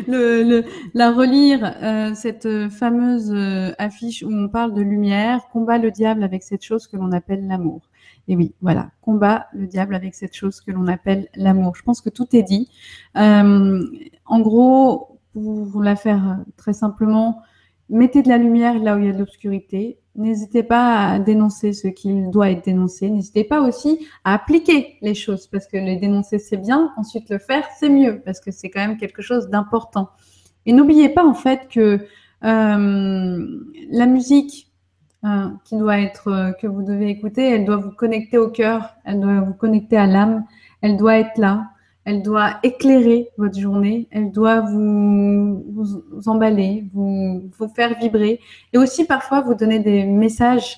[0.08, 1.76] le, la relire,
[2.16, 3.36] cette fameuse
[3.78, 7.46] affiche où on parle de lumière, combat le diable avec cette chose que l'on appelle
[7.46, 7.82] l'amour.
[8.30, 11.76] Et oui, voilà, combat le diable avec cette chose que l'on appelle l'amour.
[11.76, 12.70] Je pense que tout est dit.
[13.18, 13.84] Euh,
[14.26, 17.42] en gros, pour la faire très simplement,
[17.90, 20.00] mettez de la lumière là où il y a de l'obscurité.
[20.16, 23.10] N'hésitez pas à dénoncer ce qui doit être dénoncé.
[23.10, 27.38] N'hésitez pas aussi à appliquer les choses parce que les dénoncer c'est bien, ensuite le
[27.38, 30.10] faire c'est mieux parce que c'est quand même quelque chose d'important.
[30.66, 32.00] Et n'oubliez pas en fait que
[32.44, 33.60] euh,
[33.92, 34.72] la musique,
[35.28, 38.94] Hein, qui doit être euh, que vous devez écouter, elle doit vous connecter au cœur,
[39.06, 40.46] elle doit vous connecter à l'âme,
[40.82, 41.72] elle doit être là,
[42.06, 48.40] elle doit éclairer votre journée, elle doit vous, vous, emballer, vous, vous faire vibrer
[48.74, 50.78] et aussi parfois vous donner des messages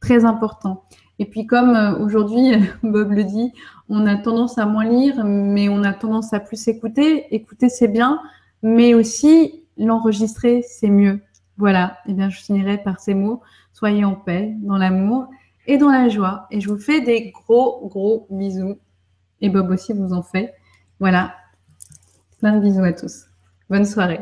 [0.00, 0.84] très importants.
[1.18, 3.52] Et puis comme euh, aujourd'hui Bob le dit,
[3.88, 7.34] on a tendance à moins lire, mais on a tendance à plus écouter.
[7.34, 8.20] Écouter c'est bien,
[8.62, 11.20] mais aussi l'enregistrer c'est mieux.
[11.56, 13.40] Voilà, et eh bien je finirai par ces mots.
[13.72, 15.28] Soyez en paix, dans l'amour
[15.66, 16.46] et dans la joie.
[16.50, 18.76] Et je vous fais des gros, gros bisous.
[19.40, 20.54] Et Bob aussi vous en fait.
[21.00, 21.36] Voilà.
[22.38, 23.26] Plein de bisous à tous.
[23.68, 24.20] Bonne soirée.